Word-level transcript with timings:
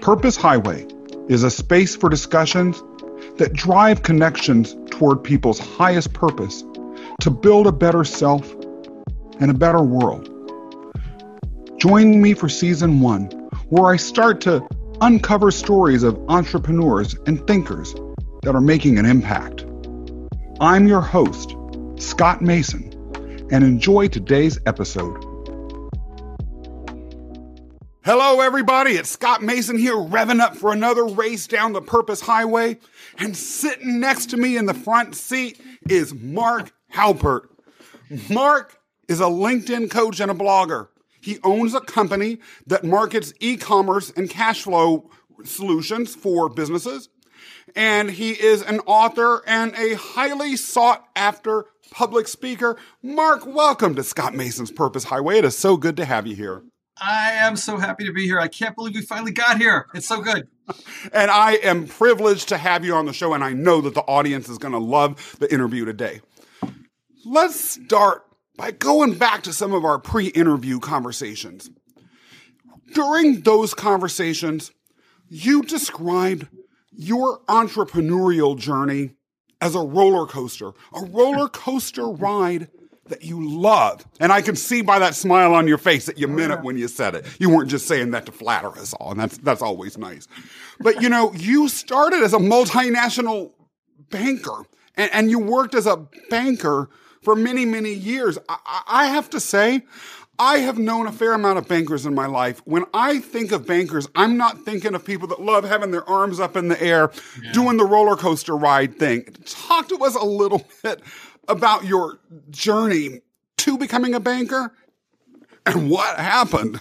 Purpose 0.00 0.36
Highway 0.36 0.86
is 1.28 1.42
a 1.42 1.50
space 1.50 1.96
for 1.96 2.08
discussions 2.08 2.82
that 3.38 3.52
drive 3.52 4.02
connections 4.02 4.76
toward 4.90 5.24
people's 5.24 5.58
highest 5.58 6.12
purpose 6.12 6.62
to 7.20 7.30
build 7.30 7.66
a 7.66 7.72
better 7.72 8.04
self 8.04 8.52
and 9.40 9.50
a 9.50 9.54
better 9.54 9.82
world. 9.82 10.28
Join 11.78 12.22
me 12.22 12.34
for 12.34 12.48
season 12.48 13.00
one, 13.00 13.26
where 13.68 13.92
I 13.92 13.96
start 13.96 14.40
to 14.42 14.66
uncover 15.00 15.50
stories 15.50 16.02
of 16.02 16.18
entrepreneurs 16.28 17.14
and 17.26 17.44
thinkers 17.46 17.94
that 18.42 18.54
are 18.54 18.60
making 18.60 18.98
an 18.98 19.06
impact. 19.06 19.66
I'm 20.60 20.86
your 20.86 21.02
host, 21.02 21.56
Scott 21.96 22.40
Mason, 22.40 22.92
and 23.50 23.64
enjoy 23.64 24.08
today's 24.08 24.58
episode. 24.66 25.25
Hello, 28.06 28.40
everybody. 28.40 28.92
It's 28.92 29.10
Scott 29.10 29.42
Mason 29.42 29.76
here, 29.76 29.96
revving 29.96 30.38
up 30.38 30.56
for 30.56 30.72
another 30.72 31.04
race 31.04 31.48
down 31.48 31.72
the 31.72 31.82
Purpose 31.82 32.20
Highway. 32.20 32.78
And 33.18 33.36
sitting 33.36 33.98
next 33.98 34.26
to 34.26 34.36
me 34.36 34.56
in 34.56 34.66
the 34.66 34.74
front 34.74 35.16
seat 35.16 35.60
is 35.90 36.14
Mark 36.14 36.70
Halpert. 36.94 37.48
Mark 38.30 38.78
is 39.08 39.18
a 39.18 39.24
LinkedIn 39.24 39.90
coach 39.90 40.20
and 40.20 40.30
a 40.30 40.34
blogger. 40.34 40.86
He 41.20 41.40
owns 41.42 41.74
a 41.74 41.80
company 41.80 42.38
that 42.68 42.84
markets 42.84 43.32
e 43.40 43.56
commerce 43.56 44.12
and 44.16 44.30
cash 44.30 44.62
flow 44.62 45.10
solutions 45.42 46.14
for 46.14 46.48
businesses. 46.48 47.08
And 47.74 48.08
he 48.08 48.40
is 48.40 48.62
an 48.62 48.78
author 48.86 49.42
and 49.48 49.74
a 49.74 49.94
highly 49.94 50.54
sought 50.54 51.04
after 51.16 51.64
public 51.90 52.28
speaker. 52.28 52.76
Mark, 53.02 53.44
welcome 53.44 53.96
to 53.96 54.04
Scott 54.04 54.32
Mason's 54.32 54.70
Purpose 54.70 55.02
Highway. 55.02 55.38
It 55.38 55.44
is 55.44 55.58
so 55.58 55.76
good 55.76 55.96
to 55.96 56.04
have 56.04 56.28
you 56.28 56.36
here. 56.36 56.62
I 56.98 57.32
am 57.32 57.56
so 57.56 57.76
happy 57.76 58.06
to 58.06 58.12
be 58.12 58.24
here. 58.24 58.40
I 58.40 58.48
can't 58.48 58.74
believe 58.74 58.94
we 58.94 59.02
finally 59.02 59.32
got 59.32 59.58
here. 59.58 59.86
It's 59.94 60.08
so 60.08 60.20
good. 60.20 60.48
and 61.12 61.30
I 61.30 61.52
am 61.62 61.86
privileged 61.86 62.48
to 62.48 62.56
have 62.56 62.84
you 62.84 62.94
on 62.94 63.06
the 63.06 63.12
show, 63.12 63.34
and 63.34 63.44
I 63.44 63.52
know 63.52 63.80
that 63.82 63.94
the 63.94 64.02
audience 64.02 64.48
is 64.48 64.58
going 64.58 64.72
to 64.72 64.78
love 64.78 65.36
the 65.38 65.52
interview 65.52 65.84
today. 65.84 66.20
Let's 67.24 67.58
start 67.58 68.24
by 68.56 68.70
going 68.70 69.14
back 69.14 69.42
to 69.42 69.52
some 69.52 69.72
of 69.72 69.84
our 69.84 69.98
pre 69.98 70.28
interview 70.28 70.80
conversations. 70.80 71.70
During 72.94 73.42
those 73.42 73.74
conversations, 73.74 74.72
you 75.28 75.62
described 75.62 76.48
your 76.92 77.40
entrepreneurial 77.46 78.56
journey 78.56 79.10
as 79.60 79.74
a 79.74 79.80
roller 79.80 80.26
coaster, 80.26 80.70
a 80.94 81.04
roller 81.04 81.48
coaster 81.48 82.06
ride 82.06 82.68
that 83.08 83.24
you 83.24 83.48
love. 83.48 84.06
And 84.20 84.32
I 84.32 84.42
can 84.42 84.56
see 84.56 84.82
by 84.82 84.98
that 84.98 85.14
smile 85.14 85.54
on 85.54 85.66
your 85.66 85.78
face 85.78 86.06
that 86.06 86.18
you 86.18 86.28
meant 86.28 86.52
it 86.52 86.62
when 86.62 86.76
you 86.76 86.88
said 86.88 87.14
it. 87.14 87.26
You 87.38 87.50
weren't 87.50 87.70
just 87.70 87.86
saying 87.86 88.10
that 88.12 88.26
to 88.26 88.32
flatter 88.32 88.68
us 88.70 88.92
all, 88.94 89.12
and 89.12 89.20
that's 89.20 89.38
that's 89.38 89.62
always 89.62 89.98
nice. 89.98 90.28
But 90.80 91.02
you 91.02 91.08
know, 91.08 91.32
you 91.34 91.68
started 91.68 92.22
as 92.22 92.32
a 92.32 92.38
multinational 92.38 93.52
banker, 94.10 94.64
and, 94.96 95.10
and 95.12 95.30
you 95.30 95.38
worked 95.38 95.74
as 95.74 95.86
a 95.86 96.06
banker 96.30 96.90
for 97.22 97.34
many, 97.34 97.64
many 97.64 97.92
years. 97.92 98.38
I, 98.48 98.82
I 98.86 99.06
have 99.06 99.30
to 99.30 99.40
say, 99.40 99.82
I 100.38 100.58
have 100.58 100.78
known 100.78 101.06
a 101.06 101.12
fair 101.12 101.32
amount 101.32 101.58
of 101.58 101.66
bankers 101.66 102.04
in 102.04 102.14
my 102.14 102.26
life. 102.26 102.60
When 102.66 102.84
I 102.92 103.20
think 103.20 103.52
of 103.52 103.66
bankers, 103.66 104.06
I'm 104.14 104.36
not 104.36 104.64
thinking 104.64 104.94
of 104.94 105.04
people 105.04 105.28
that 105.28 105.40
love 105.40 105.64
having 105.64 105.90
their 105.90 106.08
arms 106.08 106.40
up 106.40 106.56
in 106.56 106.68
the 106.68 106.80
air, 106.82 107.10
yeah. 107.42 107.52
doing 107.52 107.78
the 107.78 107.84
roller 107.84 108.16
coaster 108.16 108.56
ride 108.56 108.98
thing. 108.98 109.24
Talk 109.46 109.88
to 109.88 109.96
us 110.04 110.14
a 110.14 110.24
little 110.24 110.66
bit 110.82 111.00
about 111.48 111.84
your 111.84 112.20
journey 112.50 113.20
to 113.58 113.78
becoming 113.78 114.14
a 114.14 114.20
banker 114.20 114.72
and 115.64 115.90
what 115.90 116.18
happened. 116.18 116.80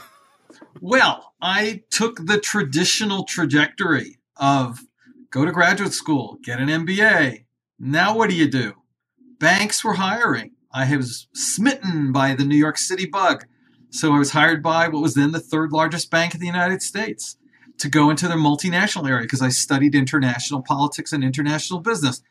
Well, 0.81 1.33
I 1.41 1.83
took 1.89 2.25
the 2.25 2.39
traditional 2.39 3.23
trajectory 3.23 4.17
of 4.37 4.79
go 5.29 5.45
to 5.45 5.51
graduate 5.51 5.93
school, 5.93 6.37
get 6.43 6.59
an 6.59 6.67
MBA. 6.67 7.45
Now, 7.79 8.15
what 8.15 8.29
do 8.29 8.35
you 8.35 8.49
do? 8.49 8.73
banks 9.39 9.83
were 9.83 9.93
hiring. 9.93 10.51
I 10.71 10.95
was 10.95 11.27
smitten 11.33 12.11
by 12.11 12.35
the 12.35 12.43
New 12.43 12.57
York 12.57 12.77
City 12.77 13.05
bug. 13.05 13.45
So 13.89 14.13
I 14.13 14.19
was 14.19 14.31
hired 14.31 14.61
by 14.61 14.87
what 14.87 15.01
was 15.01 15.13
then 15.13 15.31
the 15.31 15.39
third 15.39 15.71
largest 15.71 16.11
bank 16.11 16.33
in 16.33 16.41
the 16.41 16.47
United 16.47 16.81
States 16.81 17.37
to 17.77 17.89
go 17.89 18.09
into 18.09 18.27
their 18.27 18.37
multinational 18.37 19.07
area 19.07 19.23
because 19.23 19.41
I 19.41 19.49
studied 19.49 19.95
international 19.95 20.61
politics 20.61 21.13
and 21.13 21.23
international 21.23 21.79
business. 21.79 22.21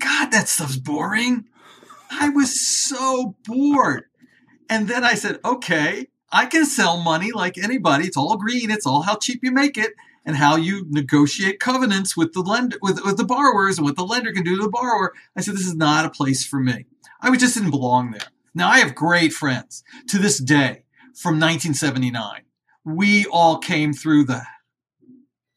God, 0.00 0.30
that 0.30 0.48
stuff's 0.48 0.76
boring. 0.76 1.44
I 2.10 2.28
was 2.28 2.60
so 2.60 3.36
bored. 3.44 4.04
And 4.68 4.88
then 4.88 5.04
I 5.04 5.14
said, 5.14 5.38
okay, 5.44 6.08
I 6.30 6.46
can 6.46 6.66
sell 6.66 6.98
money 6.98 7.32
like 7.32 7.56
anybody. 7.56 8.06
It's 8.06 8.16
all 8.16 8.36
green. 8.36 8.70
It's 8.70 8.86
all 8.86 9.02
how 9.02 9.16
cheap 9.16 9.40
you 9.42 9.50
make 9.50 9.78
it 9.78 9.94
and 10.24 10.36
how 10.36 10.56
you 10.56 10.84
negotiate 10.90 11.58
covenants 11.58 12.16
with 12.16 12.34
the 12.34 12.42
lender 12.42 12.76
with, 12.82 13.02
with 13.04 13.16
the 13.16 13.24
borrowers 13.24 13.78
and 13.78 13.86
what 13.86 13.96
the 13.96 14.04
lender 14.04 14.32
can 14.32 14.44
do 14.44 14.56
to 14.56 14.62
the 14.62 14.68
borrower. 14.68 15.14
I 15.34 15.40
said, 15.40 15.54
this 15.54 15.66
is 15.66 15.74
not 15.74 16.04
a 16.04 16.10
place 16.10 16.44
for 16.44 16.60
me. 16.60 16.84
I 17.20 17.34
just 17.36 17.54
didn't 17.54 17.70
belong 17.70 18.10
there. 18.10 18.28
Now 18.54 18.68
I 18.68 18.78
have 18.80 18.94
great 18.94 19.32
friends 19.32 19.82
to 20.08 20.18
this 20.18 20.38
day 20.38 20.84
from 21.14 21.40
1979. 21.40 22.42
We 22.84 23.26
all 23.26 23.58
came 23.58 23.92
through 23.92 24.24
the 24.24 24.42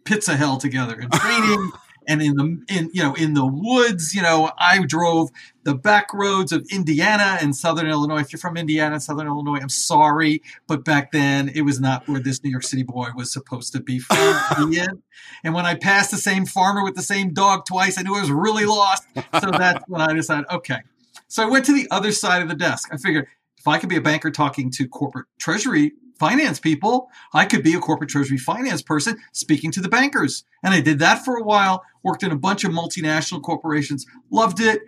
pits 0.06 0.28
of 0.28 0.36
hell 0.36 0.58
together 0.58 1.00
in 1.00 1.10
training 1.10 1.72
and 2.08 2.22
in 2.22 2.36
the 2.36 2.64
in 2.70 2.90
you 2.94 3.04
know 3.04 3.14
in 3.16 3.34
the 3.34 3.46
woods 3.46 4.14
you 4.16 4.22
know 4.22 4.52
i 4.58 4.84
drove 4.86 5.30
the 5.64 5.76
back 5.76 6.14
roads 6.14 6.52
of 6.52 6.66
indiana 6.72 7.38
and 7.42 7.56
southern 7.56 7.88
illinois. 7.88 8.22
If 8.22 8.32
you're 8.32 8.40
from 8.40 8.58
indiana 8.58 8.94
and 8.94 9.04
southern 9.04 9.28
illinois 9.28 9.60
i'm 9.62 9.70
sorry 9.70 10.42
but 10.68 10.84
back 10.84 11.12
then 11.12 11.50
it 11.50 11.62
was 11.62 11.80
not 11.80 12.08
where 12.08 12.20
this 12.20 12.44
new 12.44 12.50
york 12.50 12.64
city 12.64 12.84
boy 12.84 13.10
was 13.16 13.32
supposed 13.32 13.74
to 13.74 13.80
be 13.80 14.00
from 14.00 14.18
and 15.44 15.54
when 15.54 15.66
i 15.66 15.76
passed 15.76 16.12
the 16.12 16.18
same 16.18 16.46
farmer 16.46 16.84
with 16.84 16.96
the 16.96 17.02
same 17.02 17.34
dog 17.34 17.66
twice 17.66 17.98
i 17.98 18.02
knew 18.02 18.16
i 18.16 18.22
was 18.22 18.32
really 18.32 18.66
lost. 18.66 19.04
So 19.40 19.52
that's 19.58 19.84
when 19.88 20.02
i 20.02 20.14
decided 20.14 20.46
okay. 20.52 20.80
So 21.28 21.44
i 21.44 21.46
went 21.46 21.66
to 21.66 21.74
the 21.74 21.88
other 21.92 22.12
side 22.12 22.42
of 22.42 22.50
the 22.50 22.56
desk. 22.56 22.90
I 22.92 22.98
figured 22.98 23.28
if 23.58 23.68
i 23.68 23.78
could 23.78 23.90
be 23.90 23.98
a 23.98 24.02
banker 24.02 24.32
talking 24.32 24.72
to 24.72 24.88
corporate 24.88 25.28
treasury 25.40 25.94
finance 26.22 26.60
people. 26.60 27.10
I 27.34 27.46
could 27.46 27.64
be 27.64 27.74
a 27.74 27.80
corporate 27.80 28.12
treasury 28.12 28.38
finance 28.38 28.84
person 28.84 29.18
speaking 29.32 29.72
to 29.72 29.82
the 29.82 29.90
bankers. 29.90 30.44
And 30.64 30.72
I 30.72 30.80
did 30.80 31.00
that 31.00 31.26
for 31.26 31.36
a 31.36 31.44
while, 31.44 31.84
worked 32.04 32.22
in 32.22 32.32
a 32.32 32.36
bunch 32.38 32.64
of 32.64 32.72
multinational 32.72 33.42
corporations, 33.42 34.06
loved 34.30 34.60
it, 34.60 34.82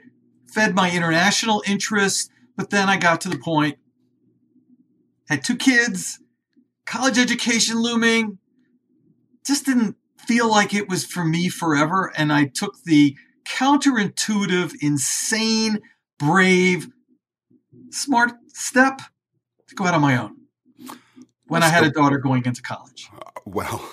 fed 0.54 0.76
my 0.76 0.92
international 0.92 1.64
interests. 1.66 2.30
But 2.56 2.70
then 2.70 2.88
I 2.88 2.98
got 2.98 3.20
to 3.22 3.30
the 3.30 3.40
point, 3.40 3.80
had 5.28 5.44
two 5.44 5.56
kids, 5.56 6.20
college 6.86 7.18
education 7.18 7.82
looming, 7.82 8.38
just 9.44 9.66
didn't 9.66 9.96
feel 10.20 10.48
like 10.48 10.72
it 10.72 10.88
was 10.88 11.04
for 11.04 11.26
me 11.26 11.50
forever. 11.50 12.14
And 12.16 12.32
I 12.32 12.46
took 12.46 12.84
the 12.84 13.18
counterintuitive, 13.48 14.76
insane, 14.82 15.80
brave, 16.20 16.90
smart 17.90 18.34
step 18.50 19.02
to 19.68 19.74
go 19.74 19.86
out 19.86 19.96
on 19.96 20.02
my 20.02 20.16
own 20.16 20.43
when 21.53 21.62
I 21.64 21.69
had 21.69 21.84
a 21.84 21.91
daughter 21.91 22.18
going 22.18 22.46
into 22.46 22.64
college. 22.64 23.09
Uh, 23.16 23.30
well, 23.46 23.88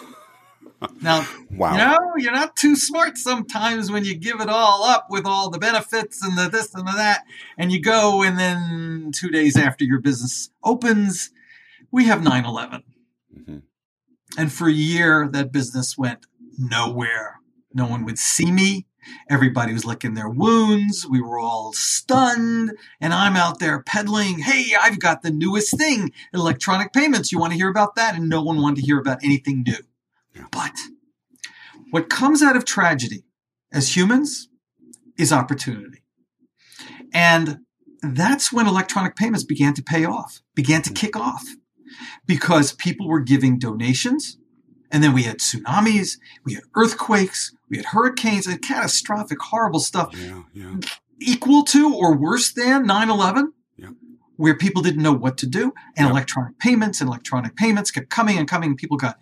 now, 1.03 1.26
wow. 1.50 1.72
you 1.72 1.78
know, 1.78 1.98
you're 2.16 2.32
not 2.32 2.56
too 2.56 2.75
smart 2.75 3.19
sometimes 3.19 3.91
when 3.91 4.04
you 4.04 4.16
give 4.16 4.41
it 4.41 4.48
all 4.48 4.82
up 4.84 5.09
with 5.10 5.26
all 5.26 5.50
the 5.50 5.59
benefits 5.59 6.25
and 6.25 6.38
the 6.38 6.49
this 6.49 6.75
and 6.75 6.88
the 6.88 6.93
that, 6.93 7.25
and 7.59 7.70
you 7.70 7.78
go, 7.78 8.22
and 8.22 8.38
then 8.38 9.12
two 9.15 9.28
days 9.28 9.59
after 9.59 9.84
your 9.84 10.00
business 10.00 10.50
opens, 10.65 11.31
we 11.91 12.06
have 12.06 12.22
9 12.22 12.47
11. 12.47 12.82
Mm-hmm. 13.38 13.59
And 14.38 14.53
for 14.53 14.69
a 14.69 14.72
year, 14.72 15.28
that 15.31 15.53
business 15.53 15.99
went 15.99 16.26
nowhere. 16.59 17.41
No 17.75 17.87
one 17.87 18.06
would 18.06 18.19
see 18.19 18.50
me. 18.50 18.87
Everybody 19.28 19.72
was 19.72 19.84
licking 19.84 20.15
their 20.15 20.28
wounds. 20.28 21.06
We 21.09 21.21
were 21.21 21.38
all 21.38 21.72
stunned. 21.72 22.72
And 23.00 23.15
I'm 23.15 23.37
out 23.37 23.59
there 23.59 23.82
peddling, 23.82 24.41
hey, 24.41 24.75
I've 24.81 24.98
got 24.98 25.22
the 25.22 25.31
newest 25.31 25.76
thing 25.76 26.12
electronic 26.34 26.93
payments. 26.93 27.32
You 27.32 27.38
want 27.38 27.53
to 27.53 27.59
hear 27.59 27.69
about 27.69 27.94
that? 27.97 28.15
And 28.15 28.28
no 28.28 28.43
one 28.43 28.60
wanted 28.60 28.81
to 28.81 28.87
hear 28.87 28.99
about 28.99 29.22
anything 29.22 29.65
new. 29.66 30.44
But 30.50 30.72
what 31.90 32.08
comes 32.08 32.43
out 32.43 32.56
of 32.56 32.64
tragedy 32.64 33.25
as 33.73 33.96
humans 33.96 34.49
is 35.19 35.32
opportunity. 35.32 36.02
And 37.12 37.61
that's 38.02 38.52
when 38.52 38.67
electronic 38.67 39.17
payments 39.17 39.44
began 39.44 39.75
to 39.75 39.82
pay 39.82 40.05
off, 40.05 40.40
began 40.55 40.82
to 40.82 40.90
mm. 40.90 40.96
kick 40.96 41.17
off 41.17 41.44
because 42.26 42.73
people 42.73 43.08
were 43.08 43.20
giving 43.20 43.58
donations 43.58 44.38
and 44.90 45.05
then 45.05 45.12
we 45.12 45.23
had 45.25 45.38
tsunamis, 45.38 46.19
we 46.44 46.55
had 46.55 46.64
earthquakes, 46.75 47.55
we 47.70 47.76
had 47.76 47.87
hurricanes, 47.87 48.46
and 48.46 48.61
catastrophic, 48.61 49.40
horrible 49.40 49.81
stuff. 49.81 50.14
Yeah, 50.17 50.43
yeah. 50.52 50.76
Equal 51.20 51.62
to 51.64 51.94
or 51.94 52.17
worse 52.17 52.52
than 52.52 52.87
9 52.87 53.11
11, 53.11 53.52
yeah. 53.76 53.90
where 54.37 54.56
people 54.56 54.82
didn't 54.82 55.02
know 55.02 55.12
what 55.12 55.38
to 55.38 55.46
do. 55.46 55.72
And 55.96 56.08
electronic 56.11 56.58
payments 56.58 57.00
and 57.00 57.08
electronic 57.08 57.56
payments 57.56 57.90
kept 57.90 58.11
coming 58.11 58.37
and 58.38 58.49
coming, 58.49 58.70
and 58.70 58.76
people 58.76 58.96
got 58.96 59.19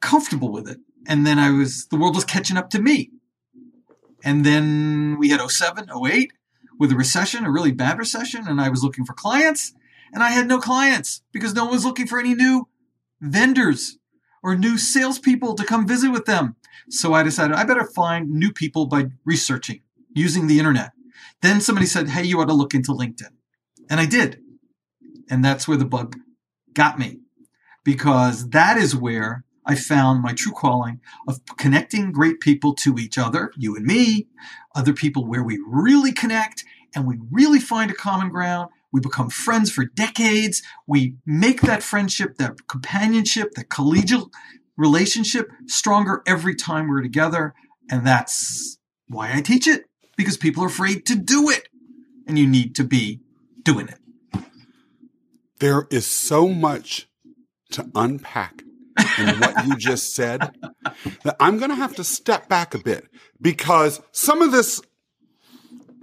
comfortable 0.00 0.52
with 0.52 0.68
it. 0.68 0.78
And 1.06 1.26
then 1.26 1.38
I 1.38 1.50
was, 1.50 1.86
the 1.86 1.96
world 1.96 2.14
was 2.14 2.24
catching 2.24 2.56
up 2.56 2.70
to 2.70 2.80
me. 2.80 3.10
And 4.22 4.44
then 4.44 5.16
we 5.18 5.30
had 5.30 5.40
07, 5.40 5.88
08 6.06 6.32
with 6.78 6.92
a 6.92 6.96
recession, 6.96 7.44
a 7.44 7.50
really 7.50 7.72
bad 7.72 7.98
recession, 7.98 8.46
and 8.46 8.60
I 8.60 8.68
was 8.68 8.82
looking 8.82 9.04
for 9.04 9.14
clients, 9.14 9.72
and 10.12 10.22
I 10.22 10.30
had 10.30 10.46
no 10.46 10.58
clients 10.58 11.22
because 11.32 11.54
no 11.54 11.64
one 11.64 11.74
was 11.74 11.84
looking 11.84 12.06
for 12.06 12.18
any 12.18 12.34
new 12.34 12.68
vendors 13.20 13.98
or 14.42 14.56
new 14.56 14.78
salespeople 14.78 15.54
to 15.54 15.64
come 15.64 15.86
visit 15.86 16.10
with 16.10 16.26
them. 16.26 16.56
So 16.88 17.12
I 17.12 17.22
decided 17.22 17.56
I 17.56 17.64
better 17.64 17.84
find 17.84 18.30
new 18.30 18.52
people 18.52 18.86
by 18.86 19.06
researching 19.24 19.80
using 20.14 20.46
the 20.46 20.58
internet. 20.58 20.92
Then 21.42 21.60
somebody 21.60 21.86
said, 21.86 22.10
Hey, 22.10 22.24
you 22.24 22.40
ought 22.40 22.48
to 22.48 22.54
look 22.54 22.74
into 22.74 22.92
LinkedIn. 22.92 23.32
And 23.90 24.00
I 24.00 24.06
did. 24.06 24.40
And 25.30 25.44
that's 25.44 25.68
where 25.68 25.76
the 25.76 25.84
bug 25.84 26.16
got 26.72 26.98
me 26.98 27.18
because 27.84 28.50
that 28.50 28.76
is 28.76 28.94
where 28.94 29.44
I 29.64 29.74
found 29.74 30.22
my 30.22 30.32
true 30.32 30.52
calling 30.52 31.00
of 31.26 31.40
connecting 31.58 32.10
great 32.10 32.40
people 32.40 32.74
to 32.76 32.96
each 32.98 33.18
other, 33.18 33.52
you 33.56 33.76
and 33.76 33.84
me, 33.84 34.28
other 34.74 34.94
people 34.94 35.26
where 35.26 35.42
we 35.42 35.62
really 35.66 36.12
connect 36.12 36.64
and 36.94 37.06
we 37.06 37.18
really 37.30 37.60
find 37.60 37.90
a 37.90 37.94
common 37.94 38.30
ground. 38.30 38.70
We 38.90 39.02
become 39.02 39.28
friends 39.28 39.70
for 39.70 39.84
decades. 39.84 40.62
We 40.86 41.16
make 41.26 41.60
that 41.60 41.82
friendship, 41.82 42.38
that 42.38 42.66
companionship, 42.66 43.52
that 43.52 43.68
collegial 43.68 44.30
relationship 44.78 45.50
stronger 45.66 46.22
every 46.26 46.54
time 46.54 46.88
we're 46.88 47.02
together. 47.02 47.52
And 47.90 48.06
that's 48.06 48.78
why 49.08 49.34
I 49.34 49.42
teach 49.42 49.66
it 49.66 49.84
because 50.16 50.38
people 50.38 50.64
are 50.64 50.68
afraid 50.68 51.04
to 51.06 51.14
do 51.14 51.50
it. 51.50 51.68
And 52.26 52.38
you 52.38 52.46
need 52.46 52.74
to 52.76 52.84
be 52.84 53.20
doing 53.62 53.88
it. 53.88 53.98
There 55.60 55.86
is 55.90 56.06
so 56.06 56.48
much 56.48 57.08
to 57.72 57.90
unpack 57.94 58.62
in 59.18 59.40
what 59.40 59.66
you 59.66 59.76
just 59.76 60.14
said 60.14 60.54
that 61.24 61.36
I'm 61.40 61.58
going 61.58 61.70
to 61.70 61.76
have 61.76 61.96
to 61.96 62.04
step 62.04 62.48
back 62.48 62.74
a 62.74 62.78
bit 62.78 63.06
because 63.40 64.00
some 64.12 64.42
of 64.42 64.52
this 64.52 64.80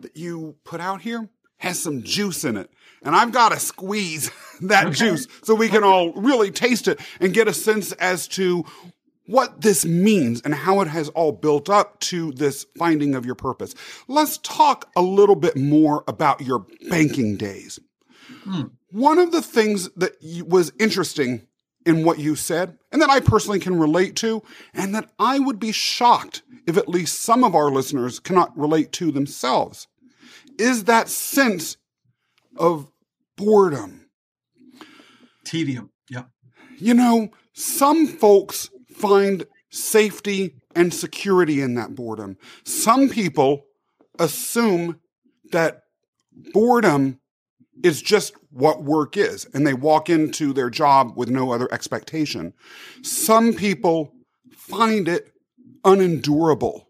that 0.01 0.18
you 0.18 0.56
put 0.63 0.81
out 0.81 1.01
here 1.01 1.30
has 1.57 1.80
some 1.80 2.04
juice 2.04 2.44
in 2.44 2.57
it. 2.57 2.69
And 3.05 3.15
I've 3.15 3.31
got 3.31 3.53
to 3.53 3.59
squeeze 3.59 4.31
that 4.61 4.91
juice 4.93 5.27
so 5.43 5.55
we 5.55 5.69
can 5.69 5.83
all 5.83 6.11
really 6.13 6.51
taste 6.51 6.87
it 6.87 6.99
and 7.21 7.33
get 7.33 7.47
a 7.47 7.53
sense 7.53 7.93
as 7.93 8.27
to 8.29 8.65
what 9.27 9.61
this 9.61 9.85
means 9.85 10.41
and 10.41 10.53
how 10.53 10.81
it 10.81 10.87
has 10.87 11.09
all 11.09 11.31
built 11.31 11.69
up 11.69 11.99
to 11.99 12.31
this 12.33 12.65
finding 12.77 13.15
of 13.15 13.25
your 13.25 13.35
purpose. 13.35 13.73
Let's 14.07 14.37
talk 14.39 14.91
a 14.95 15.01
little 15.01 15.35
bit 15.35 15.55
more 15.55 16.03
about 16.07 16.41
your 16.41 16.65
banking 16.89 17.37
days. 17.37 17.79
Hmm. 18.43 18.63
One 18.91 19.17
of 19.17 19.31
the 19.31 19.41
things 19.41 19.89
that 19.95 20.13
was 20.47 20.71
interesting 20.79 21.47
in 21.85 22.03
what 22.03 22.19
you 22.19 22.35
said 22.35 22.77
and 22.91 23.01
that 23.01 23.09
I 23.09 23.19
personally 23.19 23.59
can 23.59 23.79
relate 23.79 24.15
to, 24.17 24.41
and 24.73 24.95
that 24.95 25.11
I 25.19 25.39
would 25.39 25.59
be 25.59 25.71
shocked 25.71 26.41
if 26.65 26.77
at 26.77 26.89
least 26.89 27.21
some 27.21 27.43
of 27.43 27.53
our 27.53 27.69
listeners 27.69 28.19
cannot 28.19 28.57
relate 28.57 28.91
to 28.93 29.11
themselves, 29.11 29.87
is 30.57 30.85
that 30.85 31.09
sense 31.09 31.77
of 32.57 32.91
boredom. 33.37 34.09
Tedium, 35.45 35.91
yeah. 36.09 36.23
You 36.77 36.93
know, 36.93 37.29
some 37.53 38.07
folks 38.07 38.69
find 38.89 39.45
safety 39.69 40.55
and 40.75 40.93
security 40.93 41.61
in 41.61 41.75
that 41.75 41.95
boredom. 41.95 42.37
Some 42.63 43.09
people 43.09 43.65
assume 44.19 44.99
that 45.51 45.83
boredom 46.53 47.19
is 47.83 48.01
just 48.01 48.33
what 48.51 48.83
work 48.83 49.17
is, 49.17 49.45
and 49.53 49.67
they 49.67 49.73
walk 49.73 50.09
into 50.09 50.53
their 50.53 50.69
job 50.69 51.13
with 51.15 51.29
no 51.29 51.51
other 51.51 51.71
expectation. 51.73 52.53
Some 53.01 53.53
people 53.53 54.13
find 54.51 55.07
it 55.07 55.31
unendurable. 55.83 56.89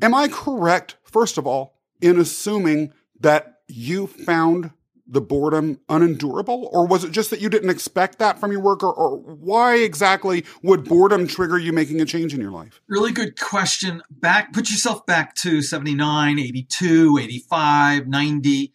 Am 0.00 0.14
I 0.14 0.28
correct, 0.28 0.96
first 1.04 1.38
of 1.38 1.46
all, 1.46 1.74
in 2.00 2.18
assuming 2.18 2.92
that 3.20 3.58
you 3.68 4.06
found 4.06 4.72
the 5.12 5.20
boredom 5.20 5.78
unendurable? 5.88 6.68
Or 6.72 6.86
was 6.86 7.04
it 7.04 7.12
just 7.12 7.30
that 7.30 7.40
you 7.40 7.48
didn't 7.48 7.70
expect 7.70 8.18
that 8.18 8.40
from 8.40 8.50
your 8.50 8.60
work? 8.60 8.82
Or, 8.82 8.92
or, 8.92 9.18
why 9.18 9.76
exactly 9.76 10.44
would 10.62 10.84
boredom 10.84 11.26
trigger 11.26 11.58
you 11.58 11.72
making 11.72 12.00
a 12.00 12.04
change 12.04 12.34
in 12.34 12.40
your 12.40 12.50
life? 12.50 12.80
Really 12.88 13.12
good 13.12 13.38
question. 13.38 14.02
Back, 14.10 14.52
put 14.52 14.70
yourself 14.70 15.06
back 15.06 15.34
to 15.36 15.62
79, 15.62 16.38
82, 16.38 17.18
85, 17.18 18.08
90 18.08 18.72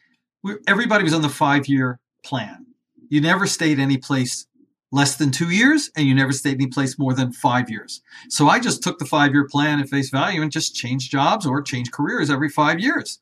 everybody 0.67 1.03
was 1.03 1.13
on 1.13 1.21
the 1.21 1.29
five 1.29 1.67
year 1.67 1.99
plan. 2.23 2.65
You 3.09 3.21
never 3.21 3.47
stayed 3.47 3.79
any 3.79 3.97
place 3.97 4.47
less 4.91 5.15
than 5.17 5.31
two 5.31 5.49
years, 5.49 5.91
and 5.95 6.07
you 6.07 6.15
never 6.15 6.31
stayed 6.31 6.55
any 6.55 6.67
place 6.67 6.97
more 6.97 7.13
than 7.13 7.33
five 7.33 7.69
years. 7.69 8.01
So 8.29 8.47
I 8.47 8.59
just 8.59 8.81
took 8.83 8.99
the 8.99 9.05
five 9.05 9.33
year 9.33 9.47
plan 9.47 9.79
at 9.79 9.89
face 9.89 10.09
value 10.09 10.41
and 10.41 10.51
just 10.51 10.75
changed 10.75 11.11
jobs 11.11 11.45
or 11.45 11.61
changed 11.61 11.91
careers 11.91 12.29
every 12.29 12.49
five 12.49 12.79
years. 12.79 13.19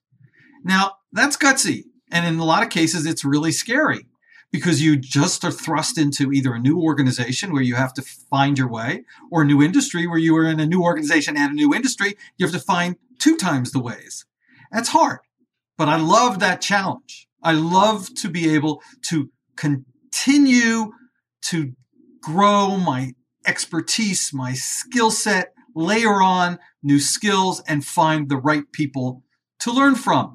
Now, 0.64 0.94
that's 1.12 1.38
gutsy. 1.38 1.86
And 2.16 2.26
in 2.26 2.40
a 2.40 2.46
lot 2.46 2.64
of 2.64 2.70
cases, 2.70 3.06
it's 3.06 3.26
really 3.26 3.52
scary 3.52 4.08
because 4.50 4.82
you 4.82 4.96
just 4.96 5.44
are 5.44 5.52
thrust 5.52 5.98
into 5.98 6.32
either 6.32 6.54
a 6.54 6.60
new 6.62 6.82
organization 6.82 7.52
where 7.52 7.62
you 7.62 7.76
have 7.76 7.94
to 7.96 8.02
find 8.02 8.58
your 8.58 8.70
way 8.70 9.04
or 9.30 9.42
a 9.42 9.46
new 9.46 9.62
industry 9.62 10.08
where 10.08 10.18
you 10.18 10.34
are 10.38 10.46
in 10.46 10.62
a 10.62 10.66
new 10.66 10.82
organization 10.82 11.36
and 11.36 11.52
a 11.52 11.56
new 11.56 11.74
industry. 11.74 12.16
You 12.38 12.46
have 12.46 12.56
to 12.56 12.62
find 12.62 12.96
two 13.20 13.36
times 13.36 13.74
the 13.74 13.82
ways. 13.82 14.26
That's 14.72 14.88
hard. 14.88 15.20
But 15.78 15.90
I 15.90 15.98
love 15.98 16.40
that 16.40 16.62
challenge. 16.62 17.28
I 17.44 17.52
love 17.52 18.16
to 18.16 18.30
be 18.30 18.56
able 18.56 18.82
to 19.10 19.30
continue 19.58 20.94
to 21.48 21.74
grow 22.22 22.78
my 22.78 23.12
expertise, 23.46 24.32
my 24.34 24.54
skill 24.54 25.12
set, 25.12 25.54
layer 25.76 26.22
on 26.22 26.60
new 26.82 27.02
skills, 27.02 27.62
and 27.68 27.84
find 27.84 28.30
the 28.30 28.38
right 28.38 28.72
people 28.72 29.22
to 29.60 29.74
learn 29.74 29.96
from. 29.96 30.35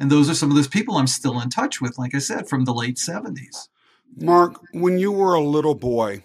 And 0.00 0.10
those 0.10 0.30
are 0.30 0.34
some 0.34 0.50
of 0.50 0.56
those 0.56 0.66
people 0.66 0.96
I'm 0.96 1.06
still 1.06 1.38
in 1.40 1.50
touch 1.50 1.80
with, 1.80 1.98
like 1.98 2.14
I 2.14 2.18
said, 2.18 2.48
from 2.48 2.64
the 2.64 2.72
late 2.72 2.96
70s. 2.96 3.68
Mark, 4.16 4.58
when 4.72 4.98
you 4.98 5.12
were 5.12 5.34
a 5.34 5.40
little 5.42 5.74
boy, 5.74 6.24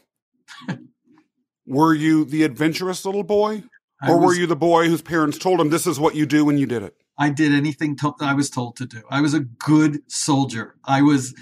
were 1.68 1.94
you 1.94 2.24
the 2.24 2.44
adventurous 2.44 3.06
little 3.06 3.24
boy? 3.24 3.64
Or 4.08 4.18
was, 4.18 4.28
were 4.28 4.34
you 4.34 4.48
the 4.48 4.56
boy 4.56 4.88
whose 4.88 5.02
parents 5.02 5.38
told 5.38 5.60
him 5.60 5.70
this 5.70 5.86
is 5.86 6.00
what 6.00 6.16
you 6.16 6.26
do 6.26 6.46
when 6.46 6.58
you 6.58 6.66
did 6.66 6.84
it? 6.84 6.96
I 7.18 7.30
did 7.30 7.54
anything 7.54 7.96
to- 7.98 8.16
I 8.22 8.34
was 8.34 8.50
told 8.50 8.78
to 8.78 8.86
do. 8.86 9.02
I 9.10 9.22
was 9.22 9.34
a 9.34 9.42
good 9.42 10.02
soldier. 10.12 10.76
I 10.84 11.02
was. 11.02 11.34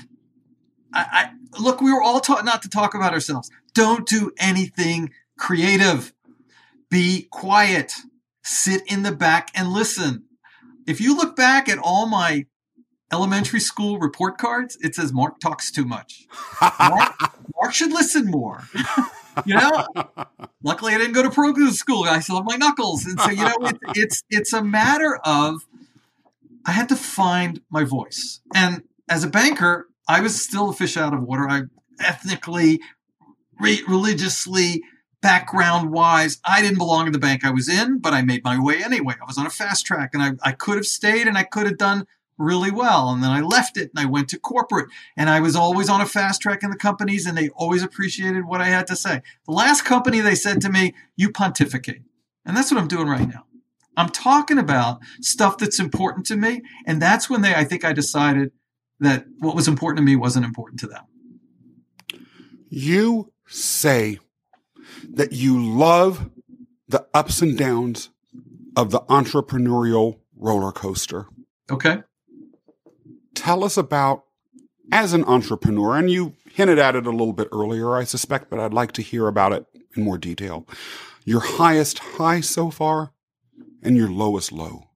I, 0.94 1.06
I 1.12 1.59
look. 1.59 1.81
We 1.81 1.91
were 1.91 2.01
all 2.01 2.19
taught 2.19 2.45
not 2.45 2.62
to 2.63 2.69
talk 2.69 2.94
about 2.94 3.13
ourselves. 3.13 3.50
Don't 3.74 4.07
do 4.07 4.31
anything 4.38 5.12
creative. 5.38 6.13
Be 6.89 7.27
quiet. 7.31 7.95
Sit 8.44 8.83
in 8.85 9.03
the 9.03 9.12
back 9.12 9.50
and 9.56 9.69
listen. 9.69 10.25
If 10.88 11.01
you 11.01 11.15
look 11.15 11.35
back 11.35 11.69
at 11.69 11.77
all 11.77 12.07
my 12.07 12.45
elementary 13.12 13.59
school 13.59 14.00
report 14.00 14.38
cards, 14.38 14.77
it 14.81 14.95
says 14.95 15.13
Mark 15.13 15.39
talks 15.39 15.71
too 15.71 15.85
much. 15.85 16.25
Mark, 16.80 17.13
Mark 17.56 17.74
should 17.74 17.91
listen 17.91 18.30
more. 18.30 18.63
you 19.45 19.56
know, 19.56 19.85
luckily 20.63 20.94
I 20.94 20.97
didn't 20.97 21.13
go 21.13 21.24
to 21.24 21.30
pro 21.30 21.53
school. 21.69 22.03
I 22.03 22.19
still 22.19 22.38
have 22.38 22.45
my 22.45 22.56
knuckles, 22.56 23.06
and 23.06 23.19
so 23.19 23.30
you 23.30 23.44
know, 23.44 23.56
it, 23.61 23.78
it's 23.95 24.23
it's 24.30 24.54
a 24.54 24.63
matter 24.63 25.19
of 25.23 25.66
I 26.66 26.71
had 26.71 26.90
to 26.90 26.95
find 26.95 27.61
my 27.69 27.83
voice, 27.83 28.42
and 28.54 28.83
as 29.09 29.23
a 29.23 29.28
banker, 29.28 29.87
I 30.07 30.21
was 30.21 30.42
still 30.42 30.69
a 30.69 30.73
fish 30.73 30.97
out 30.97 31.13
of 31.13 31.23
water. 31.23 31.47
I 31.49 31.63
ethnically, 31.99 32.81
re- 33.59 33.83
religiously, 33.87 34.83
background 35.23 35.92
wise, 35.92 36.39
I 36.44 36.61
didn't 36.61 36.77
belong 36.77 37.07
in 37.07 37.13
the 37.13 37.18
bank 37.18 37.44
I 37.44 37.49
was 37.49 37.68
in, 37.68 37.97
but 37.97 38.13
I 38.13 38.21
made 38.21 38.44
my 38.44 38.61
way 38.61 38.83
anyway. 38.83 39.15
I 39.19 39.25
was 39.25 39.39
on 39.39 39.47
a 39.47 39.49
fast 39.49 39.85
track, 39.85 40.11
and 40.13 40.21
I, 40.21 40.33
I 40.44 40.51
could 40.51 40.75
have 40.75 40.85
stayed, 40.85 41.27
and 41.27 41.37
I 41.37 41.44
could 41.44 41.65
have 41.65 41.77
done 41.77 42.06
really 42.37 42.71
well. 42.71 43.09
And 43.09 43.23
then 43.23 43.31
I 43.31 43.42
left 43.42 43.77
it 43.77 43.92
and 43.95 44.03
I 44.03 44.09
went 44.09 44.27
to 44.30 44.39
corporate 44.39 44.89
and 45.15 45.30
I 45.30 45.39
was 45.39 45.56
always 45.56 45.87
on 45.87 46.01
a 46.01 46.06
fast 46.06 46.42
track 46.42 46.63
in 46.63 46.71
the 46.71 46.75
companies 46.75 47.27
and 47.27 47.37
they 47.37 47.49
always 47.49 47.83
appreciated 47.83 48.45
what 48.45 48.59
I 48.59 48.65
had 48.65 48.87
to 48.87 48.95
say. 48.95 49.21
The 49.45 49.51
last 49.51 49.83
company 49.85 50.19
they 50.19 50.33
said 50.33 50.59
to 50.61 50.69
me, 50.69 50.95
you 51.15 51.31
pontificate. 51.31 52.01
And 52.44 52.57
that's 52.57 52.71
what 52.71 52.81
I'm 52.81 52.87
doing 52.87 53.07
right 53.07 53.27
now. 53.27 53.45
I'm 53.95 54.09
talking 54.09 54.57
about 54.57 54.99
stuff 55.21 55.59
that's 55.59 55.80
important 55.80 56.25
to 56.25 56.35
me. 56.35 56.63
And 56.85 56.99
that's 56.99 57.30
when 57.30 57.42
they, 57.42 57.53
I 57.53 57.63
think 57.63 57.85
I 57.85 57.94
decided 57.94 58.51
that 58.99 59.25
what 59.37 59.56
was 59.56 59.68
important 59.68 59.97
to 59.97 60.03
me 60.03 60.15
wasn't 60.15 60.45
important 60.45 60.80
to 60.80 60.87
them. 60.87 61.03
You 62.69 63.31
say 63.45 64.18
that 65.09 65.33
you 65.33 65.63
love 65.63 66.30
the 66.87 67.07
ups 67.13 67.42
and 67.42 67.57
downs 67.57 68.09
of 68.75 68.92
the 68.92 69.02
entrepreneurial 69.02 70.19
roller 70.35 70.71
coaster. 70.71 71.28
Okay 71.71 72.04
tell 73.33 73.63
us 73.63 73.78
about, 73.78 74.23
as 74.92 75.13
an 75.13 75.23
entrepreneur, 75.25 75.97
and 75.97 76.09
you 76.09 76.33
hinted 76.52 76.80
at 76.80 76.95
it 76.95 77.06
a 77.06 77.11
little 77.11 77.33
bit 77.33 77.47
earlier, 77.52 77.95
I 77.95 78.04
suspect, 78.04 78.49
but 78.49 78.59
I'd 78.59 78.73
like 78.73 78.92
to 78.94 79.02
hear 79.02 79.28
about 79.28 79.54
it 79.54 79.66
in 79.95 80.04
more 80.04 80.18
detail. 80.18 80.68
Your 81.25 81.42
highest 81.42 81.99
high 81.99 82.42
so 82.42 82.69
far 82.69 83.11
and 83.81 83.97
your 83.97 84.09
lowest 84.09 84.52
low. 84.52 84.90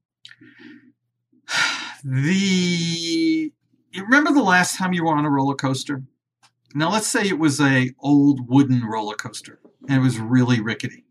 The 2.04 3.52
you 3.92 4.04
remember 4.04 4.32
the 4.32 4.44
last 4.44 4.78
time 4.78 4.94
you 4.94 5.04
were 5.04 5.16
on 5.16 5.26
a 5.26 5.30
roller 5.32 5.56
coaster? 5.56 6.04
Now 6.76 6.92
let's 6.92 7.08
say 7.08 7.28
it 7.28 7.40
was 7.40 7.60
a 7.60 7.92
old 8.00 8.50
wooden 8.50 8.84
roller 8.84 9.16
coaster 9.16 9.60
and 9.88 9.98
it 9.98 10.02
was 10.02 10.20
really 10.20 10.62
rickety 10.62 11.06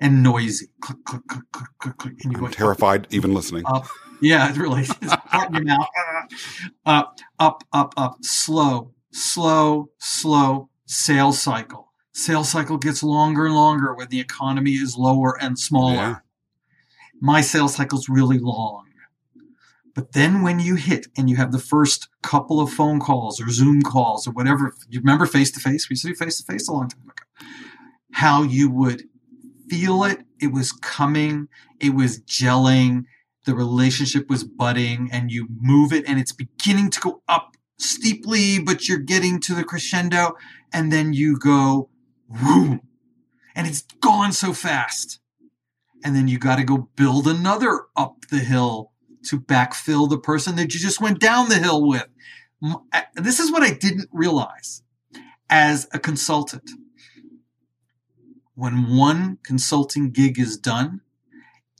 and 0.00 0.22
noisy. 0.22 0.68
Click, 0.80 1.04
click, 1.04 1.22
click, 1.28 1.44
click, 1.52 1.68
click, 1.78 1.96
click. 1.96 2.14
And 2.24 2.32
you 2.32 2.44
I'm 2.46 2.52
terrified 2.52 3.06
up, 3.06 3.12
even 3.12 3.34
listening. 3.34 3.64
Up, 3.66 3.86
yeah, 4.20 4.48
it's 4.48 4.58
really 4.58 4.82
it's 4.82 5.16
part 5.26 5.48
in 5.48 5.54
your 5.54 5.64
mouth. 5.64 5.88
Up, 6.86 7.18
up, 7.38 7.64
up, 7.72 7.94
up. 7.96 8.18
Slow, 8.22 8.92
slow, 9.12 9.90
slow 9.98 10.70
sales 10.86 11.40
cycle. 11.40 11.92
Sales 12.12 12.48
cycle 12.48 12.78
gets 12.78 13.02
longer 13.02 13.46
and 13.46 13.54
longer 13.54 13.94
when 13.94 14.08
the 14.08 14.20
economy 14.20 14.72
is 14.72 14.96
lower 14.96 15.40
and 15.40 15.58
smaller. 15.58 15.94
Yeah. 15.94 16.16
My 17.20 17.40
sales 17.40 17.74
cycle's 17.74 18.08
really 18.08 18.38
long. 18.38 18.87
But 19.98 20.12
then 20.12 20.42
when 20.42 20.60
you 20.60 20.76
hit 20.76 21.08
and 21.16 21.28
you 21.28 21.34
have 21.38 21.50
the 21.50 21.58
first 21.58 22.08
couple 22.22 22.60
of 22.60 22.70
phone 22.70 23.00
calls 23.00 23.40
or 23.40 23.48
Zoom 23.48 23.82
calls 23.82 24.28
or 24.28 24.30
whatever, 24.30 24.72
you 24.88 25.00
remember 25.00 25.26
face 25.26 25.50
to 25.50 25.58
face? 25.58 25.90
We 25.90 25.94
used 25.94 26.02
to 26.02 26.08
do 26.10 26.14
face 26.14 26.36
to 26.36 26.44
face 26.44 26.68
a 26.68 26.72
long 26.72 26.88
time 26.88 27.02
ago. 27.02 27.48
How 28.12 28.44
you 28.44 28.70
would 28.70 29.08
feel 29.68 30.04
it, 30.04 30.20
it 30.40 30.52
was 30.52 30.70
coming, 30.70 31.48
it 31.80 31.96
was 31.96 32.20
gelling, 32.20 33.06
the 33.44 33.56
relationship 33.56 34.30
was 34.30 34.44
budding, 34.44 35.08
and 35.10 35.32
you 35.32 35.48
move 35.50 35.92
it 35.92 36.08
and 36.08 36.20
it's 36.20 36.30
beginning 36.30 36.90
to 36.90 37.00
go 37.00 37.22
up 37.26 37.56
steeply, 37.76 38.60
but 38.60 38.86
you're 38.86 38.98
getting 38.98 39.40
to 39.40 39.54
the 39.56 39.64
crescendo, 39.64 40.36
and 40.72 40.92
then 40.92 41.12
you 41.12 41.36
go, 41.36 41.90
whoo, 42.28 42.78
and 43.56 43.66
it's 43.66 43.82
gone 44.00 44.30
so 44.30 44.52
fast. 44.52 45.18
And 46.04 46.14
then 46.14 46.28
you 46.28 46.38
got 46.38 46.58
to 46.58 46.62
go 46.62 46.88
build 46.94 47.26
another 47.26 47.86
up 47.96 48.26
the 48.30 48.38
hill 48.38 48.92
to 49.24 49.40
backfill 49.40 50.08
the 50.08 50.18
person 50.18 50.56
that 50.56 50.74
you 50.74 50.80
just 50.80 51.00
went 51.00 51.20
down 51.20 51.48
the 51.48 51.58
hill 51.58 51.86
with. 51.86 52.06
This 53.14 53.38
is 53.38 53.52
what 53.52 53.62
I 53.62 53.72
didn't 53.72 54.08
realize 54.12 54.82
as 55.48 55.86
a 55.92 55.98
consultant. 55.98 56.70
When 58.54 58.96
one 58.96 59.38
consulting 59.44 60.10
gig 60.10 60.38
is 60.38 60.56
done, 60.56 61.02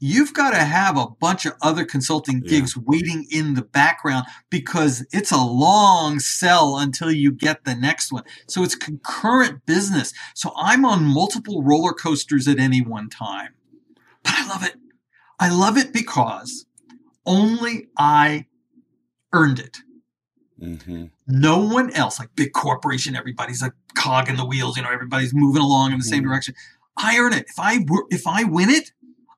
you've 0.00 0.32
got 0.32 0.52
to 0.52 0.58
have 0.58 0.96
a 0.96 1.08
bunch 1.08 1.44
of 1.44 1.54
other 1.60 1.84
consulting 1.84 2.38
gigs 2.38 2.76
yeah. 2.76 2.82
waiting 2.86 3.26
in 3.32 3.54
the 3.54 3.62
background 3.62 4.26
because 4.48 5.04
it's 5.10 5.32
a 5.32 5.42
long 5.42 6.20
sell 6.20 6.78
until 6.78 7.10
you 7.10 7.32
get 7.32 7.64
the 7.64 7.74
next 7.74 8.12
one. 8.12 8.22
So 8.46 8.62
it's 8.62 8.76
concurrent 8.76 9.66
business. 9.66 10.12
So 10.34 10.52
I'm 10.56 10.84
on 10.84 11.02
multiple 11.02 11.64
roller 11.64 11.92
coasters 11.92 12.46
at 12.46 12.60
any 12.60 12.80
one 12.80 13.08
time. 13.08 13.54
But 14.22 14.34
I 14.36 14.46
love 14.46 14.62
it. 14.62 14.76
I 15.40 15.50
love 15.50 15.76
it 15.76 15.92
because 15.92 16.66
only 17.28 17.88
I 17.96 18.46
earned 19.32 19.60
it. 19.60 19.78
Mm-hmm. 20.60 21.04
No 21.28 21.58
one 21.58 21.92
else, 21.92 22.18
like 22.18 22.30
big 22.34 22.52
corporation, 22.52 23.14
everybody's 23.14 23.62
a 23.62 23.72
cog 23.94 24.28
in 24.28 24.36
the 24.36 24.44
wheels. 24.44 24.76
You 24.76 24.82
know, 24.82 24.90
everybody's 24.90 25.32
moving 25.32 25.62
along 25.62 25.92
in 25.92 25.98
the 25.98 26.04
same 26.04 26.22
mm-hmm. 26.22 26.30
direction. 26.30 26.54
I 26.96 27.18
earn 27.18 27.32
it. 27.32 27.46
If 27.48 27.60
I 27.60 27.78
if 28.10 28.26
I 28.26 28.42
win 28.44 28.70
it, 28.70 28.90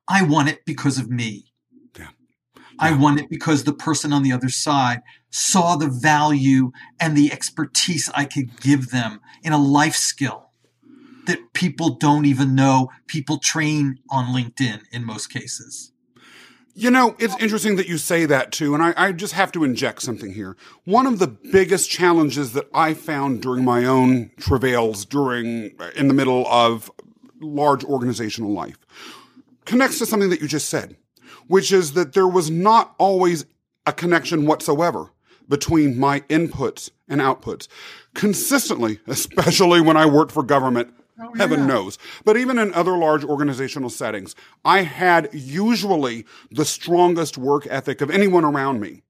I 0.07 0.23
won 0.23 0.47
it 0.47 0.65
because 0.65 0.97
of 0.97 1.11
me. 1.11 1.53
Yeah. 1.97 2.07
yeah. 2.55 2.61
I 2.79 2.91
won 2.95 3.19
it 3.19 3.29
because 3.29 3.65
the 3.65 3.73
person 3.73 4.11
on 4.13 4.23
the 4.23 4.31
other 4.31 4.49
side 4.49 5.01
saw 5.29 5.75
the 5.75 5.89
value 5.89 6.71
and 6.99 7.15
the 7.15 7.31
expertise 7.31 8.09
I 8.15 8.25
could 8.25 8.59
give 8.59 8.89
them 8.89 9.19
in 9.43 9.53
a 9.53 9.61
life 9.61 9.95
skill 9.95 10.49
that 11.27 11.53
people 11.53 11.95
don't 11.95 12.25
even 12.25 12.55
know. 12.55 12.89
People 13.05 13.37
train 13.37 13.99
on 14.09 14.33
LinkedIn 14.33 14.81
in 14.91 15.05
most 15.05 15.27
cases. 15.27 15.90
You 16.73 16.89
know, 16.89 17.15
it's 17.19 17.35
interesting 17.41 17.75
that 17.75 17.87
you 17.87 17.97
say 17.97 18.25
that 18.25 18.51
too, 18.51 18.73
and 18.73 18.81
I, 18.81 18.93
I, 18.95 19.11
just 19.11 19.33
have 19.33 19.51
to 19.53 19.65
inject 19.65 20.01
something 20.01 20.33
here. 20.33 20.55
One 20.85 21.05
of 21.05 21.19
the 21.19 21.27
biggest 21.27 21.89
challenges 21.89 22.53
that 22.53 22.69
I 22.73 22.93
found 22.93 23.41
during 23.41 23.65
my 23.65 23.83
own 23.83 24.31
travails 24.39 25.03
during 25.03 25.71
in 25.95 26.07
the 26.07 26.13
middle 26.13 26.47
of 26.47 26.89
large 27.41 27.83
organizational 27.83 28.53
life 28.53 28.77
connects 29.65 29.99
to 29.99 30.05
something 30.05 30.29
that 30.29 30.41
you 30.41 30.47
just 30.47 30.69
said, 30.69 30.95
which 31.47 31.73
is 31.73 31.93
that 31.93 32.13
there 32.13 32.27
was 32.27 32.49
not 32.49 32.95
always 32.97 33.45
a 33.85 33.91
connection 33.91 34.45
whatsoever 34.45 35.11
between 35.49 35.99
my 35.99 36.21
inputs 36.21 36.89
and 37.09 37.19
outputs. 37.19 37.67
Consistently, 38.13 38.99
especially 39.07 39.81
when 39.81 39.97
I 39.97 40.05
worked 40.05 40.31
for 40.31 40.43
government, 40.43 40.93
Oh, 41.21 41.33
Heaven 41.35 41.67
knows. 41.67 41.97
But 42.25 42.37
even 42.37 42.57
in 42.57 42.73
other 42.73 42.97
large 42.97 43.23
organizational 43.23 43.89
settings, 43.89 44.35
I 44.65 44.81
had 44.81 45.29
usually 45.33 46.25
the 46.49 46.65
strongest 46.65 47.37
work 47.37 47.67
ethic 47.67 48.01
of 48.01 48.09
anyone 48.09 48.45
around 48.45 48.79
me. 48.79 49.03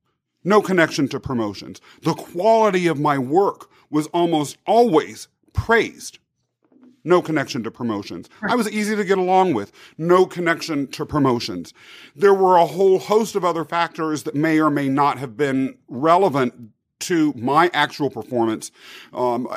No 0.43 0.61
connection 0.61 1.07
to 1.09 1.19
promotions. 1.19 1.79
The 2.01 2.13
quality 2.13 2.87
of 2.87 2.99
my 2.99 3.17
work 3.17 3.69
was 3.89 4.07
almost 4.07 4.57
always 4.65 5.27
praised. 5.53 6.19
No 7.03 7.21
connection 7.21 7.63
to 7.63 7.71
promotions. 7.71 8.29
I 8.41 8.55
was 8.55 8.69
easy 8.69 8.95
to 8.95 9.03
get 9.03 9.17
along 9.17 9.53
with. 9.53 9.71
No 9.97 10.25
connection 10.25 10.87
to 10.87 11.05
promotions. 11.05 11.73
There 12.15 12.33
were 12.33 12.57
a 12.57 12.65
whole 12.65 12.99
host 12.99 13.35
of 13.35 13.43
other 13.43 13.65
factors 13.65 14.23
that 14.23 14.35
may 14.35 14.59
or 14.59 14.69
may 14.69 14.87
not 14.87 15.17
have 15.17 15.35
been 15.35 15.77
relevant 15.87 16.71
to 17.01 17.33
my 17.33 17.69
actual 17.73 18.09
performance 18.09 18.71
um, 19.13 19.47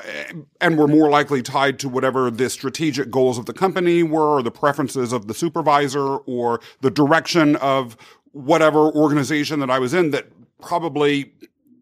and 0.61 0.79
were 0.79 0.89
more 0.89 1.09
likely 1.11 1.43
tied 1.43 1.79
to 1.81 1.89
whatever 1.89 2.31
the 2.31 2.51
strategic 2.51 3.11
goals 3.11 3.39
of 3.39 3.47
the 3.47 3.53
company 3.53 4.03
were 4.03 4.39
or 4.39 4.43
the 4.43 4.51
preferences 4.51 5.13
of 5.13 5.27
the 5.27 5.35
supervisor 5.35 6.17
or 6.17 6.61
the 6.81 6.91
direction 6.91 7.57
of 7.57 7.97
whatever 8.33 8.91
organization 8.93 9.61
that 9.61 9.71
I 9.71 9.79
was 9.79 9.95
in 9.95 10.11
that 10.11 10.27
probably 10.61 11.33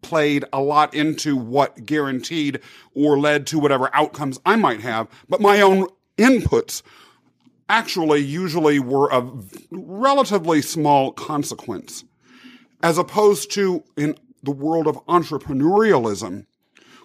played 0.01 0.45
a 0.53 0.61
lot 0.61 0.93
into 0.93 1.35
what 1.35 1.85
guaranteed 1.85 2.59
or 2.93 3.17
led 3.17 3.47
to 3.47 3.57
whatever 3.59 3.89
outcomes 3.93 4.39
I 4.45 4.55
might 4.55 4.81
have, 4.81 5.07
but 5.29 5.41
my 5.41 5.61
own 5.61 5.87
inputs 6.17 6.83
actually 7.69 8.19
usually 8.19 8.79
were 8.79 9.11
of 9.11 9.49
relatively 9.71 10.61
small 10.61 11.11
consequence 11.11 12.03
as 12.83 12.97
opposed 12.97 13.49
to 13.51 13.83
in 13.95 14.15
the 14.43 14.51
world 14.51 14.87
of 14.87 15.03
entrepreneurialism 15.05 16.45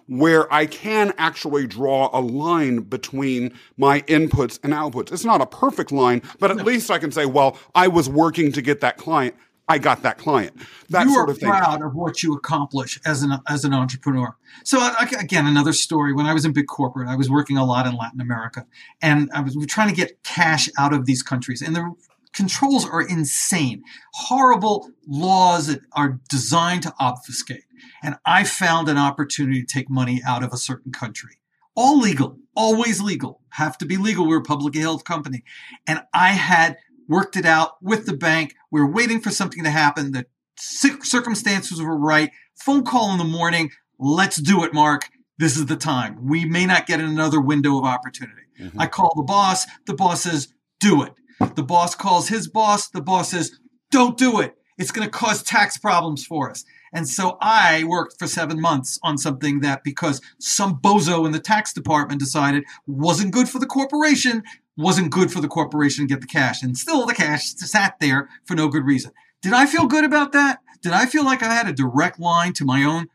where 0.08 0.52
I 0.52 0.66
can 0.66 1.12
actually 1.18 1.66
draw 1.66 2.08
a 2.12 2.20
line 2.20 2.80
between 2.80 3.52
my 3.76 4.00
inputs 4.02 4.58
and 4.62 4.72
outputs. 4.72 5.12
It's 5.12 5.24
not 5.24 5.40
a 5.40 5.46
perfect 5.46 5.92
line, 5.92 6.22
but 6.38 6.50
at 6.50 6.56
no. 6.56 6.64
least 6.64 6.90
I 6.90 6.98
can 6.98 7.12
say, 7.12 7.26
well, 7.26 7.58
I 7.74 7.88
was 7.88 8.08
working 8.08 8.50
to 8.52 8.62
get 8.62 8.80
that 8.80 8.96
client. 8.96 9.34
I 9.68 9.76
got 9.76 10.02
that 10.02 10.16
client. 10.16 10.56
That 10.88 11.06
you 11.06 11.12
sort 11.12 11.28
of 11.28 11.36
thing. 11.36 11.50
proud 11.50 11.82
of 11.82 11.94
what 11.94 12.22
you 12.22 12.32
accomplish 12.32 12.98
as 13.04 13.22
an 13.22 13.32
as 13.48 13.66
an 13.66 13.74
entrepreneur. 13.74 14.34
So 14.64 14.80
again, 15.20 15.46
another 15.46 15.74
story. 15.74 16.14
When 16.14 16.24
I 16.24 16.32
was 16.32 16.46
in 16.46 16.54
big 16.54 16.68
corporate, 16.68 17.06
I 17.06 17.16
was 17.16 17.28
working 17.28 17.58
a 17.58 17.64
lot 17.66 17.86
in 17.86 17.94
Latin 17.94 18.22
America, 18.22 18.64
and 19.02 19.30
I 19.34 19.42
was 19.42 19.54
trying 19.68 19.90
to 19.90 19.94
get 19.94 20.22
cash 20.24 20.70
out 20.78 20.94
of 20.94 21.04
these 21.04 21.22
countries. 21.22 21.60
And 21.60 21.76
the 21.76 21.94
controls 22.38 22.86
are 22.86 23.02
insane, 23.02 23.82
horrible 24.14 24.90
laws 25.06 25.66
that 25.66 25.80
are 25.92 26.20
designed 26.30 26.84
to 26.84 26.94
obfuscate. 26.98 27.64
And 28.02 28.14
I 28.24 28.44
found 28.44 28.88
an 28.88 28.96
opportunity 28.96 29.60
to 29.62 29.66
take 29.66 29.90
money 29.90 30.22
out 30.26 30.44
of 30.44 30.52
a 30.52 30.56
certain 30.56 30.92
country. 30.92 31.40
All 31.74 31.98
legal, 31.98 32.38
always 32.54 33.00
legal, 33.00 33.40
have 33.50 33.76
to 33.78 33.86
be 33.86 33.96
legal. 33.96 34.26
We're 34.26 34.38
a 34.38 34.42
publicly 34.42 34.80
held 34.80 35.04
company. 35.04 35.42
And 35.86 36.00
I 36.14 36.30
had 36.30 36.76
worked 37.08 37.36
it 37.36 37.44
out 37.44 37.82
with 37.82 38.06
the 38.06 38.16
bank. 38.16 38.54
We 38.70 38.80
were 38.80 38.90
waiting 38.90 39.20
for 39.20 39.30
something 39.30 39.64
to 39.64 39.70
happen. 39.70 40.12
The 40.12 40.26
circumstances 40.56 41.82
were 41.82 41.98
right. 41.98 42.30
Phone 42.54 42.84
call 42.84 43.10
in 43.12 43.18
the 43.18 43.24
morning. 43.24 43.70
Let's 43.98 44.36
do 44.36 44.62
it, 44.62 44.72
Mark. 44.72 45.08
This 45.38 45.56
is 45.56 45.66
the 45.66 45.76
time. 45.76 46.28
We 46.28 46.44
may 46.44 46.66
not 46.66 46.86
get 46.86 47.00
another 47.00 47.40
window 47.40 47.78
of 47.78 47.84
opportunity. 47.84 48.42
Mm-hmm. 48.60 48.80
I 48.80 48.86
call 48.86 49.12
the 49.16 49.22
boss. 49.22 49.66
The 49.86 49.94
boss 49.94 50.22
says, 50.22 50.52
do 50.78 51.02
it. 51.02 51.12
The 51.54 51.62
boss 51.62 51.94
calls 51.94 52.28
his 52.28 52.48
boss. 52.48 52.88
The 52.88 53.02
boss 53.02 53.30
says, 53.30 53.58
don't 53.90 54.16
do 54.16 54.40
it. 54.40 54.56
It's 54.76 54.90
going 54.90 55.06
to 55.06 55.10
cause 55.10 55.42
tax 55.42 55.76
problems 55.76 56.24
for 56.24 56.50
us. 56.50 56.64
And 56.92 57.08
so 57.08 57.36
I 57.40 57.84
worked 57.84 58.18
for 58.18 58.26
seven 58.26 58.60
months 58.60 58.98
on 59.02 59.18
something 59.18 59.60
that 59.60 59.84
because 59.84 60.20
some 60.38 60.78
bozo 60.78 61.26
in 61.26 61.32
the 61.32 61.40
tax 61.40 61.72
department 61.72 62.20
decided 62.20 62.64
wasn't 62.86 63.32
good 63.32 63.48
for 63.48 63.58
the 63.58 63.66
corporation, 63.66 64.42
wasn't 64.76 65.10
good 65.10 65.30
for 65.30 65.40
the 65.40 65.48
corporation 65.48 66.06
to 66.06 66.14
get 66.14 66.20
the 66.20 66.26
cash. 66.26 66.62
And 66.62 66.78
still 66.78 67.04
the 67.04 67.14
cash 67.14 67.54
sat 67.54 67.98
there 68.00 68.28
for 68.44 68.54
no 68.54 68.68
good 68.68 68.84
reason. 68.84 69.12
Did 69.42 69.52
I 69.52 69.66
feel 69.66 69.86
good 69.86 70.04
about 70.04 70.32
that? 70.32 70.60
Did 70.80 70.92
I 70.92 71.06
feel 71.06 71.24
like 71.24 71.42
I 71.42 71.52
had 71.52 71.68
a 71.68 71.72
direct 71.72 72.18
line 72.18 72.52
to 72.54 72.64
my 72.64 72.84
own 72.84 73.08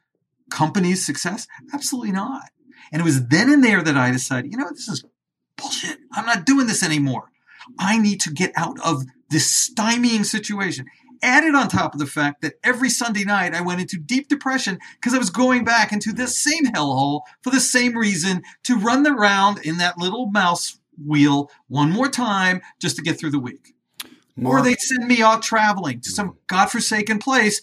company's 0.51 1.05
success? 1.05 1.47
Absolutely 1.73 2.11
not. 2.11 2.49
And 2.91 3.01
it 3.01 3.05
was 3.05 3.27
then 3.27 3.51
and 3.51 3.63
there 3.63 3.81
that 3.81 3.97
I 3.97 4.11
decided, 4.11 4.51
you 4.51 4.57
know, 4.57 4.69
this 4.69 4.87
is 4.87 5.03
bullshit. 5.57 5.97
I'm 6.11 6.25
not 6.25 6.45
doing 6.45 6.67
this 6.67 6.83
anymore. 6.83 7.31
I 7.77 7.97
need 7.97 8.21
to 8.21 8.31
get 8.31 8.51
out 8.55 8.77
of 8.83 9.03
this 9.29 9.69
stymieing 9.69 10.25
situation. 10.25 10.85
Added 11.21 11.55
on 11.55 11.69
top 11.69 11.93
of 11.93 11.99
the 11.99 12.05
fact 12.05 12.41
that 12.41 12.55
every 12.63 12.89
Sunday 12.89 13.23
night 13.23 13.55
I 13.55 13.61
went 13.61 13.79
into 13.79 13.97
deep 13.97 14.27
depression 14.27 14.77
because 14.95 15.13
I 15.13 15.17
was 15.17 15.29
going 15.29 15.63
back 15.63 15.93
into 15.93 16.11
this 16.11 16.35
same 16.35 16.65
hellhole 16.65 17.21
for 17.41 17.49
the 17.49 17.61
same 17.61 17.97
reason 17.97 18.43
to 18.63 18.77
run 18.77 19.03
the 19.03 19.13
round 19.13 19.59
in 19.65 19.77
that 19.77 19.97
little 19.97 20.25
mouse 20.27 20.79
wheel 21.03 21.49
one 21.69 21.91
more 21.91 22.09
time 22.09 22.61
just 22.79 22.97
to 22.97 23.01
get 23.01 23.17
through 23.17 23.31
the 23.31 23.39
week. 23.39 23.73
Mark. 24.35 24.59
Or 24.59 24.63
they'd 24.63 24.79
send 24.79 25.07
me 25.07 25.21
out 25.21 25.43
traveling 25.43 26.01
to 26.01 26.09
some 26.09 26.29
hmm. 26.29 26.37
godforsaken 26.47 27.19
place 27.19 27.61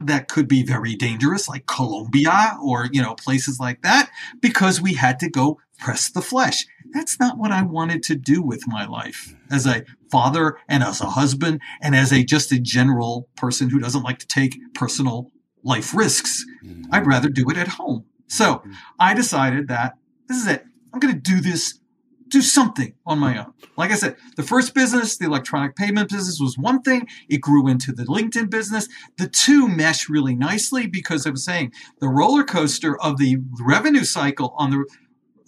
that 0.00 0.28
could 0.28 0.48
be 0.48 0.62
very 0.62 0.94
dangerous, 0.94 1.48
like 1.48 1.66
Colombia 1.66 2.58
or, 2.62 2.88
you 2.92 3.00
know, 3.00 3.14
places 3.14 3.58
like 3.58 3.82
that, 3.82 4.10
because 4.40 4.80
we 4.80 4.94
had 4.94 5.18
to 5.20 5.30
go 5.30 5.60
press 5.78 6.10
the 6.10 6.22
flesh 6.22 6.66
that's 6.94 7.18
not 7.18 7.38
what 7.38 7.50
I 7.50 7.62
wanted 7.62 8.04
to 8.04 8.14
do 8.14 8.40
with 8.40 8.66
my 8.68 8.86
life 8.86 9.34
as 9.50 9.66
a 9.66 9.84
father 10.10 10.58
and 10.68 10.82
as 10.82 11.00
a 11.00 11.10
husband 11.10 11.60
and 11.82 11.94
as 11.94 12.12
a 12.12 12.24
just 12.24 12.52
a 12.52 12.60
general 12.60 13.28
person 13.36 13.68
who 13.68 13.80
doesn't 13.80 14.04
like 14.04 14.20
to 14.20 14.26
take 14.28 14.56
personal 14.74 15.32
life 15.64 15.92
risks. 15.92 16.44
Mm-hmm. 16.64 16.94
I'd 16.94 17.06
rather 17.06 17.28
do 17.28 17.50
it 17.50 17.56
at 17.56 17.68
home. 17.68 18.04
So 18.28 18.56
mm-hmm. 18.56 18.72
I 19.00 19.12
decided 19.12 19.66
that 19.68 19.94
this 20.28 20.38
is 20.38 20.46
it. 20.46 20.64
I'm 20.92 21.00
going 21.00 21.14
to 21.14 21.20
do 21.20 21.40
this 21.40 21.80
do 22.28 22.42
something 22.42 22.94
on 23.06 23.18
my 23.18 23.38
own. 23.38 23.52
Like 23.76 23.92
I 23.92 23.94
said, 23.94 24.16
the 24.36 24.42
first 24.42 24.74
business, 24.74 25.16
the 25.16 25.26
electronic 25.26 25.76
payment 25.76 26.10
business, 26.10 26.40
was 26.40 26.58
one 26.58 26.82
thing. 26.82 27.06
It 27.28 27.40
grew 27.40 27.68
into 27.68 27.92
the 27.92 28.04
LinkedIn 28.04 28.50
business. 28.50 28.88
The 29.18 29.28
two 29.28 29.68
mesh 29.68 30.08
really 30.08 30.34
nicely 30.34 30.88
because 30.88 31.26
I 31.26 31.30
was 31.30 31.44
saying 31.44 31.72
the 32.00 32.08
roller 32.08 32.42
coaster 32.42 33.00
of 33.00 33.18
the 33.18 33.36
revenue 33.60 34.02
cycle 34.02 34.54
on 34.58 34.70
the 34.70 34.84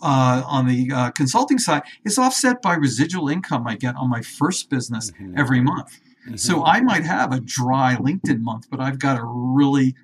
uh, 0.03 0.43
on 0.47 0.67
the 0.67 0.91
uh, 0.93 1.11
consulting 1.11 1.59
side 1.59 1.83
is 2.05 2.19
offset 2.19 2.61
by 2.63 2.75
residual 2.75 3.29
income 3.29 3.67
I 3.67 3.77
get 3.77 3.97
on 3.97 4.11
my 4.11 4.23
first 4.23 4.71
business 4.71 5.11
mm-hmm. 5.13 5.39
every 5.39 5.61
month. 5.61 5.99
Mm-hmm. 6.27 6.37
So 6.37 6.65
I 6.65 6.81
might 6.81 7.05
have 7.05 7.33
a 7.33 7.41
dry 7.41 7.97
LinkedIn 7.99 8.41
month, 8.41 8.67
but 8.71 8.81
I've 8.81 8.99
got 8.99 9.19
a 9.19 9.25
really 9.25 9.95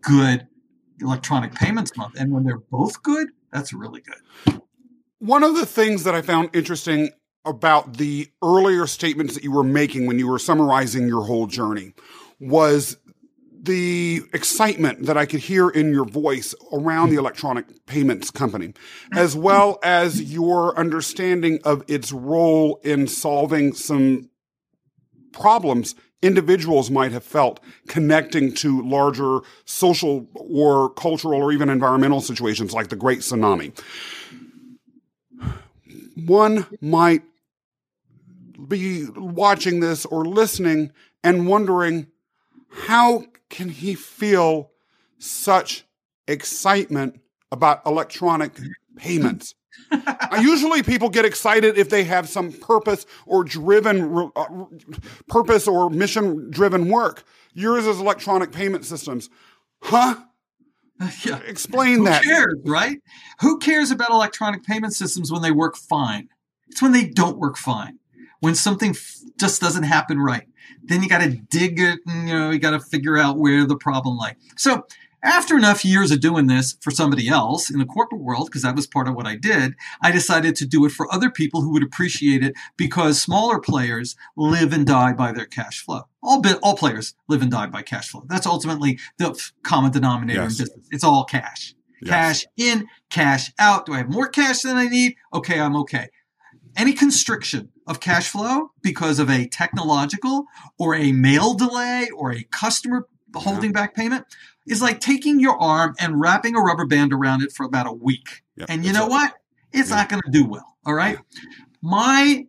good 0.00 0.46
electronic 1.00 1.54
payments 1.54 1.96
month. 1.96 2.14
And 2.18 2.32
when 2.32 2.44
they're 2.44 2.58
both 2.58 3.02
good, 3.02 3.28
that's 3.52 3.72
really 3.72 4.00
good. 4.00 4.60
One 5.18 5.42
of 5.42 5.56
the 5.56 5.66
things 5.66 6.04
that 6.04 6.14
I 6.14 6.22
found 6.22 6.50
interesting 6.54 7.10
about 7.44 7.98
the 7.98 8.28
earlier 8.42 8.86
statements 8.86 9.34
that 9.34 9.44
you 9.44 9.52
were 9.52 9.64
making 9.64 10.06
when 10.06 10.18
you 10.18 10.28
were 10.28 10.38
summarizing 10.38 11.06
your 11.06 11.24
whole 11.24 11.46
journey 11.46 11.92
was 12.40 12.96
the 13.64 14.22
excitement 14.32 15.06
that 15.06 15.16
I 15.16 15.26
could 15.26 15.40
hear 15.40 15.68
in 15.70 15.90
your 15.90 16.04
voice 16.04 16.54
around 16.72 17.10
the 17.10 17.16
electronic 17.16 17.86
payments 17.86 18.30
company, 18.30 18.74
as 19.12 19.34
well 19.34 19.78
as 19.82 20.22
your 20.22 20.78
understanding 20.78 21.60
of 21.64 21.82
its 21.88 22.12
role 22.12 22.80
in 22.84 23.08
solving 23.08 23.72
some 23.72 24.28
problems 25.32 25.94
individuals 26.22 26.90
might 26.90 27.12
have 27.12 27.22
felt 27.22 27.60
connecting 27.86 28.54
to 28.54 28.80
larger 28.82 29.40
social 29.66 30.26
or 30.34 30.88
cultural 30.90 31.42
or 31.42 31.52
even 31.52 31.68
environmental 31.68 32.20
situations 32.20 32.72
like 32.72 32.88
the 32.88 32.96
Great 32.96 33.18
Tsunami. 33.18 33.78
One 36.16 36.66
might 36.80 37.22
be 38.68 39.06
watching 39.16 39.80
this 39.80 40.06
or 40.06 40.24
listening 40.24 40.92
and 41.22 41.46
wondering 41.46 42.06
how 42.70 43.26
can 43.54 43.68
he 43.68 43.94
feel 43.94 44.72
such 45.18 45.86
excitement 46.26 47.20
about 47.52 47.86
electronic 47.86 48.58
payments? 48.96 49.54
Usually 50.40 50.82
people 50.82 51.08
get 51.08 51.24
excited 51.24 51.78
if 51.78 51.88
they 51.88 52.02
have 52.02 52.28
some 52.28 52.50
purpose 52.50 53.06
or 53.26 53.44
driven 53.44 54.32
uh, 54.34 54.64
purpose 55.28 55.68
or 55.68 55.88
mission 55.88 56.50
driven 56.50 56.88
work. 56.88 57.22
Yours 57.52 57.86
is 57.86 58.00
electronic 58.00 58.50
payment 58.50 58.84
systems. 58.84 59.30
Huh? 59.80 60.16
Yeah. 61.24 61.40
Explain 61.40 61.98
Who 61.98 62.04
that. 62.04 62.22
Who 62.24 62.30
cares, 62.30 62.58
right? 62.64 62.98
Who 63.40 63.58
cares 63.58 63.90
about 63.90 64.10
electronic 64.10 64.62
payment 64.64 64.94
systems 64.94 65.30
when 65.30 65.42
they 65.42 65.50
work 65.50 65.76
fine? 65.76 66.28
It's 66.68 66.80
when 66.80 66.92
they 66.92 67.06
don't 67.08 67.36
work 67.36 67.56
fine. 67.56 67.98
When 68.44 68.54
something 68.54 68.90
f- 68.90 69.20
just 69.38 69.60
doesn't 69.60 69.84
happen 69.84 70.18
right. 70.18 70.46
Then 70.82 71.02
you 71.02 71.08
got 71.08 71.22
to 71.22 71.30
dig 71.30 71.80
it 71.80 72.00
and 72.06 72.28
you 72.28 72.34
know, 72.34 72.50
you 72.50 72.58
got 72.58 72.72
to 72.72 72.80
figure 72.80 73.16
out 73.16 73.38
where 73.38 73.66
the 73.66 73.76
problem 73.76 74.18
lies. 74.18 74.34
So 74.56 74.86
after 75.22 75.56
enough 75.56 75.82
years 75.82 76.10
of 76.10 76.20
doing 76.20 76.46
this 76.46 76.76
for 76.82 76.90
somebody 76.90 77.26
else 77.26 77.70
in 77.70 77.78
the 77.78 77.86
corporate 77.86 78.20
world, 78.20 78.46
because 78.46 78.60
that 78.60 78.76
was 78.76 78.86
part 78.86 79.08
of 79.08 79.14
what 79.14 79.26
I 79.26 79.36
did, 79.36 79.74
I 80.02 80.10
decided 80.10 80.54
to 80.56 80.66
do 80.66 80.84
it 80.84 80.92
for 80.92 81.12
other 81.12 81.30
people 81.30 81.62
who 81.62 81.72
would 81.72 81.82
appreciate 81.82 82.44
it 82.44 82.54
because 82.76 83.18
smaller 83.20 83.58
players 83.58 84.14
live 84.36 84.74
and 84.74 84.86
die 84.86 85.14
by 85.14 85.32
their 85.32 85.46
cash 85.46 85.82
flow. 85.82 86.02
All 86.22 86.42
bit, 86.42 86.58
all 86.62 86.76
players 86.76 87.14
live 87.28 87.40
and 87.40 87.50
die 87.50 87.66
by 87.66 87.80
cash 87.80 88.10
flow. 88.10 88.24
That's 88.28 88.46
ultimately 88.46 88.98
the 89.16 89.34
common 89.62 89.90
denominator 89.90 90.42
yes. 90.42 90.60
in 90.60 90.64
business. 90.64 90.88
It's 90.90 91.04
all 91.04 91.24
cash. 91.24 91.74
Yes. 92.02 92.10
Cash 92.10 92.46
in, 92.58 92.88
cash 93.08 93.50
out. 93.58 93.86
Do 93.86 93.94
I 93.94 93.98
have 93.98 94.10
more 94.10 94.28
cash 94.28 94.60
than 94.60 94.76
I 94.76 94.88
need? 94.88 95.16
Okay, 95.32 95.58
I'm 95.58 95.76
okay. 95.76 96.10
Any 96.76 96.92
constriction 96.92 97.70
of 97.86 98.00
cash 98.00 98.28
flow 98.28 98.70
because 98.82 99.18
of 99.18 99.28
a 99.28 99.46
technological 99.48 100.46
or 100.78 100.94
a 100.94 101.12
mail 101.12 101.54
delay 101.54 102.08
or 102.16 102.32
a 102.32 102.44
customer 102.44 103.06
holding 103.34 103.72
back 103.72 103.94
payment 103.94 104.24
is 104.66 104.80
like 104.80 105.00
taking 105.00 105.40
your 105.40 105.60
arm 105.60 105.94
and 106.00 106.20
wrapping 106.20 106.56
a 106.56 106.60
rubber 106.60 106.86
band 106.86 107.12
around 107.12 107.42
it 107.42 107.52
for 107.52 107.64
about 107.64 107.86
a 107.86 107.92
week. 107.92 108.42
And 108.68 108.84
you 108.84 108.92
know 108.92 109.06
what? 109.06 109.34
It's 109.72 109.90
yeah. 109.90 109.96
not 109.96 110.08
going 110.08 110.22
to 110.22 110.30
do 110.30 110.46
well. 110.46 110.76
All 110.86 110.94
right. 110.94 111.18
Yeah. 111.18 111.40
My 111.82 112.46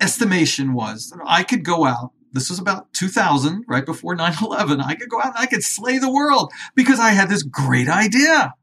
estimation 0.00 0.72
was 0.72 1.10
that 1.10 1.20
I 1.26 1.42
could 1.42 1.64
go 1.64 1.84
out. 1.84 2.12
This 2.32 2.50
was 2.50 2.58
about 2.58 2.92
2000, 2.92 3.64
right 3.66 3.84
before 3.84 4.14
9 4.14 4.34
11. 4.40 4.80
I 4.80 4.94
could 4.94 5.08
go 5.08 5.20
out 5.20 5.34
and 5.34 5.38
I 5.38 5.46
could 5.46 5.62
slay 5.62 5.98
the 5.98 6.10
world 6.10 6.52
because 6.74 7.00
I 7.00 7.10
had 7.10 7.28
this 7.28 7.42
great 7.42 7.88
idea. 7.88 8.54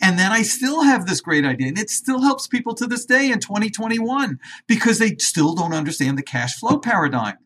And 0.00 0.18
then 0.18 0.32
I 0.32 0.42
still 0.42 0.82
have 0.82 1.06
this 1.06 1.20
great 1.20 1.44
idea. 1.44 1.68
And 1.68 1.78
it 1.78 1.90
still 1.90 2.20
helps 2.20 2.46
people 2.46 2.74
to 2.74 2.86
this 2.86 3.04
day 3.04 3.30
in 3.30 3.40
2021 3.40 4.38
because 4.66 4.98
they 4.98 5.16
still 5.16 5.54
don't 5.54 5.74
understand 5.74 6.18
the 6.18 6.22
cash 6.22 6.54
flow 6.56 6.78
paradigm. 6.78 7.36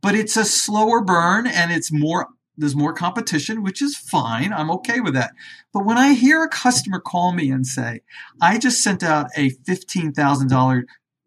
But 0.00 0.14
it's 0.14 0.36
a 0.36 0.44
slower 0.44 1.02
burn 1.02 1.46
and 1.46 1.72
it's 1.72 1.92
more 1.92 2.28
there's 2.58 2.74
more 2.74 2.92
competition, 2.92 3.62
which 3.62 3.80
is 3.80 3.96
fine. 3.96 4.52
I'm 4.52 4.70
okay 4.72 4.98
with 5.00 5.14
that. 5.14 5.30
But 5.72 5.86
when 5.86 5.96
I 5.96 6.14
hear 6.14 6.42
a 6.42 6.48
customer 6.48 6.98
call 6.98 7.32
me 7.32 7.52
and 7.52 7.64
say, 7.64 8.00
I 8.42 8.58
just 8.58 8.82
sent 8.82 9.04
out 9.04 9.28
a 9.36 9.50
$15,000 9.50 10.82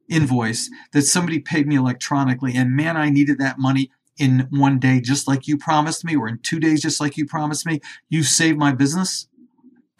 invoice 0.10 0.69
that 0.91 1.03
somebody 1.03 1.39
paid 1.39 1.67
me 1.67 1.77
electronically, 1.77 2.53
and 2.53 2.75
man, 2.75 2.97
I 2.97 3.10
needed 3.10 3.39
that 3.39 3.57
money 3.57 3.91
in 4.17 4.47
one 4.51 4.77
day, 4.77 4.99
just 4.99 5.25
like 5.27 5.47
you 5.47 5.57
promised 5.57 6.03
me, 6.03 6.17
or 6.17 6.27
in 6.27 6.38
two 6.39 6.60
days, 6.60 6.81
just 6.81 6.99
like 6.99 7.17
you 7.17 7.25
promised 7.25 7.65
me, 7.65 7.79
you 8.10 8.23
saved 8.23 8.60
my 8.60 8.73
business, 8.73 9.27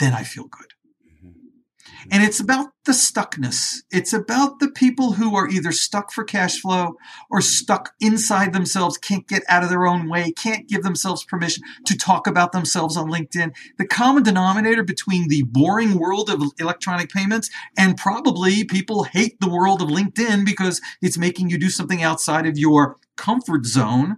then 0.02 0.14
I 0.14 0.24
feel 0.24 0.46
good. 0.46 0.74
Mm-hmm. 1.08 1.28
Mm-hmm. 1.28 2.08
And 2.12 2.24
it's 2.24 2.40
about 2.40 2.70
the 2.86 2.92
stuckness. 2.92 3.76
It's 3.92 4.12
about 4.12 4.60
the 4.60 4.70
people 4.70 5.14
who 5.14 5.36
are 5.36 5.48
either 5.48 5.72
stuck 5.72 6.12
for 6.12 6.24
cash 6.24 6.60
flow 6.60 6.96
or 7.30 7.42
stuck 7.42 7.94
inside 8.00 8.54
themselves, 8.54 8.98
can't 8.98 9.28
get 9.28 9.44
out 9.48 9.64
of 9.64 9.70
their 9.70 9.86
own 9.86 10.10
way, 10.10 10.32
can't 10.32 10.68
give 10.68 10.82
themselves 10.82 11.24
permission 11.24 11.64
to 11.86 11.96
talk 11.96 12.26
about 12.26 12.52
themselves 12.52 12.98
on 12.98 13.12
LinkedIn. 13.12 13.54
The 13.78 13.88
common 13.88 14.24
denominator 14.24 14.84
between 14.84 15.28
the 15.28 15.44
boring 15.44 16.00
world 16.00 16.30
of 16.30 16.42
electronic 16.60 17.12
payments 17.12 17.52
and 17.78 17.98
probably 17.98 18.64
people 18.64 19.04
hate 19.04 19.40
the 19.40 19.50
world 19.50 19.82
of 19.82 19.90
LinkedIn 19.90 20.44
because 20.46 20.82
it's 21.02 21.18
making 21.18 21.50
you 21.50 21.60
do 21.60 21.70
something 21.70 22.02
outside 22.02 22.48
of 22.48 22.58
your 22.58 22.98
comfort 23.16 23.66
zone 23.66 24.18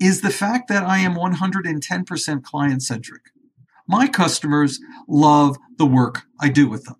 is 0.00 0.20
the 0.20 0.30
fact 0.30 0.68
that 0.68 0.82
I 0.82 0.98
am 0.98 1.14
110% 1.14 2.42
client 2.42 2.82
centric. 2.82 3.30
My 3.88 4.06
customers 4.06 4.80
love 5.08 5.56
the 5.78 5.86
work 5.86 6.22
I 6.40 6.50
do 6.50 6.68
with 6.68 6.84
them. 6.84 6.96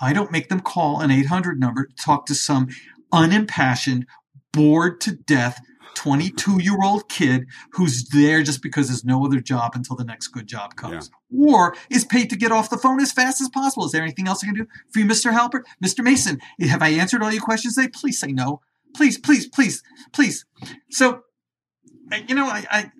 I 0.00 0.12
don't 0.12 0.32
make 0.32 0.48
them 0.48 0.60
call 0.60 1.00
an 1.00 1.10
800 1.10 1.58
number 1.58 1.86
to 1.86 1.94
talk 1.94 2.26
to 2.26 2.34
some 2.34 2.68
unimpassioned, 3.12 4.06
bored 4.52 5.00
to 5.02 5.12
death 5.12 5.60
22 5.94 6.60
year 6.60 6.76
old 6.82 7.08
kid 7.08 7.46
who's 7.70 8.08
there 8.08 8.42
just 8.42 8.62
because 8.62 8.88
there's 8.88 9.04
no 9.04 9.24
other 9.24 9.40
job 9.40 9.72
until 9.74 9.96
the 9.96 10.04
next 10.04 10.28
good 10.28 10.46
job 10.46 10.76
comes. 10.76 11.10
Yeah. 11.30 11.46
Or 11.46 11.76
is 11.88 12.04
paid 12.04 12.30
to 12.30 12.36
get 12.36 12.52
off 12.52 12.70
the 12.70 12.76
phone 12.76 13.00
as 13.00 13.12
fast 13.12 13.40
as 13.40 13.48
possible. 13.48 13.86
Is 13.86 13.92
there 13.92 14.02
anything 14.02 14.28
else 14.28 14.42
I 14.42 14.48
can 14.48 14.56
do 14.56 14.66
for 14.90 14.98
you, 14.98 15.04
Mr. 15.04 15.32
Halpert? 15.32 15.62
Mr. 15.82 16.04
Mason, 16.04 16.40
have 16.60 16.82
I 16.82 16.88
answered 16.88 17.22
all 17.22 17.32
your 17.32 17.42
questions 17.42 17.76
today? 17.76 17.88
Please 17.88 18.18
say 18.18 18.32
no. 18.32 18.60
Please, 18.96 19.18
please, 19.18 19.48
please, 19.48 19.82
please. 20.12 20.44
So, 20.90 21.22
you 22.28 22.34
know, 22.34 22.46
I, 22.46 22.64
I 22.70 22.92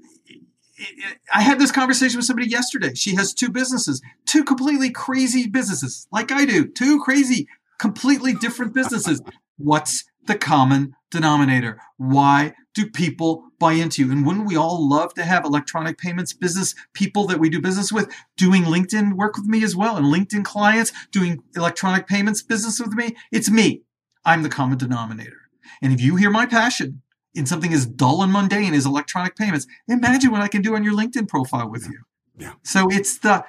I 1.32 1.42
had 1.42 1.58
this 1.58 1.70
conversation 1.70 2.18
with 2.18 2.26
somebody 2.26 2.48
yesterday. 2.48 2.94
She 2.94 3.14
has 3.14 3.32
two 3.32 3.50
businesses, 3.50 4.02
two 4.26 4.44
completely 4.44 4.90
crazy 4.90 5.46
businesses, 5.46 6.06
like 6.10 6.32
I 6.32 6.44
do, 6.44 6.66
two 6.66 7.00
crazy, 7.00 7.46
completely 7.78 8.34
different 8.34 8.74
businesses. 8.74 9.22
What's 9.56 10.04
the 10.26 10.36
common 10.36 10.96
denominator? 11.10 11.80
Why 11.96 12.54
do 12.74 12.90
people 12.90 13.44
buy 13.60 13.74
into 13.74 14.04
you? 14.04 14.10
And 14.10 14.26
wouldn't 14.26 14.46
we 14.46 14.56
all 14.56 14.88
love 14.88 15.14
to 15.14 15.24
have 15.24 15.44
electronic 15.44 15.96
payments 15.96 16.32
business 16.32 16.74
people 16.92 17.26
that 17.28 17.38
we 17.38 17.48
do 17.48 17.60
business 17.60 17.92
with 17.92 18.12
doing 18.36 18.64
LinkedIn 18.64 19.14
work 19.14 19.36
with 19.36 19.46
me 19.46 19.62
as 19.62 19.76
well 19.76 19.96
and 19.96 20.06
LinkedIn 20.06 20.44
clients 20.44 20.92
doing 21.12 21.42
electronic 21.54 22.08
payments 22.08 22.42
business 22.42 22.80
with 22.80 22.94
me? 22.94 23.14
It's 23.30 23.50
me. 23.50 23.82
I'm 24.24 24.42
the 24.42 24.48
common 24.48 24.78
denominator. 24.78 25.42
And 25.80 25.92
if 25.92 26.00
you 26.00 26.16
hear 26.16 26.30
my 26.30 26.46
passion, 26.46 27.02
in 27.34 27.46
something 27.46 27.72
as 27.72 27.86
dull 27.86 28.22
and 28.22 28.32
mundane 28.32 28.74
as 28.74 28.86
electronic 28.86 29.36
payments. 29.36 29.66
Imagine 29.88 30.30
what 30.30 30.40
I 30.40 30.48
can 30.48 30.62
do 30.62 30.74
on 30.74 30.84
your 30.84 30.94
LinkedIn 30.94 31.28
profile 31.28 31.68
with 31.68 31.86
you. 31.86 32.00
Yeah. 32.36 32.54
So 32.62 32.88
it's 32.90 33.18
the 33.18 33.44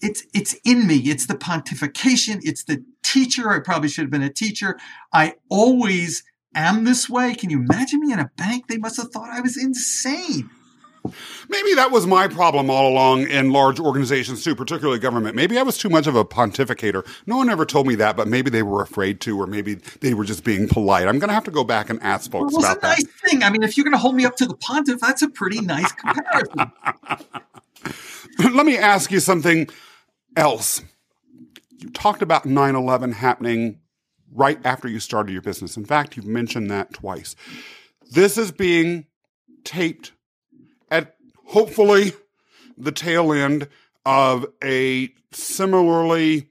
it's 0.00 0.24
it's 0.34 0.54
in 0.64 0.86
me. 0.86 0.96
It's 0.96 1.26
the 1.26 1.34
pontification. 1.34 2.40
It's 2.42 2.64
the 2.64 2.84
teacher. 3.02 3.50
I 3.50 3.60
probably 3.60 3.88
should 3.88 4.02
have 4.02 4.10
been 4.10 4.22
a 4.22 4.32
teacher. 4.32 4.78
I 5.12 5.34
always 5.48 6.24
am 6.54 6.84
this 6.84 7.08
way. 7.08 7.34
Can 7.34 7.50
you 7.50 7.58
imagine 7.58 8.00
me 8.00 8.12
in 8.12 8.18
a 8.18 8.30
bank? 8.36 8.66
They 8.68 8.78
must 8.78 8.96
have 8.96 9.10
thought 9.10 9.30
I 9.30 9.40
was 9.40 9.56
insane. 9.56 10.50
Maybe 11.48 11.74
that 11.74 11.90
was 11.90 12.06
my 12.06 12.28
problem 12.28 12.70
all 12.70 12.88
along 12.88 13.28
in 13.28 13.50
large 13.50 13.80
organizations 13.80 14.44
too, 14.44 14.54
particularly 14.54 14.98
government. 14.98 15.34
Maybe 15.34 15.58
I 15.58 15.62
was 15.62 15.76
too 15.76 15.88
much 15.88 16.06
of 16.06 16.14
a 16.14 16.24
pontificator. 16.24 17.06
No 17.26 17.36
one 17.36 17.50
ever 17.50 17.66
told 17.66 17.86
me 17.86 17.94
that, 17.96 18.16
but 18.16 18.28
maybe 18.28 18.50
they 18.50 18.62
were 18.62 18.82
afraid 18.82 19.20
to, 19.22 19.40
or 19.40 19.46
maybe 19.46 19.74
they 19.74 20.14
were 20.14 20.24
just 20.24 20.44
being 20.44 20.68
polite. 20.68 21.08
I'm 21.08 21.18
going 21.18 21.28
to 21.28 21.34
have 21.34 21.44
to 21.44 21.50
go 21.50 21.64
back 21.64 21.90
and 21.90 22.00
ask 22.02 22.30
folks 22.30 22.54
well, 22.54 22.64
about 22.64 22.80
that. 22.82 22.98
Nice 22.98 23.30
thing. 23.30 23.42
I 23.42 23.50
mean, 23.50 23.62
if 23.62 23.76
you're 23.76 23.84
going 23.84 23.92
to 23.92 23.98
hold 23.98 24.14
me 24.14 24.24
up 24.24 24.36
to 24.36 24.46
the 24.46 24.56
pontiff, 24.56 25.00
that's 25.00 25.22
a 25.22 25.28
pretty 25.28 25.60
nice 25.60 25.90
comparison. 25.92 26.72
Let 28.54 28.64
me 28.64 28.78
ask 28.78 29.10
you 29.10 29.20
something 29.20 29.68
else. 30.36 30.82
You 31.78 31.90
talked 31.90 32.22
about 32.22 32.44
9/11 32.44 33.14
happening 33.14 33.80
right 34.32 34.64
after 34.64 34.88
you 34.88 35.00
started 35.00 35.32
your 35.32 35.42
business. 35.42 35.76
In 35.76 35.84
fact, 35.84 36.16
you've 36.16 36.26
mentioned 36.26 36.70
that 36.70 36.94
twice. 36.94 37.34
This 38.10 38.38
is 38.38 38.52
being 38.52 39.06
taped 39.64 40.12
at 40.92 41.16
hopefully 41.46 42.12
the 42.76 42.92
tail 42.92 43.32
end 43.32 43.66
of 44.04 44.46
a 44.62 45.12
similarly 45.32 46.48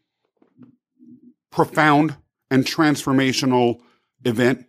profound 1.51 2.17
and 2.49 2.65
transformational 2.65 3.79
event 4.25 4.65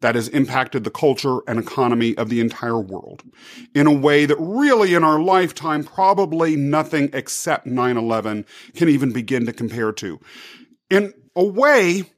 that 0.00 0.16
has 0.16 0.26
impacted 0.28 0.82
the 0.82 0.90
culture 0.90 1.38
and 1.46 1.60
economy 1.60 2.16
of 2.18 2.28
the 2.28 2.40
entire 2.40 2.80
world 2.80 3.22
in 3.74 3.86
a 3.86 3.92
way 3.92 4.26
that 4.26 4.36
really 4.40 4.94
in 4.94 5.04
our 5.04 5.20
lifetime, 5.20 5.84
probably 5.84 6.56
nothing 6.56 7.08
except 7.12 7.66
9 7.66 7.96
11 7.96 8.44
can 8.74 8.88
even 8.88 9.12
begin 9.12 9.46
to 9.46 9.52
compare 9.52 9.92
to. 9.92 10.18
In 10.90 11.14
a 11.36 11.44
way, 11.44 12.10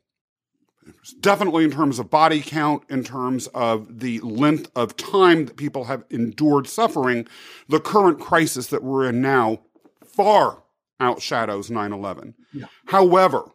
definitely 1.20 1.64
in 1.64 1.70
terms 1.70 1.98
of 1.98 2.10
body 2.10 2.40
count, 2.40 2.82
in 2.88 3.04
terms 3.04 3.46
of 3.48 4.00
the 4.00 4.20
length 4.20 4.70
of 4.74 4.96
time 4.96 5.46
that 5.46 5.56
people 5.56 5.84
have 5.84 6.04
endured 6.10 6.66
suffering, 6.66 7.26
the 7.68 7.80
current 7.80 8.20
crisis 8.20 8.68
that 8.68 8.82
we're 8.82 9.08
in 9.08 9.20
now 9.20 9.60
far 10.04 10.62
outshadows 11.00 11.70
9 11.70 11.92
11. 11.92 12.34
Yeah. 12.52 12.66
However, 12.86 13.50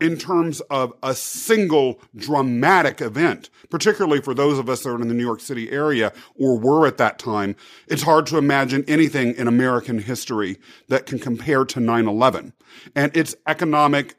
in 0.00 0.16
terms 0.16 0.60
of 0.62 0.92
a 1.02 1.14
single 1.14 2.00
dramatic 2.16 3.00
event, 3.00 3.50
particularly 3.70 4.20
for 4.20 4.34
those 4.34 4.58
of 4.58 4.68
us 4.68 4.82
that 4.82 4.90
are 4.90 5.00
in 5.00 5.06
the 5.06 5.14
New 5.14 5.22
York 5.22 5.40
City 5.40 5.70
area 5.70 6.12
or 6.34 6.58
were 6.58 6.88
at 6.88 6.96
that 6.98 7.20
time, 7.20 7.54
it's 7.86 8.02
hard 8.02 8.26
to 8.26 8.36
imagine 8.36 8.84
anything 8.88 9.32
in 9.36 9.46
American 9.46 10.00
history 10.00 10.58
that 10.88 11.06
can 11.06 11.20
compare 11.20 11.64
to 11.64 11.78
9 11.78 12.08
11. 12.08 12.52
And 12.96 13.16
its 13.16 13.36
economic 13.46 14.16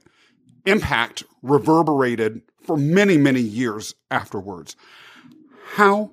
impact 0.65 1.23
reverberated 1.41 2.41
for 2.62 2.78
many, 2.78 3.17
many 3.17 3.41
years 3.41 3.95
afterwards. 4.10 4.76
How 5.76 6.12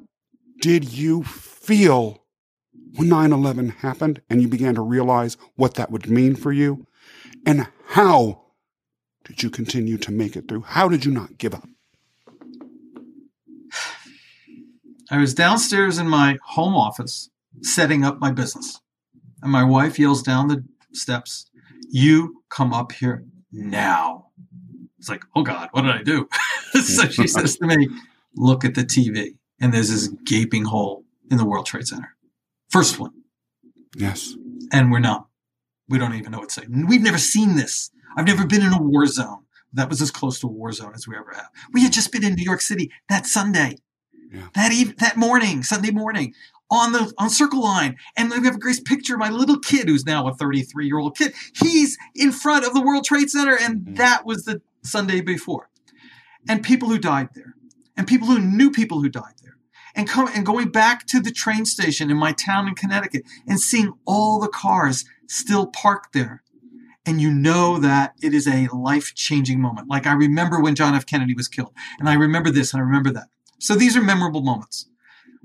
did 0.61 0.93
you 0.93 1.23
feel 1.23 2.25
when 2.97 3.09
9 3.09 3.33
11 3.33 3.69
happened 3.71 4.21
and 4.29 4.43
you 4.43 4.49
began 4.49 4.75
to 4.75 4.81
realize 4.81 5.37
what 5.57 5.75
that 5.75 5.91
would 5.91 6.11
mean 6.11 6.35
for 6.35 6.53
you? 6.53 6.87
And 7.47 7.69
how 7.89 8.43
did 9.25 9.43
you 9.43 9.51
continue 9.51 9.97
to 9.99 10.11
make 10.11 10.37
it 10.37 10.49
through? 10.49 10.63
How 10.63 10.89
did 10.89 11.05
you 11.05 11.13
not 11.13 11.39
give 11.39 11.55
up? 11.55 11.69
I 15.11 15.19
was 15.19 15.35
downstairs 15.35 15.99
in 15.99 16.09
my 16.09 16.39
home 16.45 16.75
office 16.75 17.31
setting 17.63 18.05
up 18.05 18.21
my 18.21 18.31
business. 18.31 18.81
And 19.43 19.51
my 19.51 19.65
wife 19.65 19.99
yells 19.99 20.23
down 20.23 20.49
the 20.49 20.65
steps, 20.93 21.51
You 21.91 22.43
come 22.49 22.73
up 22.73 22.93
here 22.93 23.25
now. 23.51 24.20
It's 25.01 25.09
like, 25.09 25.25
Oh 25.35 25.43
God, 25.43 25.71
what 25.73 25.83
did 25.83 25.91
I 25.93 26.03
do? 26.03 26.29
so 26.83 27.09
she 27.09 27.27
says 27.27 27.57
to 27.57 27.67
me, 27.67 27.89
Look 28.37 28.65
at 28.65 28.75
the 28.75 28.83
TV. 28.83 29.35
And 29.61 29.75
there's 29.75 29.89
this 29.91 30.09
gaping 30.25 30.65
hole 30.67 31.05
in 31.31 31.37
the 31.39 31.45
World 31.45 31.67
Trade 31.67 31.87
Center. 31.89 32.15
First 32.69 32.99
one. 33.01 33.13
Yes. 33.97 34.35
And 34.73 34.93
we're 34.93 35.01
not. 35.01 35.27
We 35.89 35.99
don't 35.99 36.15
even 36.15 36.31
know 36.33 36.39
what 36.39 36.51
to 36.51 36.61
say. 36.61 36.67
We've 36.69 37.03
never 37.03 37.19
seen 37.19 37.57
this. 37.57 37.91
I've 38.17 38.27
never 38.27 38.47
been 38.47 38.63
in 38.63 38.73
a 38.73 38.81
war 38.81 39.07
zone. 39.07 39.41
That 39.73 39.89
was 39.89 40.01
as 40.03 40.11
close 40.11 40.39
to 40.41 40.47
a 40.47 40.51
war 40.51 40.71
zone 40.73 40.93
as 40.95 41.09
we 41.09 41.17
ever 41.17 41.33
have. 41.35 41.49
We 41.73 41.83
had 41.83 41.93
just 41.93 42.13
been 42.13 42.25
in 42.25 42.35
New 42.35 42.45
York 42.45 42.61
City 42.61 42.91
that 43.09 43.27
Sunday, 43.27 43.79
Yeah. 44.33 44.49
that 44.55 44.73
eve- 44.73 44.97
that 44.99 45.17
morning, 45.17 45.63
Sunday 45.63 45.91
morning, 45.91 46.35
on 46.71 46.93
the 46.93 47.13
on 47.19 47.31
Circle 47.31 47.63
Line, 47.63 47.97
and 48.17 48.31
we 48.31 48.45
have 48.45 48.55
a 48.57 48.59
great 48.59 48.85
picture 48.85 49.15
of 49.15 49.21
my 49.21 49.31
little 49.31 49.59
kid, 49.59 49.89
who's 49.89 50.07
now 50.07 50.27
a 50.29 50.35
33 50.35 50.87
year 50.87 50.99
old 50.99 51.17
kid. 51.17 51.35
He's 51.55 51.99
in 52.15 52.31
front 52.33 52.65
of 52.65 52.75
the 52.75 52.81
World 52.81 53.05
Trade 53.05 53.31
Center, 53.31 53.57
and 53.57 53.81
Mhm. 53.81 53.97
that 53.97 54.25
was 54.25 54.45
the 54.45 54.61
Sunday 54.83 55.21
before. 55.21 55.69
And 56.49 56.62
people 56.62 56.88
who 56.88 56.99
died 56.99 57.31
there, 57.35 57.55
and 57.97 58.07
people 58.07 58.29
who 58.29 58.40
knew 58.40 58.71
people 58.71 59.03
who 59.03 59.09
died 59.09 59.35
there, 59.43 59.57
and 59.95 60.09
come 60.09 60.29
and 60.35 60.47
going 60.47 60.71
back 60.71 61.07
to 61.09 61.21
the 61.21 61.33
train 61.33 61.64
station 61.66 62.11
in 62.11 62.16
my 62.16 62.33
town 62.33 62.69
in 62.69 62.75
Connecticut, 62.75 63.23
and 63.47 63.61
seeing 63.61 63.93
all 64.07 64.40
the 64.40 64.49
cars 64.49 65.05
still 65.27 65.66
parked 65.66 66.12
there 66.12 66.43
and 67.07 67.21
you 67.21 67.33
know 67.33 67.79
that 67.79 68.14
it 68.23 68.35
is 68.35 68.47
a 68.47 68.69
life 68.75 69.14
changing 69.14 69.61
moment. 69.61 69.88
Like 69.88 70.07
I 70.07 70.12
remember 70.12 70.61
when 70.61 70.75
John 70.75 70.95
F. 70.95 71.07
Kennedy 71.07 71.35
was 71.35 71.49
killed, 71.49 71.73
and 71.99 72.09
I 72.09 72.14
remember 72.14 72.51
this, 72.51 72.73
and 72.73 72.81
I 72.81 72.85
remember 72.85 73.11
that. 73.12 73.29
So 73.59 73.75
these 73.75 73.97
are 73.97 74.03
memorable 74.03 74.43
moments. 74.43 74.88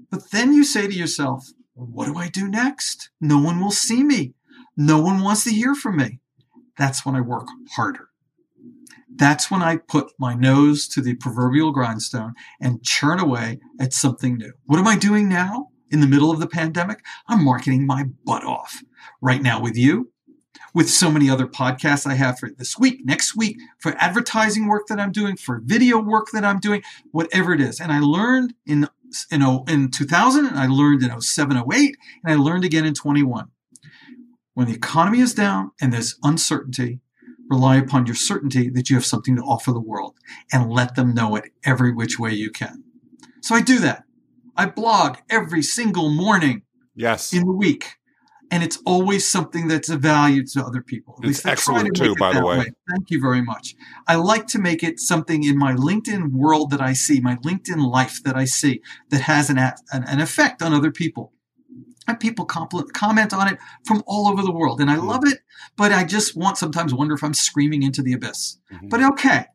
But 0.09 0.31
then 0.31 0.53
you 0.53 0.63
say 0.63 0.87
to 0.87 0.93
yourself, 0.93 1.49
what 1.73 2.05
do 2.05 2.17
I 2.17 2.29
do 2.29 2.47
next? 2.47 3.09
No 3.19 3.39
one 3.39 3.59
will 3.59 3.71
see 3.71 4.03
me. 4.03 4.33
No 4.77 4.99
one 4.99 5.21
wants 5.21 5.43
to 5.45 5.49
hear 5.51 5.75
from 5.75 5.97
me. 5.97 6.19
That's 6.77 7.05
when 7.05 7.15
I 7.15 7.21
work 7.21 7.47
harder. 7.71 8.09
That's 9.17 9.49
when 9.49 9.61
I 9.61 9.77
put 9.77 10.11
my 10.19 10.33
nose 10.33 10.87
to 10.89 11.01
the 11.01 11.15
proverbial 11.15 11.71
grindstone 11.71 12.33
and 12.59 12.83
churn 12.83 13.19
away 13.19 13.59
at 13.79 13.93
something 13.93 14.37
new. 14.37 14.53
What 14.65 14.79
am 14.79 14.87
I 14.87 14.97
doing 14.97 15.29
now 15.29 15.69
in 15.89 16.01
the 16.01 16.07
middle 16.07 16.31
of 16.31 16.39
the 16.39 16.47
pandemic? 16.47 17.03
I'm 17.27 17.43
marketing 17.43 17.85
my 17.85 18.05
butt 18.25 18.43
off 18.43 18.83
right 19.21 19.41
now 19.41 19.61
with 19.61 19.77
you, 19.77 20.11
with 20.73 20.89
so 20.89 21.09
many 21.09 21.29
other 21.29 21.47
podcasts 21.47 22.05
I 22.05 22.15
have 22.15 22.37
for 22.37 22.49
this 22.49 22.77
week, 22.77 23.05
next 23.05 23.37
week, 23.37 23.57
for 23.79 23.95
advertising 23.99 24.67
work 24.67 24.87
that 24.87 24.99
I'm 24.99 25.13
doing, 25.13 25.37
for 25.37 25.61
video 25.63 25.99
work 25.99 26.27
that 26.33 26.43
I'm 26.43 26.59
doing, 26.59 26.83
whatever 27.11 27.53
it 27.53 27.61
is. 27.61 27.79
And 27.79 27.91
I 27.91 27.99
learned 27.99 28.53
in 28.65 28.89
in, 29.31 29.41
oh- 29.41 29.63
in 29.69 29.91
2000, 29.91 30.45
and 30.45 30.59
I 30.59 30.67
learned 30.67 31.01
in 31.03 31.21
07, 31.21 31.55
08, 31.55 31.95
and 32.23 32.33
I 32.33 32.35
learned 32.35 32.65
again 32.65 32.85
in 32.85 32.93
21. 32.93 33.47
When 34.55 34.67
the 34.67 34.73
economy 34.73 35.19
is 35.19 35.33
down 35.33 35.71
and 35.79 35.93
there's 35.93 36.17
uncertainty, 36.21 36.99
rely 37.49 37.75
upon 37.77 38.05
your 38.05 38.15
certainty 38.15 38.69
that 38.69 38.89
you 38.89 38.95
have 38.95 39.05
something 39.05 39.35
to 39.35 39.41
offer 39.41 39.71
the 39.71 39.79
world 39.79 40.17
and 40.51 40.71
let 40.71 40.95
them 40.95 41.13
know 41.13 41.35
it 41.35 41.51
every 41.63 41.91
which 41.93 42.17
way 42.19 42.33
you 42.33 42.49
can. 42.49 42.83
So 43.41 43.55
I 43.55 43.61
do 43.61 43.79
that. 43.79 44.03
I 44.57 44.65
blog 44.65 45.17
every 45.29 45.61
single 45.61 46.09
morning 46.09 46.63
Yes. 46.95 47.33
in 47.33 47.45
the 47.45 47.51
week. 47.51 47.95
And 48.51 48.63
it's 48.63 48.77
always 48.85 49.27
something 49.27 49.67
that's 49.67 49.89
of 49.89 50.01
value 50.01 50.45
to 50.53 50.63
other 50.63 50.81
people. 50.81 51.19
At 51.23 51.29
It's 51.29 51.45
excellent 51.45 51.95
to 51.95 52.05
too, 52.05 52.15
by 52.15 52.31
the 52.31 52.39
that 52.39 52.45
way. 52.45 52.71
Thank 52.89 53.09
you 53.09 53.19
very 53.19 53.41
much. 53.41 53.75
I 54.07 54.15
like 54.15 54.45
to 54.47 54.59
make 54.59 54.83
it 54.83 54.99
something 54.99 55.43
in 55.43 55.57
my 55.57 55.73
LinkedIn 55.73 56.31
world 56.31 56.69
that 56.69 56.79
I 56.79 56.93
see, 56.93 57.19
my 57.19 57.37
LinkedIn 57.37 57.85
life 57.91 58.21
that 58.23 58.35
I 58.35 58.45
see, 58.45 58.81
that 59.09 59.21
has 59.21 59.49
an, 59.49 59.57
an, 59.57 59.73
an 59.91 60.21
effect 60.21 60.61
on 60.61 60.73
other 60.73 60.91
people. 60.91 61.33
And 62.07 62.19
people 62.19 62.45
comment 62.45 63.33
on 63.33 63.47
it 63.47 63.57
from 63.85 64.03
all 64.05 64.27
over 64.27 64.41
the 64.43 64.51
world. 64.51 64.79
And 64.79 64.89
I 64.91 64.95
Hmm. 64.95 65.07
love 65.07 65.25
it, 65.25 65.39
but 65.75 65.91
I 65.91 66.03
just 66.03 66.35
want 66.35 66.57
sometimes 66.57 66.93
wonder 66.93 67.15
if 67.15 67.23
I'm 67.23 67.33
screaming 67.33 67.81
into 67.83 68.01
the 68.03 68.13
abyss. 68.13 68.57
Mhm. 68.71 68.89
But 68.89 69.01
okay, 69.03 69.45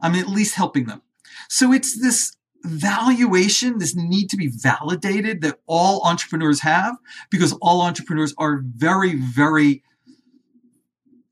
I'm 0.00 0.14
at 0.16 0.28
least 0.28 0.54
helping 0.56 0.86
them. 0.86 1.02
So 1.48 1.72
it's 1.72 2.00
this 2.00 2.36
valuation, 2.64 3.78
this 3.78 3.94
need 3.96 4.28
to 4.30 4.36
be 4.36 4.48
validated 4.48 5.42
that 5.42 5.60
all 5.66 6.02
entrepreneurs 6.04 6.60
have, 6.60 6.96
because 7.30 7.52
all 7.54 7.82
entrepreneurs 7.82 8.34
are 8.38 8.62
very, 8.64 9.14
very 9.16 9.82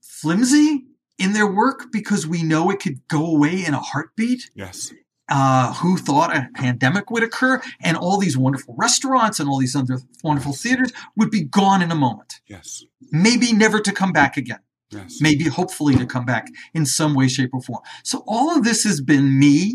flimsy 0.00 0.87
in 1.18 1.33
their 1.33 1.46
work 1.46 1.90
because 1.92 2.26
we 2.26 2.42
know 2.42 2.70
it 2.70 2.80
could 2.80 3.06
go 3.09 3.24
away 3.26 3.64
in 3.64 3.74
a 3.74 3.80
heartbeat. 3.80 4.50
yes. 4.54 4.92
Uh, 5.32 5.72
who 5.74 5.96
thought 5.96 6.34
a 6.36 6.48
pandemic 6.56 7.08
would 7.08 7.22
occur 7.22 7.62
and 7.80 7.96
all 7.96 8.18
these 8.18 8.36
wonderful 8.36 8.74
restaurants 8.76 9.38
and 9.38 9.48
all 9.48 9.58
these 9.60 9.76
other 9.76 10.00
wonderful 10.24 10.52
theaters 10.52 10.92
would 11.14 11.30
be 11.30 11.44
gone 11.44 11.80
in 11.82 11.92
a 11.92 11.94
moment, 11.94 12.40
Yes. 12.48 12.82
maybe 13.12 13.52
never 13.52 13.78
to 13.80 13.92
come 13.92 14.10
back 14.12 14.36
again 14.36 14.58
Yes. 14.90 15.18
maybe 15.20 15.44
hopefully 15.44 15.94
to 15.94 16.04
come 16.04 16.24
back 16.24 16.48
in 16.74 16.84
some 16.84 17.14
way, 17.14 17.28
shape, 17.28 17.50
or 17.52 17.62
form. 17.62 17.80
So 18.02 18.24
all 18.26 18.56
of 18.56 18.64
this 18.64 18.82
has 18.82 19.00
been 19.00 19.38
me 19.38 19.74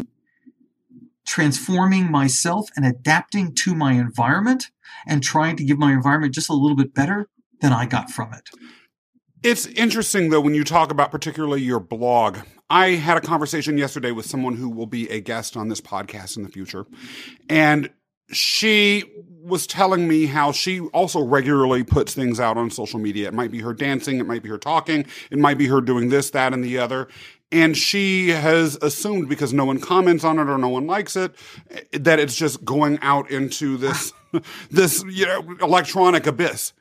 transforming 1.25 2.11
myself 2.11 2.69
and 2.75 2.85
adapting 2.85 3.53
to 3.55 3.73
my 3.73 3.93
environment 3.93 4.71
and 5.07 5.23
trying 5.23 5.55
to 5.57 5.63
give 5.63 5.77
my 5.77 5.93
environment 5.93 6.33
just 6.33 6.49
a 6.49 6.53
little 6.53 6.75
bit 6.77 6.93
better 6.93 7.29
than 7.61 7.71
I 7.73 7.85
got 7.85 8.11
from 8.11 8.33
it. 8.33 8.49
It's 9.41 9.65
interesting 9.67 10.29
though 10.29 10.41
when 10.41 10.53
you 10.53 10.63
talk 10.63 10.91
about 10.91 11.11
particularly 11.11 11.61
your 11.61 11.79
blog. 11.79 12.39
I 12.69 12.91
had 12.91 13.17
a 13.17 13.21
conversation 13.21 13.77
yesterday 13.77 14.11
with 14.11 14.25
someone 14.25 14.55
who 14.55 14.69
will 14.69 14.87
be 14.87 15.09
a 15.09 15.19
guest 15.19 15.55
on 15.55 15.69
this 15.69 15.81
podcast 15.81 16.37
in 16.37 16.43
the 16.43 16.49
future. 16.49 16.85
And 17.49 17.89
she 18.31 19.03
was 19.43 19.67
telling 19.67 20.07
me 20.07 20.25
how 20.25 20.51
she 20.51 20.79
also 20.79 21.23
regularly 21.23 21.83
puts 21.83 22.15
things 22.15 22.39
out 22.39 22.57
on 22.57 22.71
social 22.71 22.99
media. 22.99 23.27
It 23.27 23.33
might 23.33 23.51
be 23.51 23.59
her 23.59 23.73
dancing, 23.73 24.19
it 24.19 24.25
might 24.25 24.41
be 24.41 24.49
her 24.49 24.57
talking, 24.57 25.05
it 25.29 25.37
might 25.37 25.59
be 25.59 25.67
her 25.67 25.81
doing 25.81 26.09
this, 26.09 26.31
that, 26.31 26.53
and 26.53 26.63
the 26.63 26.79
other. 26.79 27.07
And 27.51 27.77
she 27.77 28.29
has 28.29 28.75
assumed 28.81 29.29
because 29.29 29.53
no 29.53 29.65
one 29.65 29.79
comments 29.79 30.23
on 30.23 30.39
it 30.39 30.49
or 30.49 30.57
no 30.57 30.69
one 30.69 30.87
likes 30.87 31.15
it, 31.15 31.35
that 31.91 32.19
it's 32.19 32.35
just 32.35 32.65
going 32.65 32.97
out 33.03 33.29
into 33.29 33.77
this, 33.77 34.11
this, 34.71 35.03
you 35.07 35.27
know, 35.27 35.55
electronic 35.61 36.25
abyss. 36.25 36.73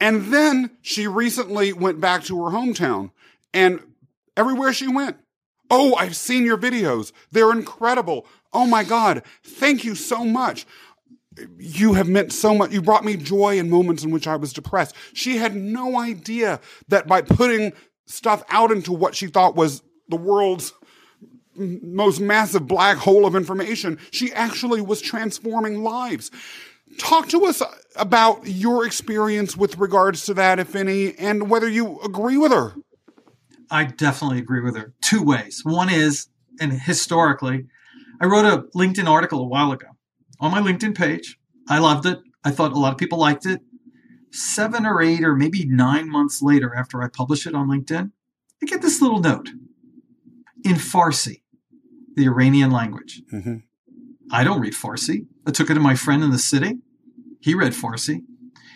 And 0.00 0.32
then 0.32 0.70
she 0.80 1.06
recently 1.06 1.74
went 1.74 2.00
back 2.00 2.24
to 2.24 2.44
her 2.44 2.50
hometown 2.50 3.10
and 3.52 3.80
everywhere 4.38 4.72
she 4.72 4.88
went, 4.88 5.16
Oh, 5.70 5.94
I've 5.96 6.16
seen 6.16 6.44
your 6.44 6.56
videos. 6.56 7.12
They're 7.30 7.52
incredible. 7.52 8.26
Oh 8.52 8.66
my 8.66 8.84
God. 8.84 9.22
Thank 9.44 9.84
you 9.84 9.94
so 9.94 10.24
much. 10.24 10.66
You 11.58 11.94
have 11.94 12.08
meant 12.08 12.32
so 12.32 12.54
much. 12.54 12.72
You 12.72 12.80
brought 12.80 13.04
me 13.04 13.16
joy 13.16 13.58
in 13.58 13.68
moments 13.68 14.02
in 14.02 14.10
which 14.10 14.26
I 14.26 14.36
was 14.36 14.52
depressed. 14.52 14.94
She 15.12 15.36
had 15.36 15.54
no 15.54 15.98
idea 15.98 16.60
that 16.88 17.06
by 17.06 17.20
putting 17.20 17.72
stuff 18.06 18.42
out 18.48 18.72
into 18.72 18.92
what 18.92 19.14
she 19.14 19.26
thought 19.26 19.54
was 19.54 19.82
the 20.08 20.16
world's 20.16 20.72
most 21.54 22.20
massive 22.20 22.66
black 22.66 22.96
hole 22.96 23.26
of 23.26 23.36
information. 23.36 23.98
She 24.10 24.32
actually 24.32 24.80
was 24.80 25.00
transforming 25.00 25.82
lives. 25.82 26.30
Talk 26.96 27.28
to 27.28 27.44
us 27.44 27.62
about 27.96 28.46
your 28.46 28.86
experience 28.86 29.56
with 29.56 29.76
regards 29.76 30.24
to 30.26 30.34
that, 30.34 30.58
if 30.58 30.74
any, 30.74 31.14
and 31.18 31.50
whether 31.50 31.68
you 31.68 32.00
agree 32.00 32.38
with 32.38 32.52
her. 32.52 32.74
I 33.70 33.84
definitely 33.84 34.38
agree 34.38 34.60
with 34.60 34.76
her. 34.76 34.94
Two 35.02 35.22
ways. 35.22 35.62
One 35.64 35.90
is, 35.90 36.28
and 36.60 36.72
historically, 36.72 37.66
I 38.20 38.26
wrote 38.26 38.44
a 38.44 38.64
LinkedIn 38.76 39.08
article 39.08 39.40
a 39.40 39.46
while 39.46 39.72
ago 39.72 39.88
on 40.40 40.50
my 40.50 40.60
LinkedIn 40.60 40.96
page. 40.96 41.38
I 41.68 41.78
loved 41.78 42.06
it. 42.06 42.18
I 42.44 42.50
thought 42.50 42.72
a 42.72 42.78
lot 42.78 42.92
of 42.92 42.98
people 42.98 43.18
liked 43.18 43.46
it. 43.46 43.60
Seven 44.30 44.86
or 44.86 45.02
eight 45.02 45.24
or 45.24 45.34
maybe 45.34 45.66
nine 45.66 46.08
months 46.08 46.42
later, 46.42 46.74
after 46.74 47.02
I 47.02 47.08
publish 47.08 47.46
it 47.46 47.54
on 47.54 47.68
LinkedIn, 47.68 48.10
I 48.62 48.66
get 48.66 48.82
this 48.82 49.00
little 49.00 49.20
note 49.20 49.50
in 50.64 50.74
Farsi, 50.74 51.42
the 52.14 52.26
Iranian 52.26 52.70
language. 52.70 53.22
Mm-hmm. 53.32 53.56
I 54.30 54.44
don't 54.44 54.60
read 54.60 54.74
Farsi. 54.74 55.26
I 55.46 55.50
took 55.50 55.70
it 55.70 55.74
to 55.74 55.80
my 55.80 55.94
friend 55.94 56.22
in 56.22 56.30
the 56.30 56.38
city. 56.38 56.78
He 57.40 57.54
read 57.54 57.72
Farsi. 57.72 58.22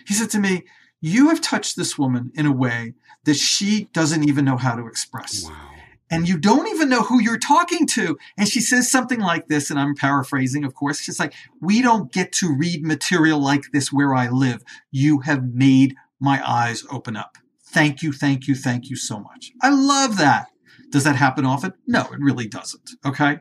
He 0.07 0.15
said 0.15 0.31
to 0.31 0.39
me, 0.39 0.65
You 1.01 1.29
have 1.29 1.41
touched 1.41 1.77
this 1.77 1.99
woman 1.99 2.33
in 2.35 2.47
a 2.47 2.53
way 2.53 2.95
that 3.25 3.37
she 3.37 3.85
doesn't 3.93 4.29
even 4.29 4.45
know 4.45 4.57
how 4.57 4.75
to 4.75 4.87
express. 4.87 5.45
Wow. 5.45 5.69
And 6.11 6.29
you 6.29 6.37
don't 6.37 6.69
even 6.69 6.91
know 6.91 7.03
who 7.03 7.23
you're 7.23 7.39
talking 7.39 7.87
to. 7.89 8.19
And 8.37 8.47
she 8.47 8.61
says 8.61 8.91
something 8.91 9.21
like 9.21 9.49
this, 9.49 9.71
and 9.71 9.81
I'm 9.81 9.95
paraphrasing, 9.95 10.63
of 10.63 10.75
course. 10.75 11.01
She's 11.01 11.19
like, 11.19 11.33
We 11.61 11.81
don't 11.81 12.13
get 12.13 12.33
to 12.33 12.55
read 12.55 12.85
material 12.85 13.41
like 13.41 13.63
this 13.73 13.91
where 13.91 14.15
I 14.15 14.29
live. 14.29 14.63
You 14.91 15.21
have 15.21 15.55
made 15.55 15.95
my 16.21 16.47
eyes 16.47 16.85
open 16.91 17.17
up. 17.17 17.39
Thank 17.65 18.03
you, 18.03 18.13
thank 18.13 18.47
you, 18.47 18.55
thank 18.55 18.91
you 18.91 18.97
so 18.97 19.19
much. 19.19 19.53
I 19.63 19.71
love 19.71 20.19
that. 20.19 20.49
Does 20.91 21.05
that 21.05 21.17
happen 21.17 21.47
often? 21.47 21.73
No, 21.87 22.03
it 22.03 22.21
really 22.21 22.47
doesn't. 22.47 22.91
Okay. 23.07 23.39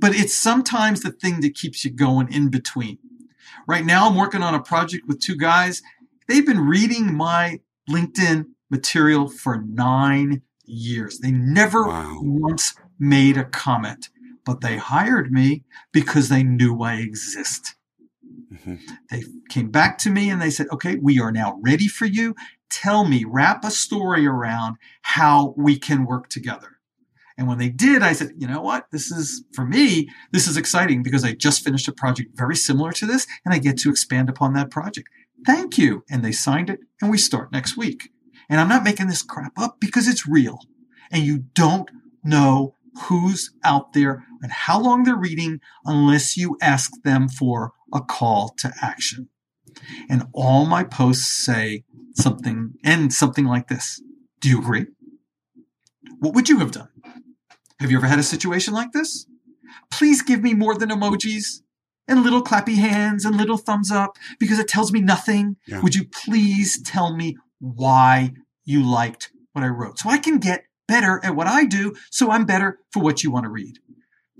But 0.00 0.16
it's 0.16 0.34
sometimes 0.34 1.02
the 1.02 1.12
thing 1.12 1.40
that 1.42 1.54
keeps 1.54 1.84
you 1.84 1.92
going 1.92 2.32
in 2.32 2.50
between. 2.50 2.98
Right 3.68 3.84
now, 3.84 4.08
I'm 4.08 4.16
working 4.16 4.42
on 4.42 4.54
a 4.54 4.62
project 4.62 5.06
with 5.06 5.20
two 5.20 5.36
guys. 5.36 5.82
They've 6.26 6.44
been 6.44 6.66
reading 6.66 7.14
my 7.14 7.60
LinkedIn 7.88 8.46
material 8.70 9.28
for 9.28 9.62
nine 9.62 10.42
years. 10.64 11.18
They 11.18 11.30
never 11.30 11.86
wow. 11.86 12.18
once 12.22 12.74
made 12.98 13.36
a 13.36 13.44
comment, 13.44 14.10
but 14.44 14.60
they 14.60 14.76
hired 14.76 15.32
me 15.32 15.64
because 15.92 16.28
they 16.28 16.42
knew 16.42 16.82
I 16.82 16.96
exist. 16.96 17.74
Mm-hmm. 18.52 18.76
They 19.10 19.24
came 19.48 19.70
back 19.70 19.98
to 19.98 20.10
me 20.10 20.30
and 20.30 20.40
they 20.40 20.50
said, 20.50 20.66
okay, 20.72 20.96
we 20.96 21.20
are 21.20 21.32
now 21.32 21.58
ready 21.62 21.88
for 21.88 22.06
you. 22.06 22.34
Tell 22.70 23.04
me, 23.04 23.24
wrap 23.26 23.64
a 23.64 23.70
story 23.70 24.26
around 24.26 24.76
how 25.02 25.54
we 25.56 25.78
can 25.78 26.04
work 26.04 26.28
together. 26.28 26.78
And 27.36 27.46
when 27.46 27.58
they 27.58 27.68
did, 27.68 28.02
I 28.02 28.12
said, 28.12 28.32
you 28.36 28.48
know 28.48 28.60
what? 28.60 28.86
This 28.90 29.12
is, 29.12 29.44
for 29.54 29.64
me, 29.64 30.08
this 30.32 30.48
is 30.48 30.56
exciting 30.56 31.04
because 31.04 31.24
I 31.24 31.32
just 31.32 31.62
finished 31.62 31.86
a 31.86 31.92
project 31.92 32.36
very 32.36 32.56
similar 32.56 32.90
to 32.92 33.06
this 33.06 33.26
and 33.44 33.54
I 33.54 33.58
get 33.58 33.78
to 33.78 33.90
expand 33.90 34.28
upon 34.28 34.54
that 34.54 34.70
project. 34.70 35.08
Thank 35.46 35.78
you. 35.78 36.04
And 36.10 36.24
they 36.24 36.32
signed 36.32 36.68
it 36.68 36.80
and 37.00 37.10
we 37.10 37.16
start 37.16 37.52
next 37.52 37.76
week. 37.76 38.10
And 38.48 38.60
I'm 38.60 38.68
not 38.68 38.84
making 38.84 39.08
this 39.08 39.22
crap 39.22 39.52
up 39.58 39.78
because 39.80 40.08
it's 40.08 40.26
real. 40.26 40.60
And 41.10 41.22
you 41.22 41.44
don't 41.54 41.90
know 42.24 42.74
who's 43.02 43.50
out 43.64 43.92
there 43.92 44.24
and 44.42 44.50
how 44.50 44.80
long 44.80 45.04
they're 45.04 45.16
reading 45.16 45.60
unless 45.84 46.36
you 46.36 46.56
ask 46.60 46.90
them 47.02 47.28
for 47.28 47.72
a 47.92 48.00
call 48.00 48.50
to 48.58 48.72
action. 48.80 49.28
And 50.08 50.24
all 50.32 50.66
my 50.66 50.82
posts 50.84 51.28
say 51.28 51.84
something, 52.14 52.74
and 52.84 53.12
something 53.12 53.44
like 53.44 53.68
this. 53.68 54.02
Do 54.40 54.48
you 54.48 54.58
agree? 54.58 54.86
What 56.18 56.34
would 56.34 56.48
you 56.48 56.58
have 56.58 56.72
done? 56.72 56.88
Have 57.78 57.90
you 57.90 57.96
ever 57.96 58.08
had 58.08 58.18
a 58.18 58.24
situation 58.24 58.74
like 58.74 58.92
this? 58.92 59.26
Please 59.90 60.22
give 60.22 60.42
me 60.42 60.52
more 60.52 60.74
than 60.74 60.90
emojis 60.90 61.62
and 62.08 62.24
little 62.24 62.42
clappy 62.42 62.76
hands 62.76 63.24
and 63.24 63.36
little 63.36 63.56
thumbs 63.56 63.92
up 63.92 64.16
because 64.40 64.58
it 64.58 64.66
tells 64.66 64.92
me 64.92 65.00
nothing. 65.00 65.56
Yeah. 65.66 65.80
Would 65.80 65.94
you 65.94 66.04
please 66.08 66.82
tell 66.82 67.14
me 67.14 67.36
why 67.60 68.32
you 68.64 68.82
liked 68.82 69.30
what 69.52 69.64
I 69.64 69.68
wrote 69.68 69.98
so 69.98 70.10
I 70.10 70.18
can 70.18 70.38
get 70.38 70.64
better 70.86 71.20
at 71.22 71.36
what 71.36 71.46
I 71.46 71.64
do 71.64 71.94
so 72.10 72.30
I'm 72.30 72.44
better 72.44 72.78
for 72.92 73.02
what 73.02 73.22
you 73.22 73.30
want 73.30 73.44
to 73.44 73.50
read? 73.50 73.78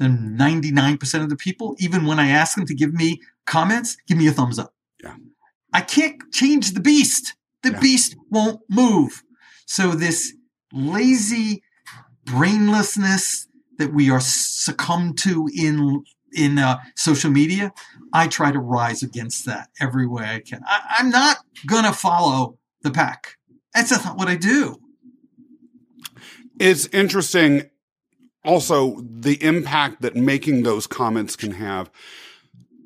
And 0.01 0.39
99% 0.39 1.23
of 1.23 1.29
the 1.29 1.37
people, 1.37 1.75
even 1.79 2.07
when 2.07 2.21
I 2.21 2.29
ask 2.29 2.55
them 2.57 2.67
to 2.67 2.75
give 2.75 2.95
me 2.95 3.21
comments, 3.47 3.97
give 4.07 4.17
me 4.17 4.29
a 4.29 4.33
thumbs 4.33 4.59
up. 4.59 4.73
Yeah. 5.03 5.17
I 5.73 5.81
can't 5.81 6.17
change 6.33 6.73
the 6.73 6.81
beast. 6.81 7.35
The 7.63 7.73
yeah. 7.73 7.81
beast 7.81 8.17
won't 8.31 8.61
move. 8.71 9.23
So 9.67 9.91
this 9.91 10.35
lazy 10.73 11.63
brainlessness 12.25 13.47
that 13.79 13.93
we 13.93 14.11
are 14.11 14.21
succumbed 14.21 15.19
to 15.19 15.49
in 15.55 16.05
in 16.35 16.59
uh, 16.59 16.79
social 16.95 17.31
media, 17.31 17.73
I 18.13 18.29
try 18.29 18.53
to 18.53 18.59
rise 18.59 19.03
against 19.03 19.47
that 19.47 19.71
every 19.81 20.07
way 20.07 20.25
I 20.25 20.41
can. 20.41 20.63
I, 20.67 20.97
am 21.01 21.09
not 21.09 21.39
gonna 21.67 21.93
follow 21.93 22.59
the 22.89 22.95
pack. 22.95 23.37
That's 23.75 23.91
not 23.91 24.17
what 24.17 24.29
I 24.29 24.37
do. 24.37 24.81
It's 26.59 26.87
interesting. 26.87 27.71
Also, 28.45 29.01
the 29.03 29.43
impact 29.43 30.03
that 30.03 30.17
making 30.17 30.63
those 30.63 30.87
comments 30.87 31.37
can 31.37 31.53
have. 31.53 31.91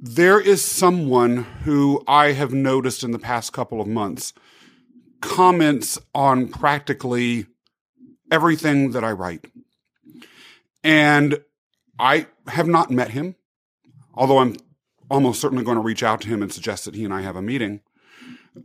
There 0.00 0.40
is 0.40 0.64
someone 0.64 1.44
who 1.64 2.02
I 2.08 2.32
have 2.32 2.52
noticed 2.52 3.04
in 3.04 3.12
the 3.12 3.18
past 3.18 3.52
couple 3.52 3.80
of 3.80 3.86
months 3.86 4.32
comments 5.20 5.98
on 6.14 6.48
practically 6.48 7.46
everything 8.30 8.90
that 8.90 9.04
I 9.04 9.12
write. 9.12 9.46
And 10.82 11.40
I 11.98 12.26
have 12.48 12.66
not 12.66 12.90
met 12.90 13.10
him, 13.10 13.36
although 14.14 14.38
I'm 14.38 14.56
almost 15.08 15.40
certainly 15.40 15.62
going 15.62 15.76
to 15.76 15.82
reach 15.82 16.02
out 16.02 16.22
to 16.22 16.28
him 16.28 16.42
and 16.42 16.52
suggest 16.52 16.84
that 16.86 16.96
he 16.96 17.04
and 17.04 17.14
I 17.14 17.20
have 17.20 17.36
a 17.36 17.42
meeting. 17.42 17.80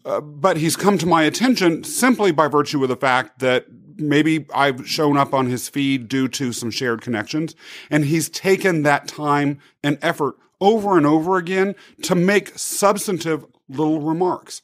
Uh, 0.03 0.21
but 0.21 0.57
he's 0.57 0.75
come 0.75 0.97
to 0.97 1.05
my 1.05 1.23
attention 1.23 1.83
simply 1.83 2.31
by 2.31 2.47
virtue 2.47 2.81
of 2.83 2.89
the 2.89 2.95
fact 2.95 3.39
that 3.39 3.67
maybe 3.95 4.45
I've 4.53 4.87
shown 4.87 5.17
up 5.17 5.33
on 5.33 5.47
his 5.47 5.69
feed 5.69 6.07
due 6.07 6.27
to 6.29 6.51
some 6.51 6.71
shared 6.71 7.01
connections, 7.01 7.55
and 7.89 8.05
he's 8.05 8.29
taken 8.29 8.83
that 8.83 9.07
time 9.07 9.59
and 9.83 9.97
effort 10.01 10.35
over 10.59 10.97
and 10.97 11.05
over 11.05 11.37
again 11.37 11.75
to 12.03 12.15
make 12.15 12.57
substantive 12.57 13.45
little 13.69 14.01
remarks. 14.01 14.61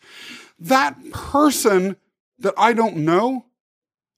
That 0.59 0.97
person 1.12 1.95
that 2.39 2.53
I 2.57 2.73
don't 2.73 2.97
know 2.97 3.45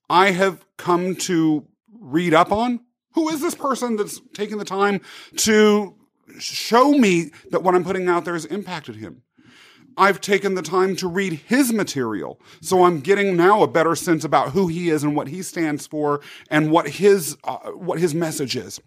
I 0.10 0.32
have 0.32 0.66
come 0.78 1.16
to 1.16 1.66
read 2.00 2.34
up 2.34 2.52
on. 2.52 2.82
Who 3.14 3.30
is 3.30 3.42
this 3.42 3.56
person 3.56 3.96
that's 3.96 4.22
taking 4.34 4.58
the 4.58 4.66
time 4.66 5.02
to 5.38 5.96
show 6.38 6.92
me 6.92 7.32
that 7.52 7.64
what 7.64 7.76
I'm 7.76 7.84
putting 7.84 8.08
out 8.08 8.26
there 8.26 8.34
has 8.34 8.46
impacted 8.46 8.98
him? 8.98 9.24
I've 9.98 10.22
taken 10.22 10.56
the 10.56 10.62
time 10.62 10.96
to 10.98 11.08
read 11.08 11.34
his 11.34 11.72
material. 11.72 12.40
So 12.62 12.84
I'm 12.84 13.00
getting 13.00 13.36
now 13.36 13.64
a 13.64 13.68
better 13.68 13.96
sense 13.96 14.24
about 14.24 14.52
who 14.52 14.68
he 14.68 14.90
is 14.90 15.04
and 15.04 15.16
what 15.16 15.30
he 15.30 15.42
stands 15.42 15.88
for 15.88 16.22
and 16.50 16.72
what 16.72 16.88
his, 16.88 17.38
uh, 17.44 17.72
what 17.72 18.00
his 18.00 18.14
message 18.14 18.56
is. 18.56 18.80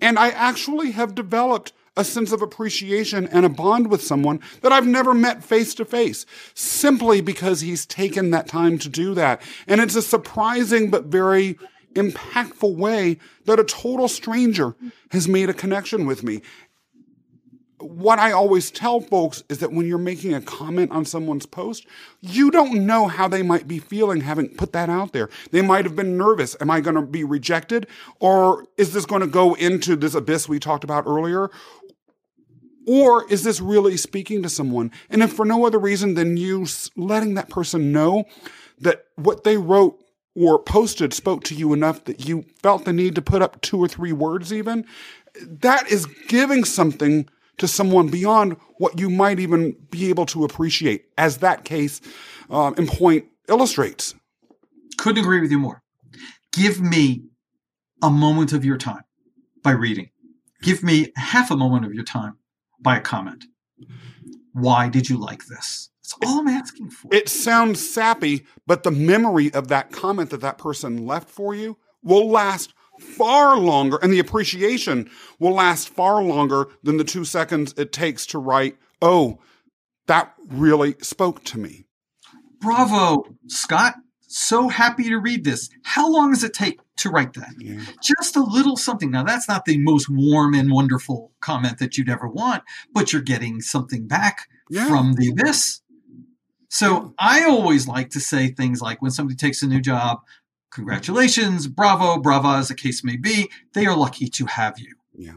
And 0.00 0.18
I 0.18 0.30
actually 0.30 0.92
have 0.92 1.14
developed 1.14 1.72
a 1.96 2.04
sense 2.04 2.32
of 2.32 2.40
appreciation 2.40 3.28
and 3.28 3.44
a 3.44 3.50
bond 3.50 3.90
with 3.90 4.02
someone 4.02 4.40
that 4.62 4.72
I've 4.72 4.86
never 4.86 5.12
met 5.12 5.44
face 5.44 5.74
to 5.74 5.84
face 5.84 6.24
simply 6.54 7.20
because 7.20 7.60
he's 7.60 7.84
taken 7.84 8.30
that 8.30 8.48
time 8.48 8.78
to 8.78 8.88
do 8.88 9.14
that. 9.14 9.42
And 9.66 9.80
it's 9.80 9.94
a 9.94 10.02
surprising 10.02 10.90
but 10.90 11.04
very 11.04 11.58
impactful 11.94 12.74
way 12.76 13.18
that 13.44 13.60
a 13.60 13.64
total 13.64 14.08
stranger 14.08 14.74
has 15.10 15.28
made 15.28 15.50
a 15.50 15.54
connection 15.54 16.06
with 16.06 16.22
me. 16.22 16.40
What 17.82 18.18
I 18.18 18.30
always 18.32 18.70
tell 18.70 19.00
folks 19.00 19.42
is 19.48 19.58
that 19.58 19.72
when 19.72 19.86
you're 19.86 19.98
making 19.98 20.34
a 20.34 20.40
comment 20.40 20.92
on 20.92 21.04
someone's 21.04 21.46
post, 21.46 21.86
you 22.20 22.50
don't 22.50 22.86
know 22.86 23.08
how 23.08 23.26
they 23.26 23.42
might 23.42 23.66
be 23.66 23.78
feeling 23.78 24.20
having 24.20 24.48
put 24.50 24.72
that 24.72 24.88
out 24.88 25.12
there. 25.12 25.28
They 25.50 25.62
might 25.62 25.84
have 25.84 25.96
been 25.96 26.16
nervous. 26.16 26.56
Am 26.60 26.70
I 26.70 26.80
going 26.80 26.94
to 26.94 27.02
be 27.02 27.24
rejected? 27.24 27.88
Or 28.20 28.66
is 28.76 28.92
this 28.92 29.04
going 29.04 29.22
to 29.22 29.26
go 29.26 29.54
into 29.54 29.96
this 29.96 30.14
abyss 30.14 30.48
we 30.48 30.60
talked 30.60 30.84
about 30.84 31.06
earlier? 31.06 31.50
Or 32.86 33.30
is 33.30 33.42
this 33.42 33.60
really 33.60 33.96
speaking 33.96 34.42
to 34.42 34.48
someone? 34.48 34.90
And 35.10 35.22
if 35.22 35.32
for 35.32 35.44
no 35.44 35.66
other 35.66 35.78
reason 35.78 36.14
than 36.14 36.36
you 36.36 36.66
letting 36.96 37.34
that 37.34 37.48
person 37.48 37.92
know 37.92 38.24
that 38.78 39.06
what 39.16 39.44
they 39.44 39.56
wrote 39.56 39.98
or 40.34 40.62
posted 40.62 41.12
spoke 41.12 41.44
to 41.44 41.54
you 41.54 41.72
enough 41.72 42.04
that 42.04 42.26
you 42.26 42.44
felt 42.62 42.84
the 42.84 42.92
need 42.92 43.14
to 43.14 43.22
put 43.22 43.42
up 43.42 43.60
two 43.60 43.78
or 43.78 43.88
three 43.88 44.12
words, 44.12 44.52
even, 44.52 44.84
that 45.40 45.90
is 45.90 46.06
giving 46.28 46.64
something 46.64 47.28
to 47.58 47.68
someone 47.68 48.08
beyond 48.08 48.56
what 48.78 48.98
you 48.98 49.10
might 49.10 49.38
even 49.38 49.76
be 49.90 50.08
able 50.08 50.26
to 50.26 50.44
appreciate, 50.44 51.06
as 51.18 51.38
that 51.38 51.64
case 51.64 52.00
um, 52.50 52.74
in 52.76 52.86
point 52.86 53.26
illustrates. 53.48 54.14
Couldn't 54.96 55.22
agree 55.22 55.40
with 55.40 55.50
you 55.50 55.58
more. 55.58 55.82
Give 56.52 56.80
me 56.80 57.24
a 58.02 58.10
moment 58.10 58.52
of 58.52 58.64
your 58.64 58.76
time 58.76 59.04
by 59.62 59.72
reading. 59.72 60.10
Give 60.62 60.82
me 60.82 61.12
half 61.16 61.50
a 61.50 61.56
moment 61.56 61.84
of 61.84 61.94
your 61.94 62.04
time 62.04 62.36
by 62.80 62.96
a 62.96 63.00
comment. 63.00 63.44
Why 64.52 64.88
did 64.88 65.08
you 65.08 65.18
like 65.18 65.46
this? 65.46 65.90
That's 66.02 66.14
all 66.24 66.40
I'm 66.40 66.48
asking 66.48 66.90
for. 66.90 67.08
It 67.14 67.28
sounds 67.28 67.88
sappy, 67.88 68.44
but 68.66 68.82
the 68.82 68.90
memory 68.90 69.52
of 69.54 69.68
that 69.68 69.92
comment 69.92 70.30
that 70.30 70.40
that 70.40 70.58
person 70.58 71.06
left 71.06 71.28
for 71.28 71.54
you 71.54 71.78
will 72.02 72.28
last 72.28 72.74
far 73.02 73.56
longer, 73.58 73.98
and 74.02 74.12
the 74.12 74.18
appreciation 74.18 75.10
will 75.38 75.52
last 75.52 75.88
far 75.88 76.22
longer 76.22 76.68
than 76.82 76.96
the 76.96 77.04
two 77.04 77.24
seconds 77.24 77.74
it 77.76 77.92
takes 77.92 78.26
to 78.26 78.38
write, 78.38 78.76
oh, 79.00 79.38
that 80.06 80.34
really 80.48 80.94
spoke 81.00 81.44
to 81.44 81.58
me. 81.58 81.86
Bravo, 82.60 83.24
Scott. 83.48 83.94
So 84.28 84.68
happy 84.68 85.04
to 85.10 85.18
read 85.18 85.44
this. 85.44 85.68
How 85.84 86.10
long 86.10 86.32
does 86.32 86.42
it 86.42 86.54
take 86.54 86.80
to 86.98 87.10
write 87.10 87.34
that? 87.34 87.52
Yeah. 87.58 87.80
Just 88.02 88.34
a 88.34 88.42
little 88.42 88.76
something. 88.78 89.10
Now, 89.10 89.24
that's 89.24 89.46
not 89.46 89.66
the 89.66 89.76
most 89.76 90.08
warm 90.08 90.54
and 90.54 90.72
wonderful 90.72 91.32
comment 91.40 91.78
that 91.78 91.98
you'd 91.98 92.08
ever 92.08 92.26
want, 92.26 92.62
but 92.94 93.12
you're 93.12 93.20
getting 93.20 93.60
something 93.60 94.06
back 94.06 94.48
Yeah. 94.70 94.88
from 94.88 95.14
the 95.14 95.28
abyss. 95.28 95.82
So 96.70 97.12
I 97.18 97.44
always 97.44 97.86
like 97.86 98.08
to 98.10 98.20
say 98.20 98.48
things 98.48 98.80
like 98.80 99.02
when 99.02 99.10
somebody 99.10 99.36
takes 99.36 99.62
a 99.62 99.66
new 99.66 99.82
job, 99.82 100.20
congratulations, 100.72 101.66
bravo, 101.68 102.18
brava, 102.18 102.58
as 102.58 102.68
the 102.68 102.74
case 102.74 103.04
may 103.04 103.16
be, 103.16 103.50
they 103.74 103.86
are 103.86 103.96
lucky 103.96 104.28
to 104.28 104.46
have 104.46 104.78
you. 104.78 104.94
Yeah. 105.14 105.34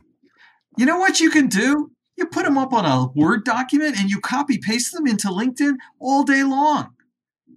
You 0.78 0.86
know 0.86 0.98
what 0.98 1.20
you 1.20 1.30
can 1.30 1.48
do? 1.48 1.92
You 2.18 2.26
put 2.26 2.46
them 2.46 2.58
up 2.58 2.74
on 2.74 2.86
a 2.86 3.12
Word 3.14 3.44
document 3.44 4.00
and 4.00 4.10
you 4.10 4.20
copy 4.20 4.58
paste 4.58 4.94
them 4.94 5.06
into 5.06 5.28
LinkedIn 5.28 5.76
all 6.00 6.24
day 6.24 6.44
long. 6.44 6.96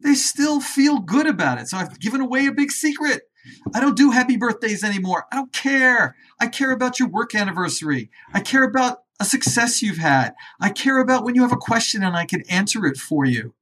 They 0.03 0.15
still 0.15 0.61
feel 0.61 1.01
good 1.01 1.27
about 1.27 1.59
it. 1.59 1.69
So 1.69 1.77
I've 1.77 1.99
given 2.01 2.21
away 2.21 2.47
a 2.47 2.53
big 2.53 2.71
secret. 2.71 3.23
I 3.75 3.81
don't 3.81 3.97
do 3.97 4.11
happy 4.11 4.37
birthdays 4.37 4.85
anymore. 4.85 5.27
I 5.33 5.37
don't 5.37 5.53
care. 5.53 6.17
I 6.41 6.49
care 6.49 6.73
about 6.73 6.99
your 6.99 7.09
work 7.09 7.35
anniversary. 7.35 8.11
I 8.33 8.41
care 8.41 8.65
about 8.65 8.99
a 9.21 9.25
success 9.25 9.83
you've 9.83 9.99
had. 9.99 10.35
I 10.61 10.71
care 10.71 10.99
about 10.99 11.25
when 11.25 11.35
you 11.35 11.43
have 11.43 11.53
a 11.53 11.57
question 11.57 12.03
and 12.03 12.17
I 12.17 12.27
can 12.27 12.43
answer 12.49 12.85
it 12.87 12.97
for 12.97 13.25
you. 13.25 13.55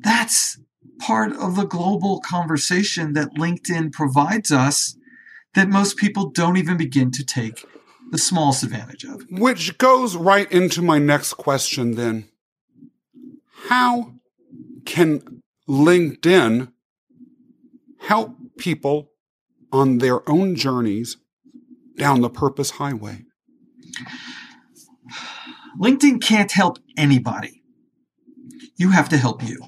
That's 0.00 0.58
part 0.98 1.32
of 1.32 1.56
the 1.56 1.64
global 1.64 2.20
conversation 2.20 3.12
that 3.14 3.34
LinkedIn 3.34 3.92
provides 3.92 4.50
us 4.50 4.96
that 5.54 5.68
most 5.68 5.96
people 5.96 6.30
don't 6.30 6.56
even 6.56 6.76
begin 6.76 7.10
to 7.12 7.24
take 7.24 7.64
the 8.10 8.18
smallest 8.18 8.62
advantage 8.62 9.04
of. 9.04 9.22
Which 9.30 9.78
goes 9.78 10.16
right 10.16 10.50
into 10.50 10.82
my 10.82 10.98
next 10.98 11.34
question 11.34 11.94
then. 11.94 12.28
How 13.68 14.14
can 14.84 15.42
LinkedIn 15.68 16.72
help 18.00 18.36
people 18.56 19.10
on 19.72 19.98
their 19.98 20.28
own 20.28 20.54
journeys 20.54 21.16
down 21.96 22.20
the 22.20 22.30
purpose 22.30 22.70
highway? 22.72 23.24
LinkedIn 25.78 26.22
can't 26.22 26.50
help 26.50 26.78
anybody. 26.96 27.62
You 28.76 28.90
have 28.90 29.08
to 29.10 29.18
help 29.18 29.42
you. 29.42 29.58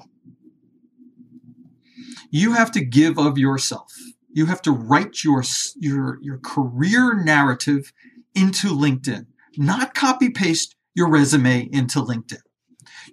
You 2.31 2.53
have 2.53 2.71
to 2.71 2.83
give 2.83 3.19
of 3.19 3.37
yourself. 3.37 3.93
You 4.33 4.45
have 4.47 4.61
to 4.63 4.71
write 4.71 5.23
your 5.23 5.43
your 5.75 6.17
your 6.21 6.39
career 6.39 7.21
narrative 7.21 7.93
into 8.33 8.67
LinkedIn, 8.67 9.25
not 9.57 9.93
copy 9.93 10.29
paste 10.29 10.75
your 10.95 11.09
resume 11.09 11.69
into 11.71 11.99
LinkedIn. 11.99 12.41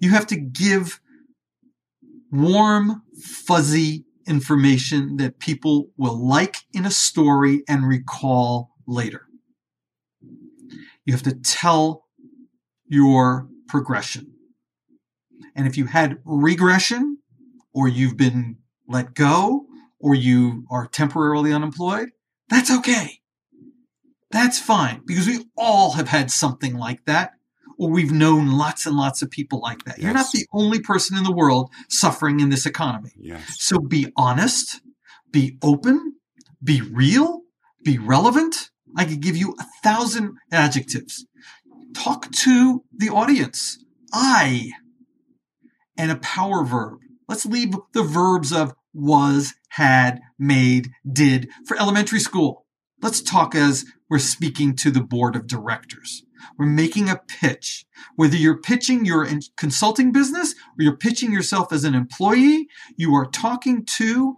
You 0.01 0.11
have 0.11 0.27
to 0.29 0.37
give 0.37 1.01
warm, 2.31 3.03
fuzzy 3.21 4.05
information 4.27 5.17
that 5.17 5.41
people 5.41 5.91
will 5.97 6.17
like 6.17 6.59
in 6.73 6.85
a 6.85 6.91
story 6.91 7.65
and 7.69 7.89
recall 7.89 8.71
later. 8.87 9.27
You 11.05 11.15
have 11.15 11.23
to 11.25 11.35
tell 11.35 12.05
your 12.87 13.49
progression. 13.67 14.35
And 15.57 15.67
if 15.67 15.77
you 15.77 15.87
had 15.87 16.19
regression, 16.25 17.19
or 17.73 17.89
you've 17.89 18.17
been 18.17 18.59
let 18.89 19.15
go, 19.15 19.67
or 20.01 20.15
you 20.15 20.65
are 20.71 20.87
temporarily 20.87 21.53
unemployed, 21.53 22.11
that's 22.49 22.71
okay. 22.71 23.21
That's 24.31 24.59
fine 24.59 25.03
because 25.07 25.27
we 25.27 25.47
all 25.57 25.93
have 25.93 26.09
had 26.09 26.31
something 26.31 26.77
like 26.77 27.05
that, 27.07 27.33
or 27.79 27.91
we've 27.91 28.13
known 28.13 28.59
lots 28.59 28.87
and 28.87 28.97
lots 28.97 29.23
of 29.23 29.31
people 29.31 29.61
like 29.61 29.85
that. 29.85 29.99
You're 29.99 30.13
not 30.13 30.33
the 30.33 30.47
only 30.53 30.81
person 30.81 31.17
in 31.17 31.25
the 31.25 31.33
world 31.33 31.71
suffering 31.89 32.41
in 32.41 32.51
this 32.51 32.67
economy. 32.67 33.13
Yes. 33.17 33.57
So 33.59 33.79
be 33.79 34.13
honest, 34.17 34.81
be 35.31 35.59
open, 35.63 36.17
be 36.63 36.81
real, 36.81 37.43
be 37.85 37.99
relevant. 37.99 38.71
I 38.97 39.05
could 39.05 39.21
give 39.21 39.37
you 39.37 39.55
a 39.59 39.65
thousand 39.83 40.37
adjectives. 40.53 41.27
Talk 41.95 42.31
to 42.33 42.85
the 42.95 43.09
audience. 43.09 43.83
I 44.13 44.73
and 45.97 46.11
a 46.11 46.17
power 46.17 46.65
verb. 46.65 47.01
Let's 47.29 47.45
leave 47.45 47.75
the 47.93 48.03
verbs 48.03 48.53
of 48.53 48.75
was, 48.93 49.55
had, 49.71 50.21
made, 50.39 50.91
did 51.11 51.49
for 51.67 51.79
elementary 51.79 52.21
school. 52.21 52.67
Let's 53.01 53.23
talk 53.23 53.55
as 53.55 53.85
we're 54.11 54.19
speaking 54.19 54.75
to 54.77 54.91
the 54.91 55.03
board 55.03 55.37
of 55.37 55.47
directors. 55.47 56.25
We're 56.57 56.67
making 56.67 57.09
a 57.09 57.21
pitch. 57.27 57.85
Whether 58.17 58.37
you're 58.37 58.61
pitching 58.61 59.05
your 59.05 59.29
consulting 59.57 60.13
business 60.13 60.53
or 60.53 60.83
you're 60.83 60.97
pitching 60.97 61.33
yourself 61.33 61.73
as 61.73 61.85
an 61.85 61.95
employee, 61.95 62.69
you 62.97 63.15
are 63.15 63.27
talking 63.27 63.85
to 63.97 64.37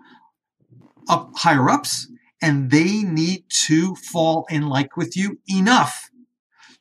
up 1.08 1.30
higher 1.36 1.68
ups 1.70 2.08
and 2.42 2.70
they 2.70 3.02
need 3.02 3.44
to 3.66 3.94
fall 3.96 4.46
in 4.50 4.68
like 4.68 4.96
with 4.96 5.16
you 5.16 5.38
enough 5.48 6.10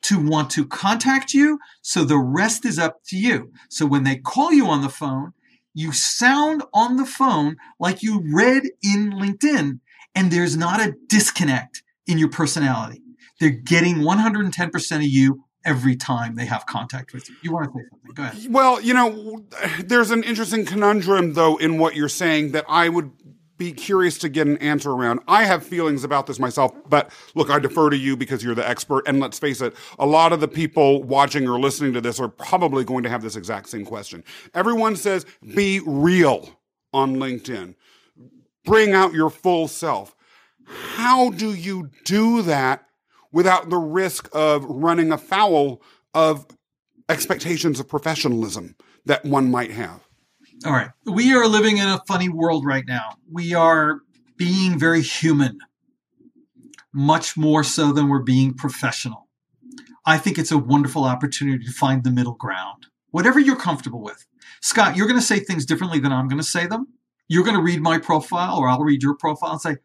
to 0.01 0.19
want 0.19 0.49
to 0.51 0.65
contact 0.65 1.34
you. 1.34 1.60
So 1.82 2.03
the 2.03 2.17
rest 2.17 2.65
is 2.65 2.79
up 2.79 3.03
to 3.08 3.17
you. 3.17 3.51
So 3.69 3.86
when 3.86 4.03
they 4.03 4.15
call 4.15 4.53
you 4.53 4.67
on 4.67 4.82
the 4.82 4.89
phone, 4.89 5.34
you 5.73 5.91
sound 5.91 6.63
on 6.73 6.97
the 6.97 7.05
phone 7.05 7.58
like 7.79 8.03
you 8.03 8.23
read 8.34 8.63
in 8.82 9.12
LinkedIn 9.12 9.79
and 10.15 10.32
there's 10.32 10.58
not 10.58 10.79
a 10.79 10.95
disconnect 11.08 11.84
in 12.08 12.17
your 12.17 12.29
personality. 12.29 13.01
They're 13.39 13.49
getting 13.49 13.97
110% 13.97 14.95
of 14.95 15.03
you 15.03 15.45
every 15.65 15.95
time 15.95 16.36
they 16.36 16.45
have 16.45 16.65
contact 16.65 17.13
with 17.13 17.29
you. 17.29 17.36
You 17.43 17.53
want 17.53 17.71
to 17.71 17.79
say 17.79 17.86
something? 17.89 18.13
Go 18.13 18.23
ahead. 18.23 18.53
Well, 18.53 18.82
you 18.82 18.93
know, 18.93 19.45
there's 19.79 20.12
an 20.12 20.23
interesting 20.23 20.65
conundrum, 20.65 21.34
though, 21.34 21.58
in 21.58 21.77
what 21.77 21.95
you're 21.95 22.10
saying 22.10 22.51
that 22.51 22.65
I 22.67 22.89
would 22.89 23.12
be 23.60 23.72
curious 23.74 24.17
to 24.17 24.30
get 24.30 24.48
an 24.48 24.58
answer 24.58 24.91
around. 24.91 25.19
I 25.28 25.43
have 25.43 25.63
feelings 25.63 26.04
about 26.04 26.26
this 26.26 26.39
myself, 26.39 26.74
but 26.88 27.12
look, 27.36 27.52
I 27.52 27.60
defer 27.60 27.91
to 27.91 27.98
you 27.98 28.17
because 28.17 28.43
you're 28.43 28.56
the 28.56 28.67
expert. 28.67 29.04
And 29.06 29.19
let's 29.19 29.38
face 29.38 29.62
it, 29.62 29.76
a 30.00 30.06
lot 30.08 30.34
of 30.34 30.39
the 30.39 30.48
people 30.48 31.04
watching 31.04 31.48
or 31.48 31.60
listening 31.60 31.93
to 31.93 32.02
this 32.02 32.19
are 32.19 32.30
probably 32.30 32.84
going 32.84 33.04
to 33.04 33.10
have 33.10 33.22
this 33.22 33.36
exact 33.36 33.69
same 33.69 33.86
question. 33.86 34.24
Everyone 34.56 34.95
says, 34.95 35.26
be 35.54 35.82
real 35.86 36.58
on 36.93 37.17
LinkedIn, 37.17 37.76
bring 38.65 38.93
out 38.93 39.13
your 39.13 39.30
full 39.30 39.67
self. 39.67 40.15
How 40.65 41.30
do 41.30 41.54
you 41.54 41.91
do 42.06 42.41
that 42.43 42.88
without 43.32 43.69
the 43.69 43.78
risk 43.78 44.30
of 44.34 44.63
running 44.65 45.12
afoul 45.12 45.84
of 46.15 46.48
expectations 47.10 47.80
of 47.80 47.88
professionalism 47.88 48.76
that 49.06 49.26
one 49.26 49.52
might 49.52 49.72
have? 49.72 50.09
All 50.65 50.74
right. 50.74 50.89
We 51.06 51.34
are 51.34 51.48
living 51.48 51.78
in 51.78 51.88
a 51.88 52.02
funny 52.06 52.28
world 52.28 52.65
right 52.65 52.84
now. 52.86 53.17
We 53.32 53.54
are 53.54 54.02
being 54.36 54.78
very 54.78 55.02
human, 55.02 55.60
much 56.93 57.38
more 57.38 57.63
so 57.63 57.93
than 57.93 58.10
we're 58.10 58.24
being 58.24 58.54
professional. 58.54 59.30
I 60.06 60.17
think 60.17 60.38
it's 60.38 60.52
a 60.52 60.58
wonderful 60.58 61.06
opportunity 61.06 61.63
to 61.63 61.72
find 61.72 62.04
the 62.04 62.12
middle 62.12 62.34
ground, 62.34 62.88
whatever 63.12 63.39
you're 63.39 63.56
comfortable 63.56 64.02
with. 64.02 64.26
Scott, 64.62 64.98
you're 64.98 65.08
going 65.08 65.19
to 65.19 65.26
say 65.26 65.39
things 65.39 65.65
differently 65.65 66.00
than 66.00 66.12
I'm 66.12 66.28
going 66.28 66.41
to 66.41 66.48
say 66.48 66.67
them. 66.67 66.88
You're 67.30 67.45
going 67.45 67.56
to 67.56 67.63
read 67.63 67.82
my 67.82 67.98
profile 67.98 68.58
or 68.58 68.67
I'll 68.67 68.82
read 68.82 69.02
your 69.02 69.15
profile 69.15 69.52
and 69.52 69.62
say, 69.62 69.78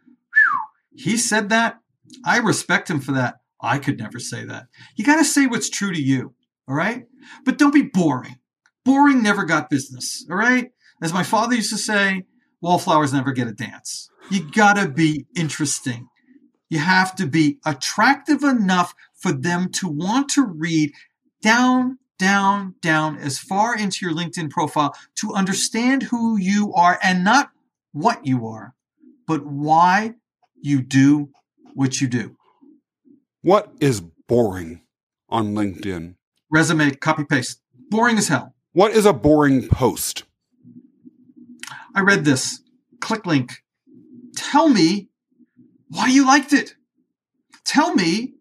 he 0.96 1.16
said 1.16 1.50
that. 1.50 1.78
I 2.24 2.38
respect 2.38 2.90
him 2.90 3.00
for 3.00 3.12
that. 3.12 3.36
I 3.60 3.78
could 3.78 3.98
never 3.98 4.18
say 4.18 4.44
that. 4.46 4.66
You 4.96 5.04
got 5.04 5.16
to 5.16 5.24
say 5.24 5.46
what's 5.46 5.70
true 5.70 5.92
to 5.92 6.02
you. 6.02 6.34
All 6.66 6.74
right. 6.74 7.06
But 7.44 7.58
don't 7.58 7.74
be 7.74 7.82
boring 7.82 8.38
boring 8.84 9.22
never 9.22 9.44
got 9.44 9.70
business. 9.70 10.26
All 10.30 10.36
right. 10.36 10.70
As 11.02 11.12
my 11.12 11.22
father 11.22 11.54
used 11.54 11.70
to 11.70 11.78
say, 11.78 12.24
wallflowers 12.60 13.12
never 13.12 13.32
get 13.32 13.48
a 13.48 13.52
dance. 13.52 14.10
You 14.30 14.50
gotta 14.50 14.88
be 14.88 15.26
interesting. 15.36 16.08
You 16.70 16.78
have 16.78 17.14
to 17.16 17.26
be 17.26 17.58
attractive 17.64 18.42
enough 18.42 18.94
for 19.14 19.32
them 19.32 19.70
to 19.72 19.88
want 19.88 20.28
to 20.30 20.44
read 20.44 20.92
down, 21.42 21.98
down, 22.18 22.74
down 22.80 23.18
as 23.18 23.38
far 23.38 23.76
into 23.76 24.04
your 24.06 24.14
LinkedIn 24.14 24.50
profile 24.50 24.94
to 25.16 25.34
understand 25.34 26.04
who 26.04 26.38
you 26.38 26.72
are 26.74 26.98
and 27.02 27.22
not 27.22 27.50
what 27.92 28.26
you 28.26 28.46
are, 28.46 28.74
but 29.26 29.46
why 29.46 30.14
you 30.60 30.80
do 30.80 31.28
what 31.74 32.00
you 32.00 32.08
do. 32.08 32.36
What 33.42 33.72
is 33.80 34.00
boring 34.00 34.80
on 35.28 35.54
LinkedIn? 35.54 36.14
Resume, 36.50 36.94
copy 36.94 37.24
paste. 37.24 37.60
Boring 37.90 38.16
as 38.16 38.28
hell. 38.28 38.53
What 38.74 38.92
is 38.92 39.06
a 39.06 39.12
boring 39.12 39.68
post? 39.68 40.24
I 41.94 42.00
read 42.00 42.24
this. 42.24 42.60
Click 43.00 43.24
link. 43.24 43.62
Tell 44.36 44.68
me 44.68 45.08
why 45.88 46.08
you 46.08 46.26
liked 46.26 46.52
it. 46.52 46.74
Tell 47.64 47.94
me 47.94 48.34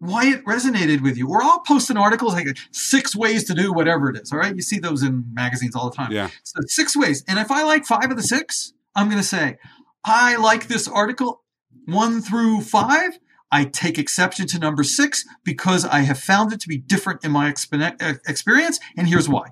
why 0.00 0.26
it 0.26 0.44
resonated 0.44 1.02
with 1.02 1.16
you. 1.16 1.28
Or 1.28 1.42
I'll 1.42 1.60
post 1.60 1.88
an 1.88 1.96
article 1.96 2.28
like 2.28 2.48
six 2.72 3.14
ways 3.14 3.44
to 3.44 3.54
do 3.54 3.72
whatever 3.72 4.10
it 4.10 4.16
is. 4.20 4.32
All 4.32 4.38
right. 4.38 4.54
You 4.54 4.62
see 4.62 4.80
those 4.80 5.02
in 5.02 5.24
magazines 5.32 5.76
all 5.76 5.88
the 5.88 5.96
time. 5.96 6.10
Yeah. 6.12 6.28
So 6.42 6.60
six 6.66 6.96
ways. 6.96 7.24
And 7.28 7.38
if 7.38 7.50
I 7.50 7.62
like 7.62 7.86
five 7.86 8.10
of 8.10 8.16
the 8.16 8.22
six, 8.24 8.74
I'm 8.96 9.06
going 9.06 9.22
to 9.22 9.26
say, 9.26 9.56
I 10.04 10.36
like 10.36 10.66
this 10.66 10.88
article. 10.88 11.42
one 11.86 12.20
through 12.20 12.60
five, 12.62 13.18
I 13.52 13.66
take 13.66 13.98
exception 13.98 14.46
to 14.48 14.58
number 14.58 14.82
six 14.82 15.24
because 15.44 15.84
I 15.84 16.00
have 16.00 16.18
found 16.18 16.52
it 16.52 16.60
to 16.60 16.68
be 16.68 16.78
different 16.78 17.22
in 17.22 17.30
my 17.30 17.52
expe- 17.52 18.18
experience. 18.26 18.80
And 18.96 19.06
here's 19.06 19.28
why 19.28 19.48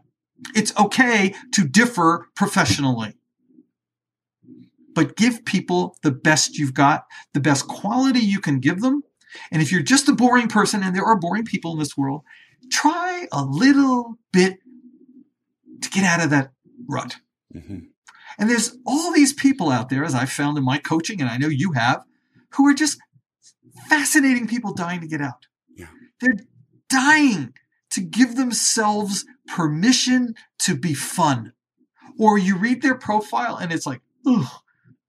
it's 0.54 0.76
okay 0.78 1.34
to 1.52 1.68
differ 1.68 2.26
professionally. 2.34 3.14
But 4.94 5.16
give 5.16 5.44
people 5.44 5.96
the 6.02 6.10
best 6.10 6.56
you've 6.58 6.74
got, 6.74 7.04
the 7.34 7.40
best 7.40 7.68
quality 7.68 8.20
you 8.20 8.40
can 8.40 8.58
give 8.58 8.80
them. 8.80 9.02
And 9.52 9.62
if 9.62 9.70
you're 9.70 9.82
just 9.82 10.08
a 10.08 10.14
boring 10.14 10.48
person, 10.48 10.82
and 10.82 10.96
there 10.96 11.04
are 11.04 11.16
boring 11.16 11.44
people 11.44 11.72
in 11.72 11.78
this 11.78 11.96
world, 11.96 12.22
try 12.72 13.28
a 13.30 13.44
little 13.44 14.16
bit 14.32 14.58
to 15.82 15.90
get 15.90 16.04
out 16.04 16.24
of 16.24 16.30
that 16.30 16.52
rut. 16.88 17.18
Mm-hmm. 17.54 17.78
And 18.38 18.50
there's 18.50 18.76
all 18.86 19.12
these 19.12 19.32
people 19.32 19.70
out 19.70 19.90
there, 19.90 20.04
as 20.04 20.14
I've 20.14 20.32
found 20.32 20.58
in 20.58 20.64
my 20.64 20.78
coaching, 20.78 21.20
and 21.20 21.30
I 21.30 21.36
know 21.36 21.48
you 21.48 21.72
have, 21.72 22.04
who 22.54 22.66
are 22.66 22.74
just 22.74 22.98
fascinating 23.88 24.46
people 24.46 24.74
dying 24.74 25.00
to 25.00 25.06
get 25.06 25.20
out. 25.20 25.46
Yeah. 25.76 25.88
They're 26.20 26.44
dying 26.88 27.54
to 27.90 28.00
give 28.00 28.36
themselves 28.36 29.24
permission 29.46 30.34
to 30.60 30.76
be 30.76 30.94
fun. 30.94 31.52
Or 32.18 32.38
you 32.38 32.56
read 32.56 32.82
their 32.82 32.94
profile 32.94 33.56
and 33.56 33.72
it's 33.72 33.86
like, 33.86 34.00
ugh, 34.26 34.50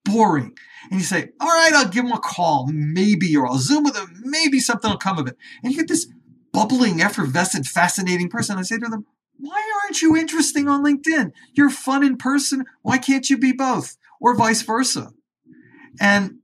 boring. 0.06 0.56
And 0.90 1.00
you 1.00 1.06
say, 1.06 1.30
all 1.40 1.48
right, 1.48 1.74
I'll 1.74 1.90
give 1.90 2.06
them 2.06 2.14
a 2.14 2.20
call, 2.20 2.70
maybe, 2.72 3.36
or 3.36 3.48
I'll 3.48 3.58
Zoom 3.58 3.84
with 3.84 3.94
them, 3.94 4.22
maybe 4.24 4.60
something 4.60 4.90
will 4.90 4.98
come 4.98 5.18
of 5.18 5.28
it. 5.28 5.38
And 5.64 5.72
you 5.72 5.80
get 5.80 5.88
this 5.88 6.08
bubbling, 6.54 7.02
effervescent, 7.02 7.66
fascinating 7.66 8.30
person. 8.30 8.58
I 8.58 8.64
say 8.64 8.78
to 8.78 8.88
them, 8.88 9.06
why 9.38 9.62
aren't 9.84 10.02
you 10.02 10.16
interesting 10.16 10.68
on 10.68 10.84
LinkedIn? 10.84 11.32
You're 11.54 11.70
fun 11.70 12.04
in 12.04 12.18
person. 12.18 12.66
Why 12.82 12.98
can't 12.98 13.30
you 13.30 13.38
be 13.38 13.52
both? 13.52 13.98
Or 14.20 14.36
vice 14.36 14.62
versa. 14.62 15.14
And 16.00 16.40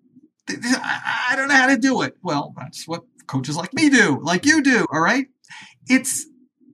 I 0.50 1.34
don't 1.36 1.48
know 1.48 1.56
how 1.56 1.68
to 1.68 1.78
do 1.78 2.02
it. 2.02 2.18
Well, 2.22 2.54
that's 2.58 2.88
what 2.88 3.04
coaches 3.28 3.56
like 3.58 3.74
me 3.74 3.90
do, 3.90 4.20
like 4.22 4.46
you 4.46 4.62
do. 4.62 4.88
All 4.92 5.02
right. 5.02 5.28
It's, 5.88 6.26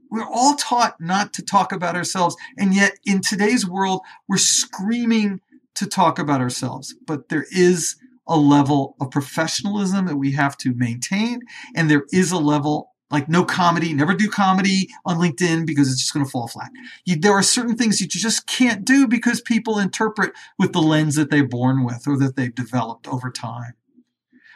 we're 0.09 0.27
all 0.27 0.55
taught 0.55 0.99
not 0.99 1.33
to 1.33 1.43
talk 1.43 1.71
about 1.71 1.95
ourselves. 1.95 2.35
And 2.57 2.73
yet 2.73 2.93
in 3.05 3.21
today's 3.21 3.67
world, 3.67 4.01
we're 4.27 4.37
screaming 4.37 5.41
to 5.75 5.87
talk 5.87 6.19
about 6.19 6.41
ourselves. 6.41 6.95
But 7.05 7.29
there 7.29 7.45
is 7.51 7.95
a 8.27 8.37
level 8.37 8.95
of 9.01 9.11
professionalism 9.11 10.05
that 10.05 10.15
we 10.15 10.31
have 10.31 10.57
to 10.57 10.73
maintain. 10.73 11.41
And 11.75 11.89
there 11.89 12.05
is 12.11 12.31
a 12.31 12.37
level 12.37 12.92
like 13.13 13.29
no 13.29 13.45
comedy, 13.45 13.93
never 13.93 14.15
do 14.15 14.27
comedy 14.27 14.89
on 15.05 15.19
LinkedIn 15.19 15.67
because 15.67 15.89
it's 15.89 16.01
just 16.01 16.13
going 16.13 16.25
to 16.25 16.29
fall 16.29 16.47
flat. 16.47 16.71
You, 17.05 17.15
there 17.15 17.31
are 17.31 17.43
certain 17.43 17.77
things 17.77 17.99
that 17.99 18.13
you 18.13 18.19
just 18.19 18.47
can't 18.47 18.83
do 18.83 19.07
because 19.07 19.39
people 19.39 19.77
interpret 19.77 20.33
with 20.57 20.73
the 20.73 20.81
lens 20.81 21.13
that 21.15 21.29
they're 21.29 21.47
born 21.47 21.85
with 21.85 22.07
or 22.07 22.17
that 22.17 22.35
they've 22.35 22.53
developed 22.53 23.07
over 23.07 23.29
time. 23.29 23.75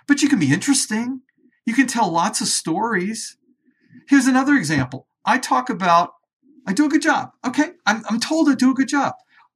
But 0.08 0.24
you 0.24 0.28
can 0.28 0.40
be 0.40 0.52
interesting. 0.52 1.22
You 1.68 1.76
can 1.76 1.86
tell 1.86 2.12
lots 2.12 2.42
of 2.42 2.48
stories. 2.48 3.38
Here's 4.10 4.26
another 4.26 4.56
example. 4.56 5.08
I 5.24 5.38
talk 5.38 5.70
about, 5.70 6.14
I 6.66 6.74
do 6.74 6.88
a 6.88 6.90
good 6.90 7.04
job. 7.04 7.30
Okay. 7.46 7.74
I'm, 7.86 8.04
I'm 8.10 8.20
told 8.20 8.50
I 8.50 8.56
do 8.56 8.72
a 8.72 8.74
good 8.74 8.90
job. 8.90 9.14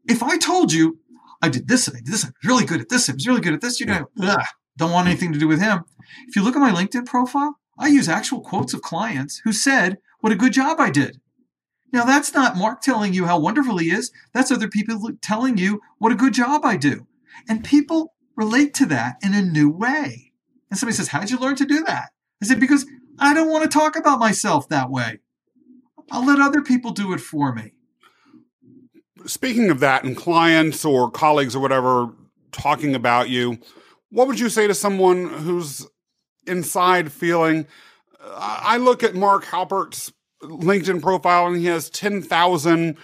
If 0.08 0.22
I 0.22 0.38
told 0.38 0.72
you 0.74 1.00
I 1.42 1.50
did 1.50 1.68
this 1.68 1.88
and 1.88 1.98
I 1.98 2.02
did 2.02 2.14
this, 2.14 2.24
I 2.24 2.28
was 2.28 2.36
really 2.46 2.66
good 2.66 2.82
at 2.82 2.90
this, 2.90 3.10
I 3.10 3.14
was 3.14 3.28
really 3.28 3.42
good 3.42 3.54
at 3.54 3.62
this, 3.62 3.80
you're 3.80 3.88
going, 3.88 4.06
don't 4.78 4.92
want 4.92 5.08
anything 5.08 5.34
to 5.34 5.40
do 5.40 5.48
with 5.48 5.60
him. 5.60 5.86
If 6.28 6.36
you 6.36 6.44
look 6.44 6.56
at 6.56 6.60
my 6.60 6.72
LinkedIn 6.72 7.08
profile, 7.08 7.58
I 7.82 7.88
use 7.88 8.08
actual 8.08 8.42
quotes 8.42 8.76
of 8.76 8.84
clients 8.84 9.42
who 9.44 9.52
said 9.52 9.98
what 10.20 10.32
a 10.32 10.36
good 10.36 10.54
job 10.54 10.80
I 10.80 10.92
did. 10.92 11.20
Now, 11.92 12.06
that's 12.06 12.34
not 12.34 12.56
Mark 12.56 12.82
telling 12.82 13.14
you 13.14 13.26
how 13.26 13.40
wonderful 13.40 13.78
he 13.80 13.90
is. 13.90 14.12
That's 14.34 14.52
other 14.52 14.68
people 14.68 15.02
telling 15.22 15.58
you 15.58 15.82
what 15.98 16.12
a 16.12 16.16
good 16.16 16.34
job 16.34 16.64
I 16.64 16.78
do. 16.78 17.08
And 17.50 17.66
people 17.66 18.14
relate 18.36 18.76
to 18.76 18.86
that 18.86 19.16
in 19.24 19.34
a 19.34 19.42
new 19.42 19.70
way. 19.70 20.32
And 20.70 20.78
somebody 20.78 20.96
says, 20.96 21.10
How'd 21.10 21.32
you 21.32 21.40
learn 21.40 21.56
to 21.56 21.66
do 21.66 21.84
that? 21.86 22.12
I 22.42 22.46
said, 22.46 22.60
Because 22.60 22.86
I 23.18 23.34
don't 23.34 23.50
want 23.50 23.64
to 23.64 23.80
talk 23.80 23.98
about 23.98 24.20
myself 24.20 24.70
that 24.70 24.92
way. 24.92 25.20
I'll 26.12 26.26
let 26.26 26.40
other 26.40 26.62
people 26.62 26.92
do 26.92 27.14
it 27.14 27.20
for 27.20 27.52
me. 27.54 27.74
Speaking 29.26 29.72
of 29.72 29.80
that, 29.80 30.04
and 30.04 30.16
clients 30.16 30.86
or 30.86 31.10
colleagues 31.10 31.56
or 31.56 31.60
whatever 31.60 32.14
talking 32.52 32.94
about 32.94 33.30
you, 33.30 33.58
what 34.10 34.28
would 34.28 34.40
you 34.40 34.50
say 34.50 34.68
to 34.68 34.74
someone 34.76 35.28
who's 35.30 35.88
inside 36.48 37.12
feeling. 37.12 37.68
I 38.24 38.78
look 38.78 39.04
at 39.04 39.16
Mark 39.16 39.46
Halpert's 39.46 40.14
LinkedIn 40.44 41.02
profile 41.02 41.48
and 41.48 41.58
he 41.58 41.66
has 41.66 41.90
10,000 41.90 42.98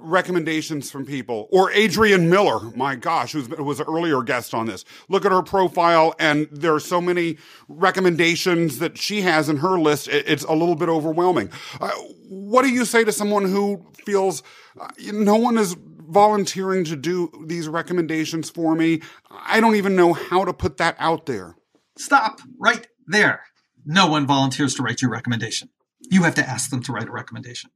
recommendations 0.00 0.90
from 0.90 1.04
people. 1.04 1.48
Or 1.50 1.72
Adrienne 1.72 2.30
Miller, 2.30 2.70
my 2.76 2.94
gosh, 2.94 3.32
who 3.32 3.42
was 3.62 3.80
an 3.80 3.86
earlier 3.88 4.22
guest 4.22 4.54
on 4.54 4.66
this. 4.66 4.84
Look 5.08 5.24
at 5.24 5.32
her 5.32 5.42
profile 5.42 6.14
and 6.18 6.48
there 6.50 6.74
are 6.74 6.80
so 6.80 7.00
many 7.00 7.38
recommendations 7.68 8.78
that 8.78 8.98
she 8.98 9.22
has 9.22 9.48
in 9.48 9.58
her 9.58 9.78
list. 9.78 10.08
It's 10.08 10.44
a 10.44 10.52
little 10.52 10.76
bit 10.76 10.88
overwhelming. 10.88 11.50
Uh, 11.80 11.90
what 12.28 12.62
do 12.62 12.68
you 12.68 12.84
say 12.84 13.04
to 13.04 13.12
someone 13.12 13.44
who 13.44 13.84
feels 14.04 14.42
uh, 14.80 14.88
no 15.12 15.36
one 15.36 15.58
is 15.58 15.76
volunteering 16.08 16.84
to 16.84 16.96
do 16.96 17.30
these 17.46 17.68
recommendations 17.68 18.50
for 18.50 18.74
me? 18.74 19.02
I 19.30 19.60
don't 19.60 19.76
even 19.76 19.96
know 19.96 20.12
how 20.12 20.44
to 20.44 20.52
put 20.52 20.76
that 20.78 20.96
out 20.98 21.26
there. 21.26 21.57
Stop 21.98 22.40
right 22.58 22.86
there. 23.06 23.42
No 23.84 24.06
one 24.06 24.26
volunteers 24.26 24.74
to 24.74 24.82
write 24.82 25.02
your 25.02 25.10
recommendation. 25.10 25.68
You 26.10 26.22
have 26.22 26.34
to 26.36 26.48
ask 26.48 26.70
them 26.70 26.82
to 26.84 26.92
write 26.92 27.08
a 27.08 27.12
recommendation. 27.12 27.70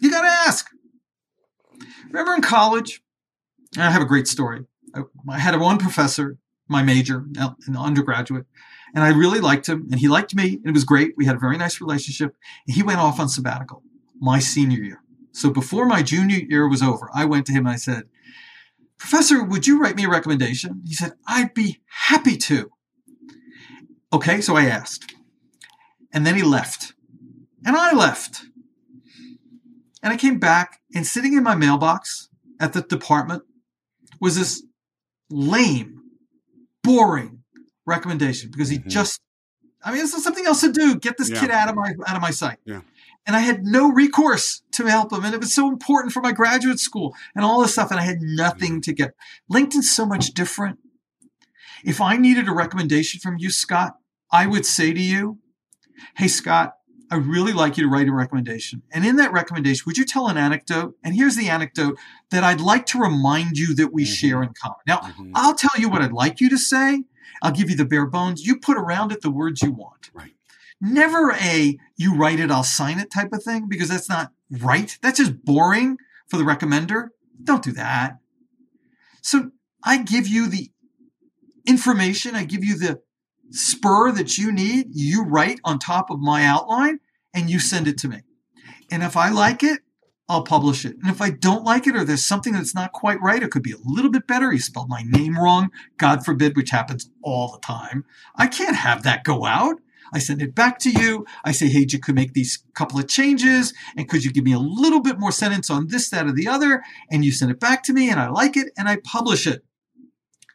You 0.00 0.10
got 0.10 0.22
to 0.22 0.28
ask. 0.28 0.68
Remember 2.06 2.34
in 2.34 2.40
college? 2.40 3.02
I 3.76 3.90
have 3.90 4.02
a 4.02 4.06
great 4.06 4.28
story. 4.28 4.66
I, 5.28 5.38
had 5.38 5.58
one 5.58 5.78
professor, 5.78 6.38
my 6.68 6.82
major, 6.82 7.24
an 7.36 7.76
undergraduate, 7.76 8.46
and 8.94 9.02
I 9.02 9.08
really 9.08 9.40
liked 9.40 9.68
him, 9.68 9.88
and 9.90 9.98
he 9.98 10.06
liked 10.08 10.34
me, 10.34 10.56
and 10.56 10.66
it 10.66 10.74
was 10.74 10.84
great. 10.84 11.14
We 11.16 11.24
had 11.24 11.36
a 11.36 11.40
very 11.40 11.56
nice 11.56 11.80
relationship. 11.80 12.36
And 12.66 12.76
he 12.76 12.82
went 12.82 12.98
off 12.98 13.18
on 13.18 13.28
sabbatical 13.28 13.82
my 14.20 14.38
senior 14.38 14.82
year. 14.82 15.02
So 15.32 15.50
before 15.50 15.86
my 15.86 16.02
junior 16.02 16.38
year 16.38 16.68
was 16.68 16.82
over, 16.82 17.10
I 17.14 17.24
went 17.24 17.46
to 17.46 17.52
him 17.52 17.66
and 17.66 17.74
I 17.74 17.76
said, 17.76 18.04
Professor, 19.02 19.42
would 19.42 19.66
you 19.66 19.80
write 19.80 19.96
me 19.96 20.04
a 20.04 20.08
recommendation? 20.08 20.80
He 20.86 20.94
said, 20.94 21.14
I'd 21.26 21.54
be 21.54 21.80
happy 21.86 22.36
to. 22.36 22.70
Okay, 24.12 24.40
so 24.40 24.54
I 24.54 24.66
asked. 24.66 25.12
And 26.12 26.24
then 26.24 26.36
he 26.36 26.42
left. 26.42 26.94
And 27.66 27.76
I 27.76 27.94
left. 27.94 28.44
And 30.04 30.12
I 30.12 30.16
came 30.16 30.38
back, 30.38 30.82
and 30.94 31.04
sitting 31.04 31.32
in 31.32 31.42
my 31.42 31.56
mailbox 31.56 32.28
at 32.60 32.74
the 32.74 32.82
department 32.82 33.42
was 34.20 34.36
this 34.36 34.62
lame, 35.28 36.02
boring 36.84 37.42
recommendation 37.84 38.52
because 38.52 38.68
he 38.68 38.78
mm-hmm. 38.78 38.88
just, 38.88 39.20
I 39.84 39.90
mean, 39.90 39.98
this 39.98 40.14
is 40.14 40.22
something 40.22 40.46
else 40.46 40.60
to 40.60 40.70
do. 40.70 40.94
Get 40.94 41.18
this 41.18 41.28
yeah. 41.28 41.40
kid 41.40 41.50
out 41.50 41.68
of 41.68 41.74
my 41.74 41.92
out 42.06 42.14
of 42.14 42.22
my 42.22 42.30
sight. 42.30 42.58
Yeah 42.64 42.82
and 43.26 43.36
I 43.36 43.40
had 43.40 43.64
no 43.64 43.90
recourse 43.90 44.62
to 44.72 44.86
help 44.86 45.12
him. 45.12 45.24
And 45.24 45.34
it 45.34 45.40
was 45.40 45.54
so 45.54 45.68
important 45.68 46.12
for 46.12 46.20
my 46.20 46.32
graduate 46.32 46.80
school 46.80 47.14
and 47.34 47.44
all 47.44 47.60
this 47.60 47.72
stuff. 47.72 47.90
And 47.90 48.00
I 48.00 48.04
had 48.04 48.20
nothing 48.20 48.80
to 48.82 48.92
get. 48.92 49.14
LinkedIn's 49.50 49.90
so 49.90 50.04
much 50.04 50.34
different. 50.34 50.78
If 51.84 52.00
I 52.00 52.16
needed 52.16 52.48
a 52.48 52.52
recommendation 52.52 53.20
from 53.20 53.36
you, 53.38 53.50
Scott, 53.50 53.96
I 54.30 54.46
would 54.46 54.66
say 54.66 54.92
to 54.92 55.00
you, 55.00 55.38
Hey, 56.16 56.28
Scott, 56.28 56.74
I 57.10 57.16
really 57.16 57.52
like 57.52 57.76
you 57.76 57.84
to 57.84 57.90
write 57.90 58.08
a 58.08 58.12
recommendation. 58.12 58.82
And 58.90 59.04
in 59.04 59.16
that 59.16 59.32
recommendation, 59.32 59.84
would 59.86 59.98
you 59.98 60.04
tell 60.04 60.28
an 60.28 60.38
anecdote? 60.38 60.96
And 61.04 61.14
here's 61.14 61.36
the 61.36 61.48
anecdote 61.48 61.98
that 62.30 62.42
I'd 62.42 62.60
like 62.60 62.86
to 62.86 62.98
remind 62.98 63.58
you 63.58 63.74
that 63.74 63.92
we 63.92 64.04
mm-hmm. 64.04 64.12
share 64.12 64.42
in 64.42 64.52
common. 64.60 64.78
Now, 64.86 64.98
mm-hmm. 64.98 65.32
I'll 65.34 65.54
tell 65.54 65.78
you 65.78 65.88
what 65.88 66.02
I'd 66.02 66.12
like 66.12 66.40
you 66.40 66.48
to 66.48 66.58
say. 66.58 67.04
I'll 67.42 67.52
give 67.52 67.68
you 67.68 67.76
the 67.76 67.84
bare 67.84 68.06
bones. 68.06 68.46
You 68.46 68.58
put 68.58 68.78
around 68.78 69.12
it 69.12 69.20
the 69.20 69.30
words 69.30 69.62
you 69.62 69.72
want. 69.72 70.10
Right 70.14 70.32
never 70.82 71.32
a 71.32 71.78
you 71.96 72.14
write 72.14 72.40
it, 72.40 72.50
I'll 72.50 72.64
sign 72.64 72.98
it 72.98 73.10
type 73.10 73.32
of 73.32 73.42
thing 73.42 73.68
because 73.68 73.88
that's 73.88 74.08
not 74.08 74.32
right. 74.50 74.98
That's 75.00 75.18
just 75.18 75.44
boring 75.44 75.96
for 76.28 76.36
the 76.36 76.44
recommender. 76.44 77.08
Don't 77.42 77.62
do 77.62 77.72
that. 77.72 78.18
So 79.22 79.52
I 79.84 80.02
give 80.02 80.26
you 80.26 80.48
the 80.48 80.70
information, 81.66 82.34
I 82.34 82.44
give 82.44 82.64
you 82.64 82.76
the 82.76 83.00
spur 83.50 84.10
that 84.12 84.36
you 84.36 84.50
need. 84.52 84.88
You 84.90 85.24
write 85.24 85.60
on 85.64 85.78
top 85.78 86.10
of 86.10 86.18
my 86.18 86.44
outline 86.44 86.98
and 87.32 87.48
you 87.48 87.60
send 87.60 87.86
it 87.86 87.98
to 87.98 88.08
me. 88.08 88.22
And 88.90 89.02
if 89.02 89.16
I 89.16 89.30
like 89.30 89.62
it, 89.62 89.80
I'll 90.28 90.42
publish 90.42 90.84
it. 90.84 90.96
And 91.02 91.10
if 91.10 91.20
I 91.20 91.30
don't 91.30 91.64
like 91.64 91.86
it 91.86 91.94
or 91.94 92.04
there's 92.04 92.24
something 92.24 92.54
that's 92.54 92.74
not 92.74 92.92
quite 92.92 93.20
right, 93.20 93.42
it 93.42 93.50
could 93.50 93.62
be 93.62 93.72
a 93.72 93.76
little 93.84 94.10
bit 94.10 94.26
better. 94.26 94.52
You 94.52 94.60
spelled 94.60 94.88
my 94.88 95.02
name 95.04 95.38
wrong, 95.38 95.70
God 95.98 96.24
forbid, 96.24 96.56
which 96.56 96.70
happens 96.70 97.10
all 97.22 97.52
the 97.52 97.60
time. 97.60 98.04
I 98.36 98.46
can't 98.46 98.76
have 98.76 99.02
that 99.02 99.24
go 99.24 99.44
out. 99.44 99.81
I 100.12 100.18
send 100.18 100.42
it 100.42 100.54
back 100.54 100.78
to 100.80 100.90
you. 100.90 101.24
I 101.44 101.52
say, 101.52 101.68
hey, 101.68 101.86
you 101.88 101.98
could 101.98 102.14
make 102.14 102.34
these 102.34 102.62
couple 102.74 102.98
of 102.98 103.08
changes. 103.08 103.72
And 103.96 104.08
could 104.08 104.24
you 104.24 104.32
give 104.32 104.44
me 104.44 104.52
a 104.52 104.58
little 104.58 105.00
bit 105.00 105.18
more 105.18 105.32
sentence 105.32 105.70
on 105.70 105.88
this, 105.88 106.10
that, 106.10 106.26
or 106.26 106.32
the 106.32 106.48
other? 106.48 106.82
And 107.10 107.24
you 107.24 107.32
send 107.32 107.50
it 107.50 107.60
back 107.60 107.82
to 107.84 107.92
me 107.92 108.10
and 108.10 108.20
I 108.20 108.28
like 108.28 108.56
it 108.56 108.72
and 108.76 108.88
I 108.88 108.98
publish 109.04 109.46
it. 109.46 109.64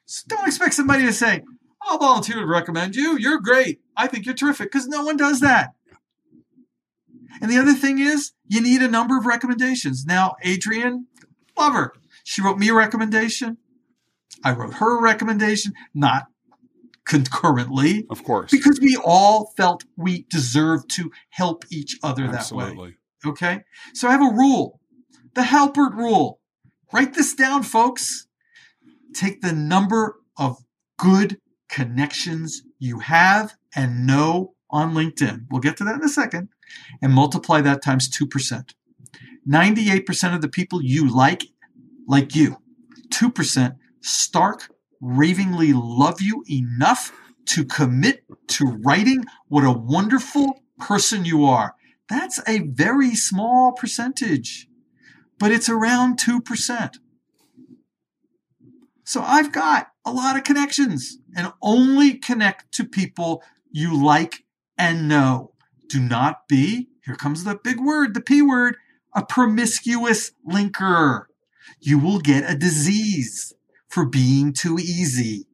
So 0.05 0.23
don't 0.27 0.47
expect 0.47 0.75
somebody 0.75 1.03
to 1.03 1.13
say, 1.13 1.43
I'll 1.81 1.97
volunteer 1.97 2.37
to 2.37 2.45
recommend 2.45 2.95
you. 2.95 3.17
You're 3.17 3.39
great. 3.39 3.81
I 3.95 4.07
think 4.07 4.25
you're 4.25 4.35
terrific 4.35 4.71
because 4.71 4.87
no 4.87 5.03
one 5.03 5.17
does 5.17 5.39
that. 5.39 5.73
And 7.41 7.51
the 7.51 7.57
other 7.57 7.73
thing 7.73 7.99
is, 7.99 8.31
you 8.47 8.61
need 8.61 8.81
a 8.81 8.87
number 8.87 9.17
of 9.17 9.25
recommendations. 9.25 10.05
Now, 10.05 10.35
Adrienne, 10.45 11.07
love 11.57 11.73
her. 11.73 11.93
She 12.23 12.41
wrote 12.41 12.57
me 12.57 12.69
a 12.69 12.73
recommendation. 12.73 13.57
I 14.43 14.53
wrote 14.53 14.75
her 14.75 14.97
a 14.97 15.01
recommendation, 15.01 15.73
not 15.93 16.27
concurrently. 17.07 18.05
Of 18.09 18.23
course. 18.23 18.51
Because 18.51 18.79
we 18.79 18.97
all 19.03 19.53
felt 19.57 19.83
we 19.95 20.25
deserved 20.29 20.89
to 20.91 21.11
help 21.29 21.65
each 21.71 21.97
other 22.03 22.25
Absolutely. 22.25 22.69
that 22.69 22.81
way. 22.81 22.95
Okay. 23.25 23.63
So 23.93 24.07
I 24.07 24.11
have 24.11 24.21
a 24.21 24.35
rule 24.35 24.79
the 25.37 25.43
Halpert 25.43 25.95
rule. 25.95 26.39
Write 26.91 27.13
this 27.13 27.35
down, 27.35 27.61
folks. 27.61 28.27
Take 29.13 29.41
the 29.41 29.53
number 29.53 30.15
of 30.35 30.57
good 30.97 31.39
connections 31.69 32.63
you 32.79 32.99
have 32.99 33.53
and 33.75 34.07
know 34.07 34.55
on 34.71 34.95
LinkedIn. 34.95 35.45
We'll 35.51 35.61
get 35.61 35.77
to 35.77 35.83
that 35.83 35.95
in 35.95 36.03
a 36.03 36.09
second. 36.09 36.49
And 37.03 37.13
multiply 37.13 37.61
that 37.61 37.83
times 37.83 38.09
2%. 38.09 38.73
98% 39.47 40.35
of 40.35 40.41
the 40.41 40.49
people 40.49 40.81
you 40.81 41.13
like, 41.13 41.43
like 42.07 42.35
you. 42.35 42.57
2% 43.09 43.75
stark, 44.01 44.71
ravingly 45.01 45.73
love 45.73 46.21
you 46.21 46.43
enough 46.49 47.11
to 47.47 47.63
commit 47.63 48.23
to 48.47 48.65
writing 48.65 49.25
what 49.47 49.63
a 49.63 49.71
wonderful 49.71 50.61
person 50.79 51.25
you 51.25 51.45
are. 51.45 51.75
That's 52.09 52.39
a 52.47 52.59
very 52.59 53.15
small 53.15 53.73
percentage, 53.73 54.67
but 55.39 55.51
it's 55.51 55.69
around 55.69 56.19
2%. 56.19 56.97
So 59.03 59.21
I've 59.21 59.51
got 59.51 59.91
a 60.05 60.11
lot 60.11 60.35
of 60.35 60.43
connections 60.43 61.17
and 61.35 61.53
only 61.61 62.15
connect 62.15 62.73
to 62.73 62.85
people 62.85 63.41
you 63.71 63.95
like 63.95 64.43
and 64.77 65.07
know. 65.07 65.53
Do 65.87 65.99
not 65.99 66.47
be, 66.49 66.89
here 67.05 67.15
comes 67.15 67.43
the 67.43 67.57
big 67.61 67.79
word, 67.79 68.13
the 68.13 68.21
P 68.21 68.41
word, 68.41 68.75
a 69.15 69.25
promiscuous 69.25 70.31
linker. 70.45 71.25
You 71.79 71.99
will 71.99 72.19
get 72.19 72.49
a 72.49 72.57
disease 72.57 73.53
for 73.97 74.05
being 74.05 74.53
too 74.53 74.77
easy. 74.77 75.47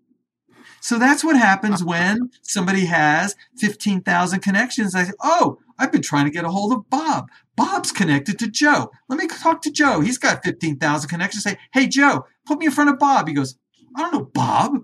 So 0.82 1.00
that's 1.00 1.24
what 1.24 1.38
happens 1.38 1.82
when 1.94 2.30
somebody 2.42 2.88
has 2.88 3.38
15,000 3.58 4.42
connections. 4.42 4.94
I 4.94 5.06
say, 5.06 5.14
oh, 5.24 5.60
I've 5.80 5.94
been 5.94 6.02
trying 6.02 6.26
to 6.26 6.32
get 6.32 6.44
a 6.44 6.50
hold 6.50 6.74
of 6.74 6.90
Bob. 6.90 7.30
Bob's 7.56 7.94
connected 7.94 8.38
to 8.40 8.50
Joe. 8.50 8.92
Let 9.08 9.18
me 9.18 9.28
talk 9.28 9.62
to 9.62 9.72
Joe. 9.72 10.02
He's 10.02 10.18
got 10.18 10.44
15,000 10.44 11.10
connections. 11.10 11.46
Say, 11.46 11.58
hey, 11.74 11.88
Joe, 11.88 12.26
put 12.46 12.60
me 12.60 12.66
in 12.66 12.74
front 12.74 12.90
of 12.90 13.00
Bob. 13.00 13.30
He 13.30 13.34
goes, 13.34 13.58
I 13.96 14.02
don't 14.02 14.14
know, 14.14 14.26
Bob. 14.34 14.76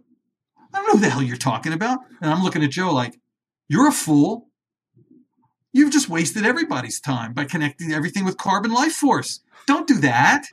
I 0.73 0.77
don't 0.77 0.87
know 0.87 0.93
who 0.93 0.99
the 1.01 1.09
hell 1.09 1.21
you're 1.21 1.35
talking 1.35 1.73
about. 1.73 1.99
And 2.21 2.31
I'm 2.31 2.45
looking 2.45 2.63
at 2.63 2.69
Joe 2.69 2.93
like, 2.93 3.19
you're 3.67 3.89
a 3.89 3.91
fool. 3.91 4.47
You've 5.71 5.91
just 5.91 6.09
wasted 6.09 6.45
everybody's 6.45 6.99
time 6.99 7.33
by 7.33 7.45
connecting 7.45 7.91
everything 7.91 8.25
with 8.25 8.37
carbon 8.37 8.71
life 8.71 8.93
force. 8.93 9.41
Don't 9.67 9.87
do 9.87 9.99
that. 9.99 10.47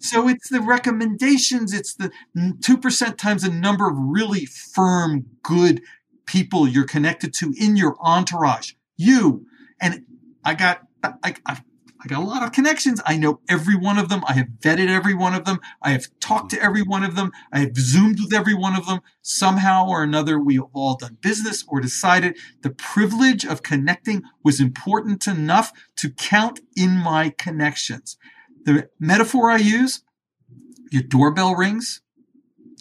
So 0.00 0.28
it's 0.28 0.48
the 0.50 0.60
recommendations, 0.60 1.72
it's 1.72 1.94
the 1.94 2.10
2% 2.36 3.16
times 3.16 3.42
the 3.42 3.50
number 3.50 3.88
of 3.88 3.96
really 3.96 4.44
firm, 4.44 5.26
good 5.42 5.80
people 6.26 6.68
you're 6.68 6.86
connected 6.86 7.32
to 7.34 7.54
in 7.58 7.76
your 7.76 7.96
entourage. 8.00 8.72
You. 8.96 9.46
And 9.80 10.04
I 10.44 10.54
got, 10.54 10.82
I, 11.02 11.34
I, 11.46 11.60
I 12.04 12.08
got 12.08 12.22
a 12.22 12.26
lot 12.26 12.42
of 12.42 12.52
connections. 12.52 13.00
I 13.06 13.16
know 13.16 13.40
every 13.48 13.76
one 13.76 13.98
of 13.98 14.10
them. 14.10 14.22
I 14.28 14.34
have 14.34 14.48
vetted 14.60 14.88
every 14.88 15.14
one 15.14 15.34
of 15.34 15.46
them. 15.46 15.60
I 15.80 15.92
have 15.92 16.08
talked 16.20 16.50
to 16.50 16.62
every 16.62 16.82
one 16.82 17.02
of 17.02 17.16
them. 17.16 17.32
I 17.50 17.60
have 17.60 17.76
Zoomed 17.76 18.20
with 18.20 18.34
every 18.34 18.52
one 18.52 18.76
of 18.76 18.86
them. 18.86 19.00
Somehow 19.22 19.88
or 19.88 20.02
another, 20.02 20.38
we 20.38 20.56
have 20.56 20.66
all 20.74 20.96
done 20.96 21.16
business 21.22 21.64
or 21.66 21.80
decided 21.80 22.36
the 22.60 22.70
privilege 22.70 23.46
of 23.46 23.62
connecting 23.62 24.22
was 24.42 24.60
important 24.60 25.26
enough 25.26 25.72
to 25.96 26.10
count 26.10 26.60
in 26.76 26.90
my 26.90 27.30
connections. 27.38 28.18
The 28.64 28.90
metaphor 29.00 29.50
I 29.50 29.56
use, 29.56 30.02
your 30.90 31.02
doorbell 31.02 31.54
rings. 31.54 32.02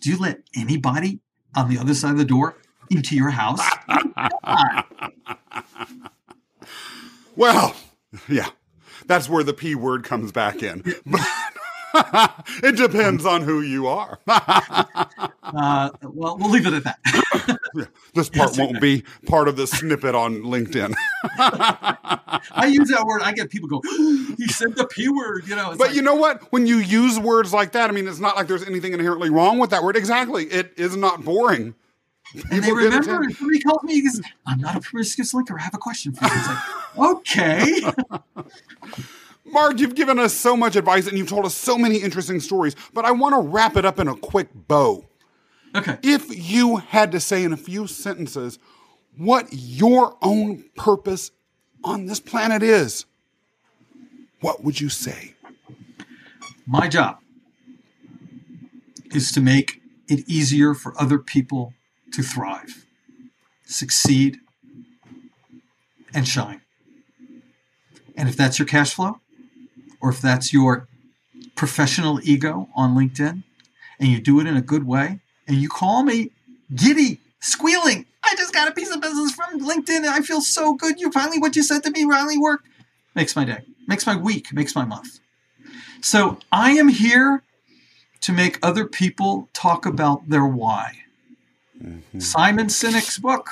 Do 0.02 0.10
you 0.10 0.18
let 0.18 0.42
anybody 0.54 1.22
on 1.56 1.70
the 1.70 1.78
other 1.78 1.94
side 1.94 2.12
of 2.12 2.18
the 2.18 2.26
door 2.26 2.58
into 2.90 3.16
your 3.16 3.30
house? 3.30 3.62
Well, 7.36 7.76
yeah, 8.30 8.50
that's 9.08 9.30
where 9.30 9.43
the 9.43 9.54
P 9.54 9.76
word 9.76 10.04
comes 10.04 10.32
back 10.32 10.64
in. 10.64 10.84
It 12.64 12.76
depends 12.76 13.26
on 13.26 13.41
who 13.41 13.62
you 13.62 13.88
are. 13.88 14.20
uh, 14.28 15.89
well, 16.01 16.38
we'll 16.38 16.49
leave 16.49 16.66
it 16.66 16.74
at 16.74 16.84
that. 16.86 17.89
this 18.16 18.30
part 18.30 18.58
won't 18.58 18.82
be 18.82 19.04
part 19.28 19.47
of 19.47 19.58
the 19.58 19.68
snippet 19.68 20.16
on 20.16 20.41
LinkedIn. 20.41 20.93
I 21.38 22.68
use 22.72 22.89
that 22.89 23.06
word. 23.06 23.22
I 23.22 23.34
get 23.34 23.49
people 23.49 23.70
go, 23.70 23.82
"He 24.38 24.47
said 24.47 24.76
the 24.76 24.88
p 24.88 25.08
word," 25.10 25.47
you 25.47 25.56
know. 25.56 25.70
But 25.72 25.88
like, 25.88 25.95
you 25.95 26.01
know 26.01 26.16
what? 26.16 26.51
When 26.51 26.66
you 26.66 26.78
use 26.78 27.20
words 27.20 27.54
like 27.54 27.74
that, 27.74 27.89
I 27.89 27.93
mean, 27.93 28.08
it's 28.08 28.20
not 28.20 28.36
like 28.36 28.47
there's 28.47 28.66
anything 28.66 28.93
inherently 28.93 29.30
wrong 29.30 29.60
with 29.60 29.70
that 29.70 29.84
word. 29.84 29.95
Exactly, 29.95 30.45
it 30.45 30.74
is 30.78 30.95
not 30.95 31.24
boring. 31.24 31.76
And 32.52 32.64
they 32.64 32.72
remember. 32.72 33.24
If 33.24 33.38
somebody 33.38 33.60
calls 33.60 33.84
me, 33.84 34.02
goes, 34.02 34.22
"I'm 34.46 34.60
not 34.60 34.76
a 34.76 34.82
promiscuous 34.82 35.34
linker. 35.34 35.58
I 35.60 35.64
have 35.64 35.74
a 35.74 35.78
question 35.78 36.14
for 36.14 36.26
you." 36.26 36.32
It's 36.34 36.48
like, 36.48 36.64
okay. 36.98 37.82
Mark, 39.46 39.80
you've 39.80 39.96
given 39.96 40.18
us 40.18 40.34
so 40.34 40.58
much 40.58 40.76
advice 40.76 41.08
and 41.08 41.18
you've 41.18 41.30
told 41.30 41.46
us 41.46 41.54
so 41.54 41.78
many 41.78 41.98
interesting 41.98 42.40
stories, 42.40 42.76
but 42.94 43.06
I 43.06 43.12
want 43.12 43.36
to 43.36 43.42
wrap 43.42 43.78
it 43.78 43.86
up 43.86 44.00
in 44.00 44.08
a 44.08 44.16
quick 44.16 44.50
bow. 44.54 45.06
Okay. 45.76 45.98
If 46.02 46.26
you 46.50 46.78
had 46.78 47.12
to 47.12 47.20
say 47.20 47.44
in 47.44 47.54
a 47.54 47.58
few 47.58 47.88
sentences 47.88 48.58
what 49.18 49.48
your 49.52 50.18
own 50.22 50.66
purpose 50.76 51.32
on 51.84 52.06
this 52.06 52.20
planet 52.20 52.64
is, 52.64 53.06
what 54.40 54.64
would 54.64 54.80
you 54.80 54.90
say? 54.90 55.36
My 56.66 56.88
job 56.88 57.20
is 59.14 59.32
to 59.34 59.42
make 59.42 59.82
it 60.08 60.28
easier 60.28 60.74
for 60.74 61.00
other 61.00 61.20
people 61.20 61.74
to 62.14 62.24
thrive, 62.24 62.86
succeed, 63.66 64.39
and 66.14 66.28
shine. 66.28 66.61
And 68.16 68.30
if 68.30 68.38
that's 68.38 68.59
your 68.59 68.68
cash 68.68 68.93
flow, 68.93 69.20
or 69.99 70.11
if 70.11 70.22
that's 70.22 70.53
your 70.53 70.88
professional 71.55 72.20
ego 72.24 72.70
on 72.76 72.95
LinkedIn, 72.95 73.43
and 73.99 74.09
you 74.09 74.20
do 74.20 74.39
it 74.39 74.47
in 74.47 74.55
a 74.55 74.61
good 74.61 74.86
way, 74.86 75.20
and 75.47 75.57
you 75.57 75.70
call 75.70 76.03
me 76.03 76.32
giddy, 76.74 77.20
squealing, 77.39 78.05
I 78.24 78.36
just 78.36 78.53
got 78.53 78.68
a 78.68 78.72
piece 78.72 78.93
of 78.93 79.01
business 79.01 79.34
from 79.34 79.59
LinkedIn 79.59 79.97
and 79.97 80.07
I 80.07 80.22
feel 80.22 80.41
so 80.41 80.74
good. 80.74 80.99
You 80.99 81.11
finally, 81.11 81.39
what 81.39 81.55
you 81.55 81.64
said 81.64 81.84
to 81.84 81.91
me 81.91 82.03
finally 82.09 82.38
worked. 82.38 82.68
Makes 83.16 83.36
my 83.36 83.45
day, 83.45 83.59
makes 83.88 84.07
my 84.07 84.16
week, 84.16 84.53
makes 84.53 84.76
my 84.76 84.86
month. 84.86 85.20
So 86.01 86.38
I 86.51 86.72
am 86.72 86.88
here 86.88 87.43
to 88.22 88.32
make 88.32 88.57
other 88.64 88.86
people 88.86 89.49
talk 89.53 89.86
about 89.86 90.30
their 90.30 90.45
why. 90.45 91.03
Simon 92.20 92.68
Sinek's 92.68 93.18
book, 93.20 93.50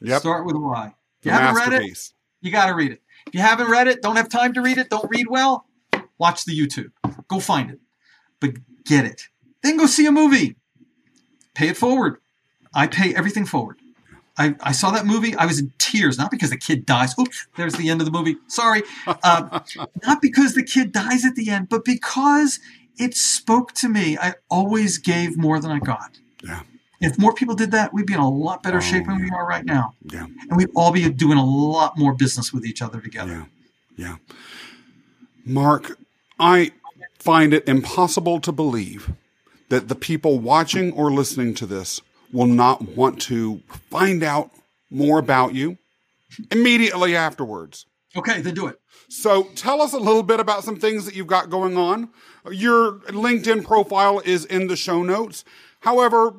Yep. 0.00 0.20
Start 0.20 0.46
with 0.46 0.56
Why. 0.56 0.86
If 0.86 1.22
The 1.22 1.30
you 1.30 1.32
haven't 1.32 1.70
read 1.70 1.82
it, 1.82 2.12
you 2.40 2.50
got 2.50 2.66
to 2.66 2.74
read 2.74 2.92
it. 2.92 3.02
If 3.26 3.34
you 3.34 3.40
haven't 3.40 3.70
read 3.70 3.88
it, 3.88 4.02
don't 4.02 4.16
have 4.16 4.28
time 4.28 4.52
to 4.54 4.62
read 4.62 4.78
it, 4.78 4.90
don't 4.90 5.08
read 5.10 5.26
well, 5.28 5.66
watch 6.18 6.44
the 6.44 6.58
YouTube. 6.58 6.92
Go 7.28 7.40
find 7.40 7.70
it. 7.70 7.80
But 8.40 8.54
get 8.84 9.04
it. 9.04 9.28
Then 9.62 9.76
go 9.76 9.86
see 9.86 10.06
a 10.06 10.12
movie. 10.12 10.56
Pay 11.54 11.68
it 11.68 11.76
forward. 11.76 12.18
I 12.74 12.86
pay 12.86 13.14
everything 13.14 13.46
forward. 13.46 13.78
I, 14.38 14.54
I 14.60 14.72
saw 14.72 14.90
that 14.90 15.06
movie. 15.06 15.34
I 15.34 15.46
was 15.46 15.58
in 15.58 15.72
tears, 15.78 16.18
not 16.18 16.30
because 16.30 16.50
the 16.50 16.58
kid 16.58 16.84
dies. 16.84 17.18
Oops, 17.18 17.48
there's 17.56 17.74
the 17.74 17.88
end 17.88 18.02
of 18.02 18.04
the 18.04 18.10
movie. 18.10 18.36
Sorry. 18.48 18.82
Um, 19.24 19.62
not 20.04 20.20
because 20.20 20.54
the 20.54 20.62
kid 20.62 20.92
dies 20.92 21.24
at 21.24 21.34
the 21.36 21.48
end, 21.48 21.70
but 21.70 21.86
because 21.86 22.60
it 22.98 23.16
spoke 23.16 23.72
to 23.74 23.88
me. 23.88 24.18
I 24.18 24.34
always 24.50 24.98
gave 24.98 25.38
more 25.38 25.58
than 25.58 25.70
I 25.70 25.78
got. 25.78 26.18
Yeah. 26.44 26.60
If 27.00 27.18
more 27.18 27.34
people 27.34 27.54
did 27.54 27.70
that, 27.72 27.92
we'd 27.92 28.06
be 28.06 28.14
in 28.14 28.20
a 28.20 28.28
lot 28.28 28.62
better 28.62 28.78
oh, 28.78 28.80
shape 28.80 29.06
than 29.06 29.20
we 29.20 29.30
are 29.30 29.46
right 29.46 29.64
now. 29.64 29.94
Yeah. 30.04 30.26
And 30.48 30.56
we'd 30.56 30.70
all 30.74 30.92
be 30.92 31.08
doing 31.10 31.38
a 31.38 31.44
lot 31.44 31.98
more 31.98 32.14
business 32.14 32.52
with 32.52 32.64
each 32.64 32.80
other 32.80 33.00
together. 33.00 33.46
Yeah. 33.96 34.08
Yeah. 34.08 34.16
Mark, 35.44 35.98
I 36.38 36.72
find 37.18 37.54
it 37.54 37.68
impossible 37.68 38.40
to 38.40 38.52
believe 38.52 39.12
that 39.68 39.88
the 39.88 39.94
people 39.94 40.38
watching 40.38 40.92
or 40.92 41.10
listening 41.10 41.54
to 41.54 41.66
this 41.66 42.00
will 42.32 42.46
not 42.46 42.82
want 42.96 43.20
to 43.22 43.62
find 43.90 44.22
out 44.22 44.50
more 44.90 45.18
about 45.18 45.54
you 45.54 45.78
immediately 46.50 47.16
afterwards. 47.16 47.86
Okay, 48.16 48.40
then 48.40 48.54
do 48.54 48.66
it. 48.66 48.80
So 49.08 49.44
tell 49.54 49.80
us 49.80 49.92
a 49.92 49.98
little 49.98 50.22
bit 50.22 50.40
about 50.40 50.64
some 50.64 50.76
things 50.76 51.04
that 51.04 51.14
you've 51.14 51.26
got 51.26 51.50
going 51.50 51.76
on. 51.76 52.10
Your 52.50 53.00
LinkedIn 53.08 53.64
profile 53.64 54.20
is 54.24 54.44
in 54.44 54.66
the 54.66 54.76
show 54.76 55.02
notes. 55.02 55.44
However, 55.80 56.34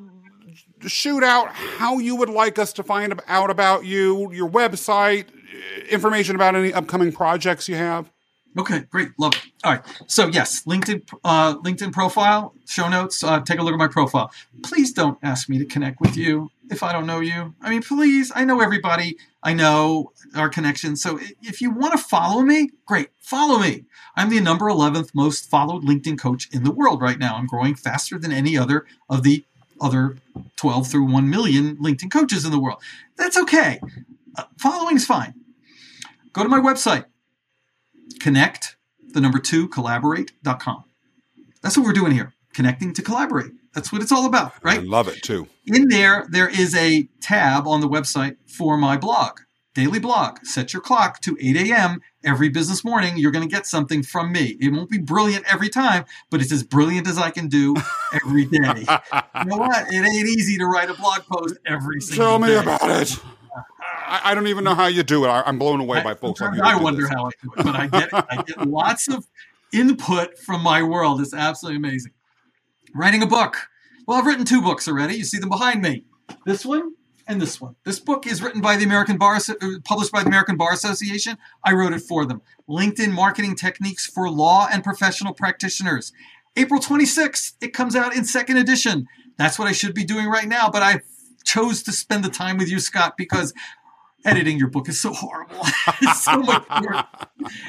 shoot 0.86 1.23
out 1.23 1.49
how 1.53 1.99
you 1.99 2.15
would 2.15 2.30
like 2.30 2.59
us 2.59 2.73
to 2.73 2.84
find 2.84 3.19
out 3.28 3.49
about 3.49 3.86
you, 3.86 4.32
your 4.32 4.49
website, 4.49 5.25
information 5.89 6.36
about 6.36 6.55
any 6.55 6.73
upcoming 6.73 7.11
projects 7.11 7.67
you 7.67 7.75
have. 7.75 8.11
Okay, 8.57 8.80
great, 8.89 9.09
love 9.19 9.34
it. 9.34 9.43
All 9.63 9.73
right, 9.73 9.84
so 10.07 10.28
yes, 10.28 10.63
LinkedIn, 10.63 11.07
uh, 11.23 11.57
LinkedIn 11.59 11.93
profile, 11.93 12.55
show 12.67 12.89
notes. 12.89 13.23
Uh, 13.23 13.39
take 13.39 13.59
a 13.59 13.61
look 13.61 13.73
at 13.73 13.78
my 13.78 13.88
profile. 13.88 14.32
Please 14.63 14.91
don't 14.91 15.19
ask 15.21 15.47
me 15.47 15.59
to 15.59 15.65
connect 15.65 15.99
with 16.01 16.17
you 16.17 16.49
if 16.71 16.82
I 16.82 16.91
don't 16.91 17.05
know 17.05 17.19
you. 17.19 17.53
I 17.61 17.69
mean, 17.69 17.84
please, 17.84 18.32
I 18.34 18.45
know 18.45 18.59
everybody. 18.59 19.17
I 19.43 19.53
know 19.53 20.11
our 20.36 20.49
connections. 20.49 21.03
So 21.03 21.19
if 21.41 21.61
you 21.61 21.69
want 21.69 21.91
to 21.93 21.99
follow 21.99 22.41
me, 22.41 22.71
great, 22.86 23.09
follow 23.19 23.59
me. 23.59 23.86
I'm 24.15 24.30
the 24.30 24.39
number 24.39 24.65
11th 24.65 25.11
most 25.13 25.49
followed 25.49 25.84
LinkedIn 25.84 26.17
coach 26.17 26.49
in 26.51 26.63
the 26.63 26.71
world 26.71 27.01
right 27.01 27.19
now. 27.19 27.36
I'm 27.36 27.45
growing 27.45 27.75
faster 27.75 28.17
than 28.17 28.32
any 28.32 28.57
other 28.57 28.86
of 29.07 29.21
the 29.21 29.45
other 29.80 30.17
12 30.57 30.88
through 30.88 31.11
1 31.11 31.30
million 31.30 31.78
LinkedIn 31.78 32.11
coaches 32.11 32.45
in 32.45 32.51
the 32.51 32.59
world. 32.59 32.82
That's 33.17 33.38
okay. 33.38 33.80
Uh, 34.36 34.43
following 34.57 34.97
is 34.97 35.05
fine. 35.05 35.34
Go 36.34 36.43
to 36.43 36.49
my 36.49 36.59
website, 36.59 37.05
connect, 38.19 38.78
the 39.13 39.21
number 39.21 39.39
two, 39.39 39.67
collaborate.com. 39.69 40.84
That's 41.61 41.78
what 41.78 41.86
we're 41.86 41.93
doing 41.93 42.11
here, 42.11 42.34
connecting 42.53 42.93
to 42.93 43.01
collaborate. 43.01 43.51
That's 43.73 43.91
what 43.91 44.01
it's 44.01 44.11
all 44.11 44.25
about, 44.25 44.53
right? 44.63 44.80
I 44.80 44.84
love 44.84 45.07
it 45.07 45.21
too. 45.23 45.47
In 45.65 45.88
there, 45.89 46.28
there 46.30 46.49
is 46.49 46.75
a 46.75 47.09
tab 47.21 47.67
on 47.67 47.82
the 47.82 47.89
website 47.89 48.38
for 48.47 48.78
my 48.78 48.97
blog, 48.97 49.39
daily 49.78 49.99
blog. 49.99 50.43
Set 50.43 50.73
your 50.73 50.82
clock 50.82 51.21
to 51.21 51.38
8 51.39 51.55
a.m. 51.69 52.01
every 52.25 52.49
business 52.49 52.84
morning. 52.84 53.15
You're 53.15 53.32
going 53.32 53.47
to 53.47 53.55
get 53.55 53.67
something 53.67 54.01
from 54.01 54.32
me. 54.32 54.57
It 54.59 54.73
won't 54.73 54.89
be 54.89 54.97
brilliant 54.97 55.45
every 55.53 55.69
time, 55.69 56.05
but 56.32 56.41
it's 56.41 56.51
as 56.51 56.63
brilliant 56.63 57.07
as 57.07 57.19
I 57.19 57.30
can 57.30 57.47
do 57.47 57.75
every 58.11 58.45
day. 58.45 58.57
you 58.57 59.45
know 59.45 59.57
what? 59.57 59.86
It 59.93 60.03
ain't 60.03 60.28
easy 60.28 60.57
to 60.57 60.65
write 60.65 60.89
a 60.89 60.95
blog 60.95 61.21
post 61.32 61.57
every 61.67 62.01
single 62.01 62.25
Tell 62.25 62.39
me 62.39 62.47
day. 62.47 62.57
about 62.57 62.89
it. 62.89 63.19
I, 64.07 64.21
I, 64.32 64.36
don't 64.36 64.47
even 64.47 64.63
know 64.63 64.73
how 64.73 64.88
you 64.88 65.03
do 65.03 65.25
it. 65.25 65.28
I, 65.28 65.47
am 65.47 65.59
blown 65.59 65.80
away 65.80 66.01
by 66.01 66.15
folks. 66.15 66.41
I, 66.41 66.49
I 66.63 66.82
wonder 66.82 67.01
this. 67.01 67.11
how 67.11 67.28
I 67.28 67.30
do 67.43 67.51
it, 67.55 67.63
but 67.63 67.75
I 67.75 67.88
get 67.88 68.09
I 68.13 68.43
get 68.47 68.67
lots 68.67 69.07
of 69.07 69.28
input 69.73 70.39
from 70.39 70.63
my 70.63 70.82
world. 70.82 71.21
It's 71.21 71.36
absolutely 71.36 71.78
amazing. 71.78 72.13
Writing 72.95 73.21
a 73.21 73.28
book. 73.28 73.67
Well, 74.07 74.17
I've 74.17 74.25
written 74.25 74.45
two 74.45 74.61
books 74.61 74.88
already. 74.88 75.15
You 75.15 75.23
see 75.23 75.38
them 75.38 75.49
behind 75.49 75.82
me. 75.84 76.05
This 76.45 76.65
one 76.65 76.93
and 77.28 77.41
this 77.41 77.59
one. 77.59 77.75
This 77.84 77.99
book 77.99 78.25
is 78.25 78.41
written 78.41 78.61
by 78.61 78.78
the 78.78 78.86
American 78.86 79.17
Bar, 79.17 79.36
uh, 79.36 79.65
published 79.84 80.11
by 80.11 80.23
the 80.23 80.30
American 80.30 80.55
Bar 80.55 80.71
Association. 80.73 81.38
I 81.63 81.73
wrote 81.73 81.93
it 81.93 82.01
for 82.01 82.25
them. 82.25 82.41
LinkedIn 82.69 83.11
Marketing 83.11 83.55
Techniques 83.55 84.05
for 84.05 84.30
Law 84.30 84.67
and 84.71 84.84
Professional 84.84 85.34
Practitioners. 85.34 86.13
April 86.55 86.80
26th, 86.80 87.53
it 87.61 87.73
comes 87.73 87.95
out 87.95 88.15
in 88.15 88.25
second 88.25 88.57
edition. 88.57 89.07
That's 89.38 89.59
what 89.59 89.67
I 89.67 89.73
should 89.73 89.93
be 89.93 90.03
doing 90.03 90.28
right 90.28 90.47
now, 90.47 90.69
but 90.69 90.82
I 90.82 91.01
chose 91.43 91.84
to 91.84 91.91
spend 91.91 92.23
the 92.23 92.30
time 92.30 92.57
with 92.57 92.69
you, 92.69 92.80
Scott, 92.80 93.15
because 93.17 93.53
editing 94.25 94.57
your 94.57 94.69
book 94.69 94.89
is 94.89 94.99
so 94.99 95.13
horrible. 95.13 95.61
it's 96.01 96.23
so 96.23 96.39
much 96.39 96.65
work. 96.82 97.05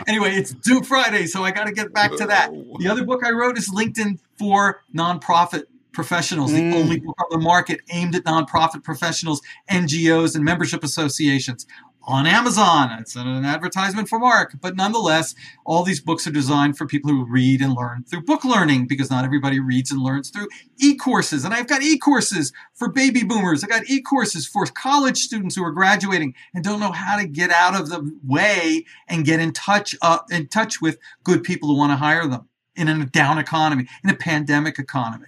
Anyway, 0.06 0.30
it's 0.30 0.52
due 0.52 0.82
Friday, 0.82 1.26
so 1.26 1.44
I 1.44 1.50
got 1.50 1.64
to 1.64 1.72
get 1.72 1.92
back 1.92 2.16
to 2.16 2.26
that. 2.26 2.50
The 2.78 2.88
other 2.88 3.04
book 3.04 3.24
I 3.24 3.30
wrote 3.30 3.59
is 3.59 3.68
LinkedIn 3.70 4.18
for 4.38 4.82
nonprofit 4.94 5.64
professionals, 5.93 6.53
the 6.53 6.61
mm. 6.61 6.74
only 6.74 7.01
book 7.01 7.16
on 7.18 7.26
the 7.30 7.43
market 7.43 7.80
aimed 7.93 8.14
at 8.14 8.24
nonprofit 8.24 8.84
professionals, 8.84 9.41
NGOs, 9.70 10.34
and 10.34 10.45
membership 10.45 10.84
associations 10.84 11.66
on 12.09 12.26
Amazon. 12.26 12.91
It's 12.99 13.14
an 13.16 13.45
advertisement 13.45 14.09
for 14.09 14.18
Mark, 14.18 14.55
but 14.62 14.74
nonetheless, 14.74 15.34
all 15.66 15.82
these 15.82 16.01
books 16.01 16.26
are 16.26 16.30
designed 16.30 16.78
for 16.78 16.86
people 16.86 17.11
who 17.11 17.26
read 17.26 17.61
and 17.61 17.74
learn 17.74 18.05
through 18.05 18.22
book 18.22 18.47
learning 18.47 18.86
because 18.86 19.11
not 19.11 19.26
everybody 19.26 19.61
reads 19.61 19.93
and 19.93 20.01
learns 20.01 20.30
through 20.30 20.49
e-courses. 20.78 21.45
And 21.45 21.53
I've 21.53 21.66
got 21.66 21.82
e-courses 21.82 22.51
for 22.72 22.89
baby 22.89 23.24
boomers. 23.24 23.62
I've 23.62 23.68
got 23.68 23.91
e-courses 23.91 24.47
for 24.47 24.64
college 24.64 25.18
students 25.18 25.55
who 25.55 25.64
are 25.64 25.70
graduating 25.70 26.34
and 26.55 26.64
don't 26.64 26.80
know 26.80 26.93
how 26.93 27.18
to 27.18 27.26
get 27.26 27.51
out 27.51 27.78
of 27.78 27.91
the 27.91 28.11
way 28.26 28.86
and 29.07 29.26
get 29.26 29.39
in 29.39 29.53
touch 29.53 29.95
uh, 30.01 30.20
in 30.30 30.49
touch 30.49 30.80
with 30.80 30.99
good 31.24 31.45
people 31.45 31.68
who 31.68 31.76
want 31.76 31.93
to 31.93 31.97
hire 31.97 32.26
them 32.26 32.49
in 32.74 32.89
a 32.89 33.05
down 33.05 33.36
economy, 33.39 33.86
in 34.03 34.09
a 34.09 34.14
pandemic 34.14 34.78
economy. 34.78 35.26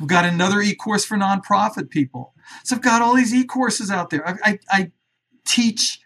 I've 0.00 0.06
got 0.06 0.24
another 0.24 0.60
e-course 0.60 1.04
for 1.04 1.16
nonprofit 1.16 1.90
people. 1.90 2.34
So 2.64 2.76
I've 2.76 2.82
got 2.82 3.02
all 3.02 3.14
these 3.14 3.34
e-courses 3.34 3.90
out 3.90 4.10
there. 4.10 4.26
I, 4.26 4.34
I, 4.44 4.58
I 4.70 4.92
teach 5.44 6.00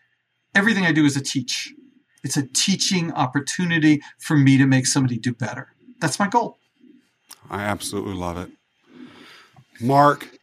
everything 0.55 0.85
I 0.85 0.93
do 0.93 1.05
is 1.05 1.17
a 1.17 1.23
teach. 1.23 1.73
It's 2.25 2.37
a 2.37 2.47
teaching 2.47 3.13
opportunity 3.13 4.03
for 4.19 4.37
me 4.37 4.59
to 4.59 4.67
make 4.67 4.87
somebody 4.87 5.19
do 5.19 5.33
better. 5.33 5.75
That's 6.01 6.19
my 6.19 6.29
goal. 6.29 6.59
I 7.51 7.63
absolutely 7.63 8.15
love 8.15 8.37
it. 8.37 8.51
Mark, 9.81 10.39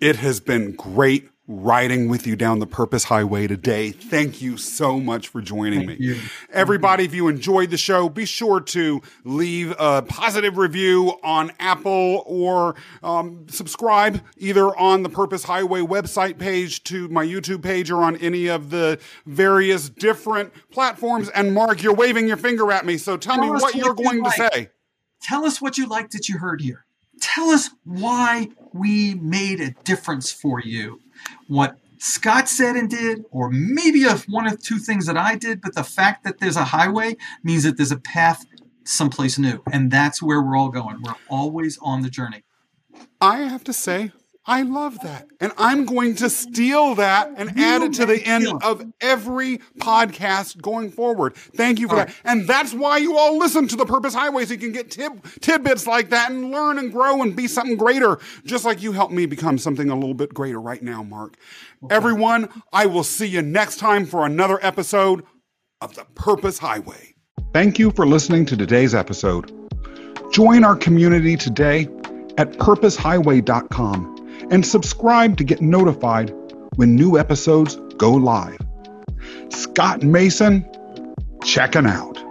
it 0.00 0.16
has 0.16 0.40
been 0.40 0.72
great 0.72 1.28
riding 1.50 2.08
with 2.08 2.28
you 2.28 2.36
down 2.36 2.60
the 2.60 2.66
Purpose 2.66 3.04
Highway 3.04 3.48
today. 3.48 3.90
Thank 3.90 4.40
you 4.40 4.56
so 4.56 5.00
much 5.00 5.26
for 5.28 5.42
joining 5.42 5.86
Thank 5.86 6.00
me. 6.00 6.06
You. 6.06 6.20
Everybody, 6.52 7.04
if 7.04 7.12
you 7.12 7.26
enjoyed 7.26 7.70
the 7.70 7.76
show, 7.76 8.08
be 8.08 8.24
sure 8.24 8.60
to 8.60 9.02
leave 9.24 9.74
a 9.78 10.02
positive 10.02 10.56
review 10.56 11.18
on 11.24 11.50
Apple 11.58 12.22
or 12.24 12.76
um, 13.02 13.46
subscribe 13.48 14.22
either 14.36 14.66
on 14.78 15.02
the 15.02 15.08
Purpose 15.08 15.42
Highway 15.42 15.80
website 15.80 16.38
page 16.38 16.84
to 16.84 17.08
my 17.08 17.26
YouTube 17.26 17.62
page 17.62 17.90
or 17.90 18.04
on 18.04 18.16
any 18.18 18.46
of 18.46 18.70
the 18.70 19.00
various 19.26 19.88
different 19.88 20.52
platforms. 20.70 21.28
And 21.30 21.52
Mark, 21.52 21.82
you're 21.82 21.94
waving 21.94 22.28
your 22.28 22.36
finger 22.36 22.70
at 22.70 22.86
me, 22.86 22.96
so 22.96 23.16
tell, 23.16 23.34
tell 23.34 23.44
me 23.44 23.50
what 23.50 23.74
you're 23.74 23.94
going 23.94 24.18
you 24.18 24.22
like. 24.22 24.36
to 24.36 24.50
say. 24.52 24.68
Tell 25.20 25.44
us 25.44 25.60
what 25.60 25.76
you 25.76 25.88
liked 25.88 26.12
that 26.12 26.28
you 26.28 26.38
heard 26.38 26.60
here. 26.60 26.86
Tell 27.20 27.50
us 27.50 27.70
why 27.84 28.48
we 28.72 29.14
made 29.14 29.60
a 29.60 29.72
difference 29.84 30.32
for 30.32 30.60
you 30.60 31.00
what 31.48 31.76
Scott 31.98 32.48
said 32.48 32.76
and 32.76 32.88
did, 32.88 33.24
or 33.30 33.50
maybe 33.50 34.04
a, 34.04 34.16
one 34.28 34.46
of 34.46 34.62
two 34.62 34.78
things 34.78 35.06
that 35.06 35.16
I 35.16 35.36
did, 35.36 35.60
but 35.60 35.74
the 35.74 35.84
fact 35.84 36.24
that 36.24 36.38
there's 36.38 36.56
a 36.56 36.64
highway 36.64 37.16
means 37.42 37.62
that 37.64 37.76
there's 37.76 37.92
a 37.92 37.98
path 37.98 38.44
someplace 38.84 39.38
new. 39.38 39.62
And 39.72 39.90
that's 39.90 40.22
where 40.22 40.42
we're 40.42 40.56
all 40.56 40.70
going. 40.70 41.02
We're 41.02 41.14
always 41.28 41.78
on 41.82 42.02
the 42.02 42.10
journey. 42.10 42.44
I 43.20 43.38
have 43.38 43.64
to 43.64 43.72
say, 43.72 44.12
I 44.46 44.62
love 44.62 44.98
that. 45.00 45.28
And 45.38 45.52
I'm 45.58 45.84
going 45.84 46.14
to 46.16 46.30
steal 46.30 46.94
that 46.94 47.30
and 47.36 47.54
you 47.56 47.62
add 47.62 47.82
it 47.82 47.92
to 47.94 48.06
the 48.06 48.24
end 48.24 48.48
of 48.62 48.82
every 49.00 49.58
podcast 49.78 50.60
going 50.62 50.90
forward. 50.90 51.34
Thank 51.34 51.78
you 51.78 51.88
for 51.88 51.94
all 51.94 51.98
that. 52.00 52.08
Right. 52.08 52.16
And 52.24 52.48
that's 52.48 52.72
why 52.72 52.96
you 52.96 53.18
all 53.18 53.38
listen 53.38 53.68
to 53.68 53.76
the 53.76 53.84
Purpose 53.84 54.14
Highway 54.14 54.46
so 54.46 54.54
you 54.54 54.58
can 54.58 54.72
get 54.72 54.90
tib- 54.90 55.22
tidbits 55.40 55.86
like 55.86 56.10
that 56.10 56.30
and 56.30 56.50
learn 56.50 56.78
and 56.78 56.90
grow 56.90 57.20
and 57.22 57.36
be 57.36 57.46
something 57.46 57.76
greater, 57.76 58.18
just 58.44 58.64
like 58.64 58.82
you 58.82 58.92
helped 58.92 59.12
me 59.12 59.26
become 59.26 59.58
something 59.58 59.90
a 59.90 59.94
little 59.94 60.14
bit 60.14 60.32
greater 60.32 60.60
right 60.60 60.82
now, 60.82 61.02
Mark. 61.02 61.36
Okay. 61.84 61.94
Everyone, 61.94 62.48
I 62.72 62.86
will 62.86 63.04
see 63.04 63.26
you 63.26 63.42
next 63.42 63.76
time 63.76 64.06
for 64.06 64.24
another 64.24 64.58
episode 64.62 65.22
of 65.82 65.94
the 65.94 66.04
Purpose 66.14 66.58
Highway. 66.58 67.14
Thank 67.52 67.78
you 67.78 67.90
for 67.90 68.06
listening 68.06 68.46
to 68.46 68.56
today's 68.56 68.94
episode. 68.94 69.52
Join 70.32 70.64
our 70.64 70.76
community 70.76 71.36
today 71.36 71.88
at 72.38 72.52
purposehighway.com 72.52 74.19
and 74.50 74.64
subscribe 74.64 75.36
to 75.38 75.44
get 75.44 75.60
notified 75.60 76.32
when 76.76 76.96
new 76.96 77.18
episodes 77.18 77.76
go 77.96 78.12
live. 78.12 78.58
Scott 79.50 80.02
Mason, 80.02 80.66
checking 81.44 81.86
out. 81.86 82.29